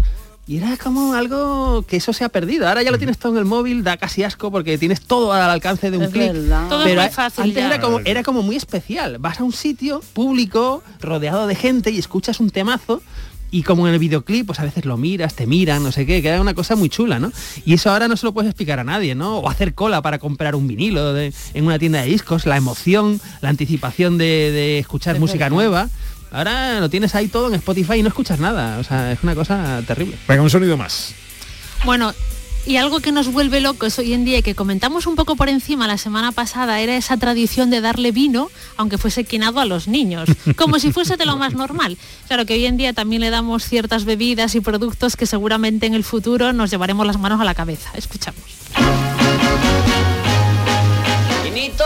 Y 0.49 0.57
era 0.57 0.79
como 0.79 1.13
algo 1.13 1.85
que 1.87 1.99
eso 1.99 2.15
se 2.15 2.25
ha 2.25 2.31
perdido. 2.31 2.67
Ahora 2.67 2.83
ya 2.83 2.91
lo 2.91 2.97
tienes 2.97 3.19
todo 3.19 3.33
en 3.33 3.39
el 3.39 3.45
móvil, 3.45 3.85
da 3.85 3.99
casi 3.99 4.23
asco 4.25 4.51
porque 4.51 4.79
tienes 4.79 5.03
todo 5.03 5.31
al 5.31 5.51
alcance 5.51 5.91
de 5.91 5.99
un 5.99 6.11
clic. 6.11 6.33
es 6.33 6.39
Pero 6.49 6.79
muy 6.79 6.93
a- 6.93 7.11
fácil 7.11 7.45
antes 7.45 7.57
ya. 7.59 7.67
era 7.67 7.81
como, 7.83 8.01
era 8.01 8.23
como 8.23 8.41
muy 8.43 8.57
especial. 8.57 9.19
Vas 9.19 9.41
a 9.41 9.45
un 9.45 9.53
sitio 9.53 10.01
público, 10.15 10.83
rodeado 11.03 11.47
de 11.47 11.55
gente 11.55 11.91
y 11.91 11.99
escuchas 11.99 12.41
un 12.41 12.49
temazo 12.49 13.03
y 13.51 13.63
como 13.63 13.87
en 13.89 13.93
el 13.95 13.99
videoclip, 14.01 14.47
pues 14.47 14.59
a 14.61 14.63
veces 14.65 14.87
lo 14.87 14.97
miras, 14.97 15.35
te 15.35 15.47
miran, 15.47 15.83
no 15.83 15.93
sé 15.93 16.07
qué, 16.07 16.21
que 16.23 16.29
era 16.29 16.41
una 16.41 16.55
cosa 16.55 16.77
muy 16.77 16.89
chula, 16.89 17.19
¿no? 17.19 17.31
Y 17.67 17.75
eso 17.75 17.91
ahora 17.91 18.09
no 18.09 18.17
se 18.17 18.25
lo 18.25 18.33
puedes 18.33 18.49
explicar 18.51 18.79
a 18.79 18.85
nadie, 18.85 19.15
¿no? 19.15 19.39
O 19.39 19.51
hacer 19.51 19.75
cola 19.75 20.01
para 20.01 20.19
comprar 20.19 20.55
un 20.55 20.67
vinilo 20.67 21.13
de- 21.13 21.33
en 21.53 21.67
una 21.67 21.79
tienda 21.79 22.01
de 22.01 22.07
discos, 22.09 22.47
la 22.47 22.57
emoción, 22.57 23.21
la 23.43 23.51
anticipación 23.51 24.17
de, 24.17 24.25
de 24.25 24.79
escuchar 24.79 25.15
Es 25.17 25.21
música 25.21 25.45
verdad. 25.45 25.55
nueva. 25.57 25.89
Ahora 26.31 26.81
lo 26.81 26.91
tienes 26.91 27.15
ahí 27.15 27.29
todo 27.29 27.49
en 27.49 27.55
Spotify 27.55 27.95
y 27.95 28.03
no 28.03 28.09
escuchas 28.09 28.39
nada. 28.39 28.79
O 28.79 28.85
sea, 28.85 29.13
es 29.13 29.19
una 29.23 29.35
cosa 29.35 29.83
terrible. 29.87 30.17
Venga, 30.27 30.43
un 30.43 30.51
sonido 30.51 30.77
más. 30.77 31.15
Bueno, 31.85 32.13
y 32.67 32.77
algo 32.77 33.01
que 33.01 33.13
nos 33.13 33.33
vuelve 33.33 33.61
locos 33.61 33.99
hoy 33.99 34.13
en 34.13 34.27
día 34.27 34.39
y 34.39 34.43
que 34.43 34.55
comentamos 34.55 35.07
un 35.07 35.17
poco 35.17 35.37
por 35.37 35.49
encima 35.49 35.87
la 35.87 35.97
semana 35.97 36.33
pasada 36.33 36.81
era 36.81 36.97
esa 36.97 37.17
tradición 37.17 37.71
de 37.71 37.81
darle 37.81 38.13
vino, 38.13 38.51
aunque 38.77 38.99
fuese 38.99 39.25
quinado 39.25 39.61
a 39.61 39.65
los 39.65 39.89
niños, 39.89 40.29
como 40.57 40.79
si 40.79 40.93
fuese 40.93 41.17
de 41.17 41.25
lo 41.25 41.39
más 41.39 41.55
normal. 41.55 41.97
Claro 42.27 42.45
que 42.45 42.55
hoy 42.55 42.67
en 42.67 42.77
día 42.77 42.93
también 42.93 43.21
le 43.21 43.31
damos 43.31 43.65
ciertas 43.65 44.05
bebidas 44.05 44.55
y 44.55 44.61
productos 44.61 45.17
que 45.17 45.25
seguramente 45.25 45.87
en 45.87 45.95
el 45.95 46.05
futuro 46.05 46.53
nos 46.53 46.71
llevaremos 46.71 47.07
las 47.07 47.19
manos 47.19 47.41
a 47.41 47.45
la 47.45 47.55
cabeza. 47.55 47.91
Escuchamos. 47.95 48.43
¡Quinito! 51.43 51.85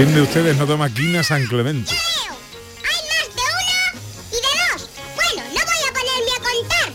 ¿Quién 0.00 0.14
de 0.14 0.22
ustedes 0.22 0.56
no 0.56 0.66
toma 0.66 0.88
quina 0.88 1.22
San 1.22 1.44
Clemente? 1.46 1.92
Hay 1.92 3.00
más 3.12 3.26
de 3.36 3.44
uno 3.60 4.00
y 4.32 4.36
de 4.40 4.52
dos. 4.72 4.88
Bueno, 5.14 5.44
no 5.44 5.60
voy 5.60 5.82
a 5.84 5.92
ponerme 5.92 6.32
a 6.32 6.40
contar. 6.40 6.88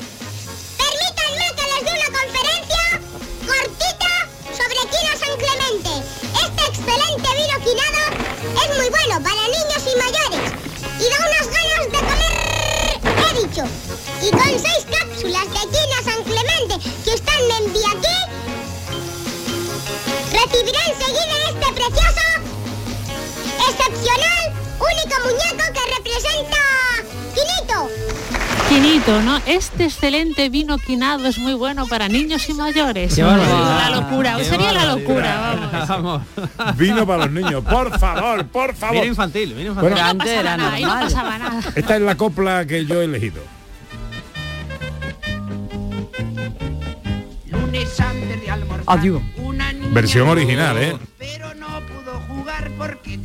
Permítanme 0.82 1.46
que 1.54 1.66
les 1.70 1.82
dé 1.86 1.92
una 2.02 2.10
conferencia 2.18 2.84
cortita 3.46 4.14
sobre 4.58 4.82
quina 4.90 5.14
San 5.22 5.38
Clemente. 5.38 5.94
Este 6.34 6.64
excelente 6.66 7.30
vino 7.38 7.56
quinado 7.62 8.02
es 8.58 8.70
muy 8.76 8.90
bueno 8.90 9.22
para 9.22 9.42
niños 9.54 9.84
y 9.86 9.94
mayores. 10.02 10.50
Y 10.98 11.06
da 11.06 11.18
unas 11.30 11.46
ganas 11.54 11.86
de 11.94 12.02
comer, 12.10 12.94
he 13.22 13.32
dicho. 13.46 13.64
Y 14.20 14.32
único 25.24 25.28
muñeco 25.28 25.74
que 25.74 25.96
representa 25.98 26.58
Quinito. 27.34 27.90
Quinito, 28.70 29.22
¿no? 29.22 29.38
Este 29.46 29.86
excelente 29.86 30.50
vino 30.50 30.78
quinado 30.78 31.28
es 31.28 31.38
muy 31.38 31.54
bueno 31.54 31.86
para 31.88 32.08
niños 32.08 32.48
y 32.50 32.54
mayores. 32.54 33.18
La 33.18 33.90
locura, 33.92 34.36
Qué 34.38 34.46
sería 34.46 34.72
la 34.72 34.86
locura, 34.96 35.58
vamos. 35.88 36.24
Vamos. 36.58 36.76
Vino 36.78 37.06
para 37.06 37.26
los 37.26 37.32
niños, 37.32 37.64
por 37.64 37.98
favor, 38.00 38.46
por 38.48 38.74
favor. 38.76 38.96
Vino 38.96 39.06
infantil, 39.08 39.54
vino 39.54 39.70
infantil. 39.70 39.92
Bueno, 39.94 40.14
No 40.14 40.18
pasaba 40.18 40.58
nada, 40.58 40.80
no 40.80 40.88
pasaba 40.88 41.38
nada. 41.38 41.62
esta 41.76 41.96
es 41.96 42.02
la 42.02 42.16
copla 42.16 42.66
que 42.66 42.86
yo 42.86 43.02
he 43.02 43.06
elegido. 43.06 43.42
Lunes 47.46 48.00
antes 48.00 48.42
de 48.42 48.50
almorzar. 48.52 48.84
Adiós. 48.88 49.22
Una 49.38 49.72
niña 49.74 49.88
Versión 49.94 50.28
original, 50.28 50.78
¿eh? 50.78 50.98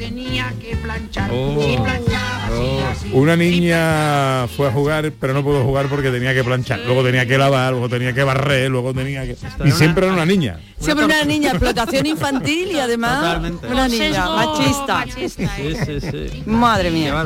Tenía 0.01 0.51
que 0.59 0.77
planchar. 0.77 1.31
Oh. 1.31 1.63
Y 1.63 1.77
planchaba 1.77 2.47
así, 2.47 2.79
así. 2.91 3.11
Una 3.13 3.37
niña 3.37 4.49
fue 4.49 4.69
a 4.69 4.73
jugar, 4.73 5.13
pero 5.21 5.35
no 5.35 5.45
pudo 5.45 5.63
jugar 5.63 5.89
porque 5.89 6.11
tenía 6.11 6.33
que 6.33 6.43
planchar. 6.43 6.81
Luego 6.87 7.05
tenía 7.05 7.27
que 7.27 7.37
lavar, 7.37 7.73
luego 7.73 7.91
tenía 7.91 8.15
que 8.15 8.25
barrer, 8.25 8.71
luego 8.71 8.95
tenía 8.95 9.25
que... 9.25 9.37
Y 9.65 9.71
siempre 9.73 10.07
era 10.07 10.15
una 10.15 10.25
niña. 10.25 10.59
Siempre 10.79 11.05
una 11.05 11.23
niña, 11.25 11.51
explotación 11.51 12.07
infantil 12.07 12.73
y 12.73 12.79
además 12.79 13.21
Totalmente. 13.21 13.67
una 13.67 13.89
niña 13.89 14.27
machista. 14.31 14.95
machista, 14.95 15.45
¿eh? 15.59 15.77
Sí, 15.85 16.01
sí, 16.01 16.11
sí. 16.11 16.43
Madre 16.47 16.89
Qué 16.89 16.95
mía. 16.95 17.25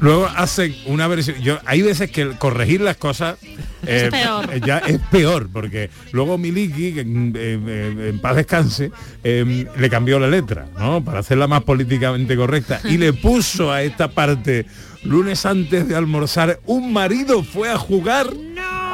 Luego 0.00 0.26
hacen 0.26 0.74
una 0.86 1.08
versión. 1.08 1.40
Yo 1.40 1.58
hay 1.64 1.82
veces 1.82 2.10
que 2.10 2.22
el 2.22 2.38
corregir 2.38 2.80
las 2.80 2.96
cosas 2.96 3.36
eh, 3.86 4.08
peor. 4.10 4.48
eh, 4.52 4.60
ya 4.64 4.78
es 4.78 4.98
peor 5.10 5.48
porque 5.52 5.90
luego 6.12 6.38
Miliki, 6.38 6.92
que 6.94 7.00
en, 7.00 7.34
en 7.36 8.18
paz 8.20 8.36
descanse, 8.36 8.90
eh, 9.24 9.66
le 9.76 9.90
cambió 9.90 10.18
la 10.18 10.28
letra, 10.28 10.66
¿no? 10.78 11.04
Para 11.04 11.20
hacerla 11.20 11.46
más 11.46 11.62
políticamente 11.64 12.36
correcta 12.36 12.80
y 12.84 12.98
le 12.98 13.12
puso 13.14 13.72
a 13.72 13.82
esta 13.82 14.08
parte 14.08 14.66
lunes 15.04 15.46
antes 15.46 15.88
de 15.88 15.94
almorzar 15.96 16.60
un 16.66 16.92
marido 16.92 17.42
fue 17.42 17.70
a 17.70 17.78
jugar. 17.78 18.28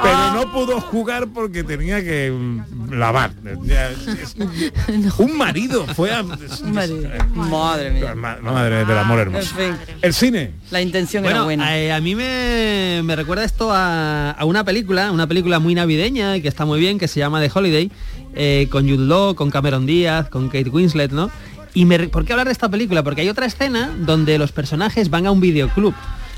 Pero 0.05 0.33
no 0.35 0.53
pudo 0.53 0.81
jugar 0.81 1.29
porque 1.35 1.65
tenía 1.65 2.03
que 2.05 2.31
mm, 2.31 2.93
lavar. 2.95 3.33
Un 5.19 5.37
marido 5.37 5.87
fue 5.95 6.13
a... 6.13 6.23
Madre 6.23 7.91
mía. 7.91 8.15
Ma- 8.15 8.37
Madre 8.43 8.85
del 8.85 8.99
amor 8.99 9.19
hermoso. 9.21 9.55
En 9.59 9.75
fin, 9.77 9.85
El 10.03 10.15
cine. 10.15 10.51
la 10.71 10.81
intención 10.83 11.25
era 11.25 11.43
buena. 11.43 11.77
eh, 11.79 11.93
a 11.93 12.01
mí 12.01 12.15
me, 12.15 13.01
me 13.05 13.17
recuerda 13.17 13.45
esto 13.45 13.71
a, 13.73 14.31
a 14.33 14.45
una 14.45 14.65
película, 14.65 15.11
una 15.13 15.27
película 15.27 15.59
muy 15.59 15.75
navideña 15.75 16.37
y 16.37 16.43
que 16.43 16.49
está 16.49 16.65
muy 16.65 16.79
bien, 16.81 16.99
que 16.99 17.09
se 17.09 17.21
llama 17.21 17.41
The 17.41 17.51
Holiday, 17.53 17.91
eh, 18.35 18.69
con 18.71 18.89
Jude 18.89 19.07
Law, 19.07 19.35
con 19.35 19.51
Cameron 19.51 19.87
Díaz, 19.87 20.29
con 20.29 20.49
Kate 20.49 20.69
Winslet, 20.71 21.13
¿no? 21.13 21.31
Y 21.73 21.87
me, 21.87 21.99
¿por 22.09 22.25
qué 22.25 22.33
hablar 22.33 22.47
de 22.47 22.53
esta 22.53 22.69
película? 22.69 23.03
Porque 23.03 23.23
hay 23.23 23.29
otra 23.29 23.47
escena 23.47 23.91
donde 23.99 24.39
los 24.39 24.53
personajes 24.53 25.11
van 25.11 25.27
a 25.27 25.31
un 25.33 25.41
videoclub. 25.41 25.95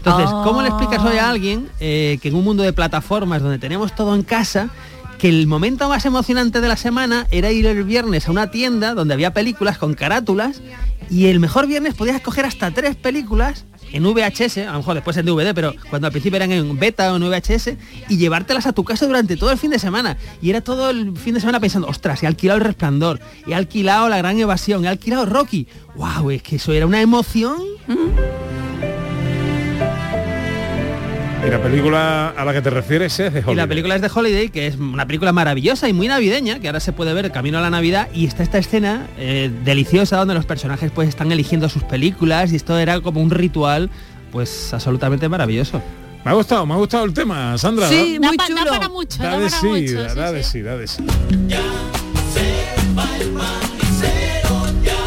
Entonces, 0.06 0.30
¿cómo 0.44 0.62
le 0.62 0.68
explicas 0.68 1.02
hoy 1.04 1.16
a 1.16 1.30
alguien 1.30 1.68
eh, 1.80 2.18
que 2.22 2.28
en 2.28 2.36
un 2.36 2.44
mundo 2.44 2.62
de 2.62 2.72
plataformas 2.72 3.42
donde 3.42 3.58
tenemos 3.58 3.92
todo 3.92 4.14
en 4.14 4.22
casa, 4.22 4.70
que 5.18 5.28
el 5.28 5.48
momento 5.48 5.88
más 5.88 6.06
emocionante 6.06 6.60
de 6.60 6.68
la 6.68 6.76
semana 6.76 7.26
era 7.32 7.50
ir 7.50 7.66
el 7.66 7.82
viernes 7.82 8.28
a 8.28 8.30
una 8.30 8.52
tienda 8.52 8.94
donde 8.94 9.14
había 9.14 9.32
películas 9.32 9.78
con 9.78 9.94
carátulas 9.94 10.62
y 11.10 11.26
el 11.26 11.40
mejor 11.40 11.66
viernes 11.66 11.94
podías 11.94 12.16
escoger 12.16 12.44
hasta 12.44 12.70
tres 12.70 12.94
películas 12.94 13.64
en 13.92 14.04
VHS, 14.04 14.58
a 14.58 14.72
lo 14.72 14.78
mejor 14.78 14.94
después 14.94 15.16
en 15.16 15.26
DVD, 15.26 15.52
pero 15.54 15.74
cuando 15.90 16.06
al 16.06 16.12
principio 16.12 16.36
eran 16.36 16.52
en 16.52 16.78
beta 16.78 17.12
o 17.12 17.16
en 17.16 17.22
VHS, 17.22 17.70
y 18.08 18.16
llevártelas 18.16 18.66
a 18.66 18.72
tu 18.72 18.84
casa 18.84 19.06
durante 19.06 19.36
todo 19.36 19.50
el 19.50 19.58
fin 19.58 19.70
de 19.70 19.78
semana. 19.78 20.18
Y 20.40 20.50
era 20.50 20.60
todo 20.60 20.90
el 20.90 21.16
fin 21.16 21.34
de 21.34 21.40
semana 21.40 21.58
pensando, 21.58 21.88
ostras, 21.88 22.22
he 22.22 22.26
alquilado 22.26 22.58
El 22.58 22.64
Resplandor, 22.64 23.20
he 23.46 23.54
alquilado 23.54 24.08
La 24.08 24.18
Gran 24.18 24.38
Evasión, 24.38 24.84
he 24.84 24.88
alquilado 24.88 25.26
Rocky. 25.26 25.66
¡Wow! 25.96 26.30
Es 26.30 26.42
que 26.42 26.56
eso 26.56 26.72
era 26.72 26.86
una 26.86 27.00
emoción. 27.00 27.56
Y 31.46 31.50
la 31.50 31.62
película 31.62 32.30
a 32.36 32.44
la 32.44 32.52
que 32.52 32.60
te 32.60 32.70
refieres 32.70 33.18
es 33.20 33.32
de 33.32 33.38
Y 33.38 33.42
la 33.42 33.48
Holiday. 33.50 33.68
película 33.68 33.94
es 33.96 34.02
de 34.02 34.10
Holiday, 34.12 34.48
que 34.48 34.66
es 34.66 34.76
una 34.76 35.06
película 35.06 35.32
maravillosa 35.32 35.88
y 35.88 35.92
muy 35.92 36.08
navideña, 36.08 36.58
que 36.58 36.66
ahora 36.66 36.80
se 36.80 36.92
puede 36.92 37.12
ver 37.14 37.30
camino 37.30 37.58
a 37.58 37.60
la 37.60 37.70
Navidad, 37.70 38.08
y 38.12 38.26
está 38.26 38.42
esta 38.42 38.58
escena 38.58 39.06
eh, 39.16 39.50
deliciosa 39.64 40.16
donde 40.16 40.34
los 40.34 40.44
personajes 40.44 40.90
pues 40.90 41.08
están 41.08 41.30
eligiendo 41.30 41.68
sus 41.68 41.84
películas 41.84 42.52
y 42.52 42.56
esto 42.56 42.76
era 42.78 43.00
como 43.00 43.20
un 43.22 43.30
ritual 43.30 43.90
pues 44.32 44.74
absolutamente 44.74 45.28
maravilloso. 45.28 45.80
Me 46.24 46.32
ha 46.32 46.34
gustado, 46.34 46.66
me 46.66 46.74
ha 46.74 46.78
gustado 46.78 47.04
el 47.04 47.14
tema, 47.14 47.56
Sandra. 47.56 47.88
Sí, 47.88 48.18
Da 48.20 48.26
muy 48.28 48.36
pa- 48.36 48.48
da 48.48 48.56
chulo. 48.58 48.70
para 48.72 48.88
mucho, 48.88 49.22
Da 49.22 49.30
da 49.30 49.38
de 49.38 49.44
para 49.46 49.60
sí, 49.60 49.66
mucho. 49.68 50.02
da, 50.02 50.08
sí, 50.10 50.16
da 50.16 50.32
de 50.32 50.42
sí. 50.42 50.50
sí, 50.50 50.62
da 50.62 50.76
de 50.76 50.86
sí. 50.88 51.04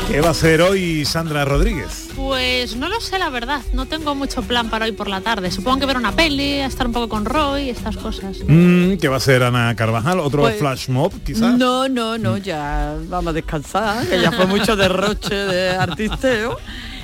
¿Qué 0.10 0.22
va 0.22 0.30
a 0.30 0.32
hacer 0.32 0.62
hoy 0.62 1.04
Sandra 1.06 1.44
Rodríguez? 1.46 2.09
Pues 2.30 2.76
no 2.76 2.90
lo 2.90 3.02
sé, 3.02 3.18
la 3.18 3.32
verdad. 3.32 3.64
No 3.74 3.88
tengo 3.88 4.14
mucho 4.14 4.44
plan 4.44 4.70
para 4.70 4.86
hoy 4.86 4.92
por 4.92 5.08
la 5.10 5.20
tarde. 5.22 5.50
Supongo 5.50 5.80
que 5.80 5.88
ver 5.88 5.98
una 5.98 6.12
peli, 6.12 6.60
estar 6.60 6.86
un 6.86 6.94
poco 6.94 7.10
con 7.10 7.26
Roy, 7.26 7.72
estas 7.72 7.98
cosas. 7.98 8.38
Mm, 8.48 8.98
¿Qué 8.98 9.08
va 9.08 9.16
a 9.16 9.18
hacer 9.18 9.42
Ana 9.42 9.76
Carvajal? 9.76 10.20
¿Otro 10.20 10.44
Pues- 10.44 10.60
flash 10.60 10.90
mob, 10.90 11.12
quizás? 11.24 11.58
No, 11.58 11.90
no, 11.90 12.20
no, 12.20 12.38
ya 12.38 12.96
vamos 13.08 13.32
a 13.32 13.34
descansar, 13.34 14.06
que 14.08 14.22
ya 14.22 14.32
fue 14.32 14.46
mucho 14.46 14.76
derroche 14.76 15.34
de 15.34 15.72
artisteo. 15.72 16.60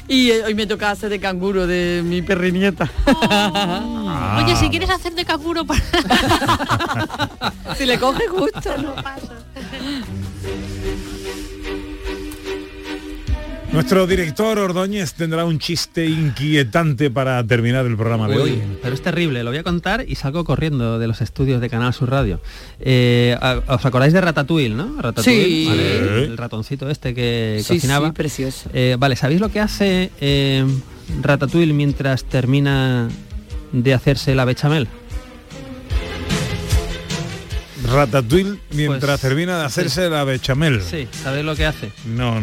Y 0.08 0.30
eh, 0.30 0.44
hoy 0.44 0.54
me 0.54 0.68
toca 0.68 0.92
hacer 0.92 1.10
de 1.10 1.20
canguro 1.20 1.66
de 1.66 2.04
mi 2.06 2.22
perrinieta. 2.22 2.88
Ah. 3.08 4.40
Oye, 4.46 4.56
si 4.56 4.70
quieres 4.70 4.92
hacer 4.92 5.16
de 5.16 5.26
canguro 5.26 5.66
para... 5.66 5.82
si 7.76 7.88
le 7.88 7.98
coge 7.98 8.28
justo, 8.28 8.78
¿no? 8.78 8.94
Nuestro 13.76 14.08
director 14.08 14.58
Ordóñez 14.58 15.14
tendrá 15.16 15.44
un 15.44 15.60
chiste 15.60 16.06
inquietante 16.06 17.12
para 17.12 17.44
terminar 17.46 17.86
el 17.86 17.98
programa 17.98 18.30
de 18.30 18.36
Uy, 18.38 18.42
hoy. 18.52 18.62
pero 18.82 18.96
es 18.96 19.02
terrible, 19.02 19.44
lo 19.44 19.50
voy 19.52 19.58
a 19.60 19.64
contar 19.64 20.06
y 20.08 20.16
salgo 20.16 20.46
corriendo 20.46 20.98
de 20.98 21.08
los 21.08 21.20
estudios 21.20 21.60
de 21.60 21.70
Canal 21.70 21.94
Sur 21.94 22.10
Radio. 22.10 22.40
Eh, 22.80 23.38
¿Os 23.68 23.86
acordáis 23.86 24.14
de 24.14 24.22
Ratatouille, 24.22 24.74
no? 24.74 24.96
Ratatouille, 25.02 25.46
Sí. 25.46 25.66
¿vale? 25.68 26.24
El 26.24 26.38
ratoncito 26.38 26.90
este 26.90 27.14
que 27.14 27.60
Sí, 27.64 27.74
cocinaba. 27.76 28.08
sí, 28.08 28.14
precioso. 28.14 28.70
Eh, 28.74 28.96
vale, 28.98 29.18
¿sabéis 29.18 29.42
lo 29.42 29.50
que 29.50 29.60
hace 29.60 30.10
eh, 30.22 30.66
Ratatouille 31.22 31.74
mientras 31.74 32.24
termina 32.24 33.10
de 33.74 33.94
hacerse 33.94 34.36
la 34.36 34.46
bechamel? 34.46 34.88
Ratatouille 37.92 38.58
mientras 38.72 39.20
Pues, 39.20 39.22
termina 39.22 39.60
de 39.60 39.66
hacerse 39.66 40.10
la 40.10 40.24
bechamel. 40.24 40.82
Sí, 40.82 41.08
¿sabéis 41.24 41.46
lo 41.46 41.56
que 41.56 41.68
hace? 41.68 41.92
No, 42.06 42.34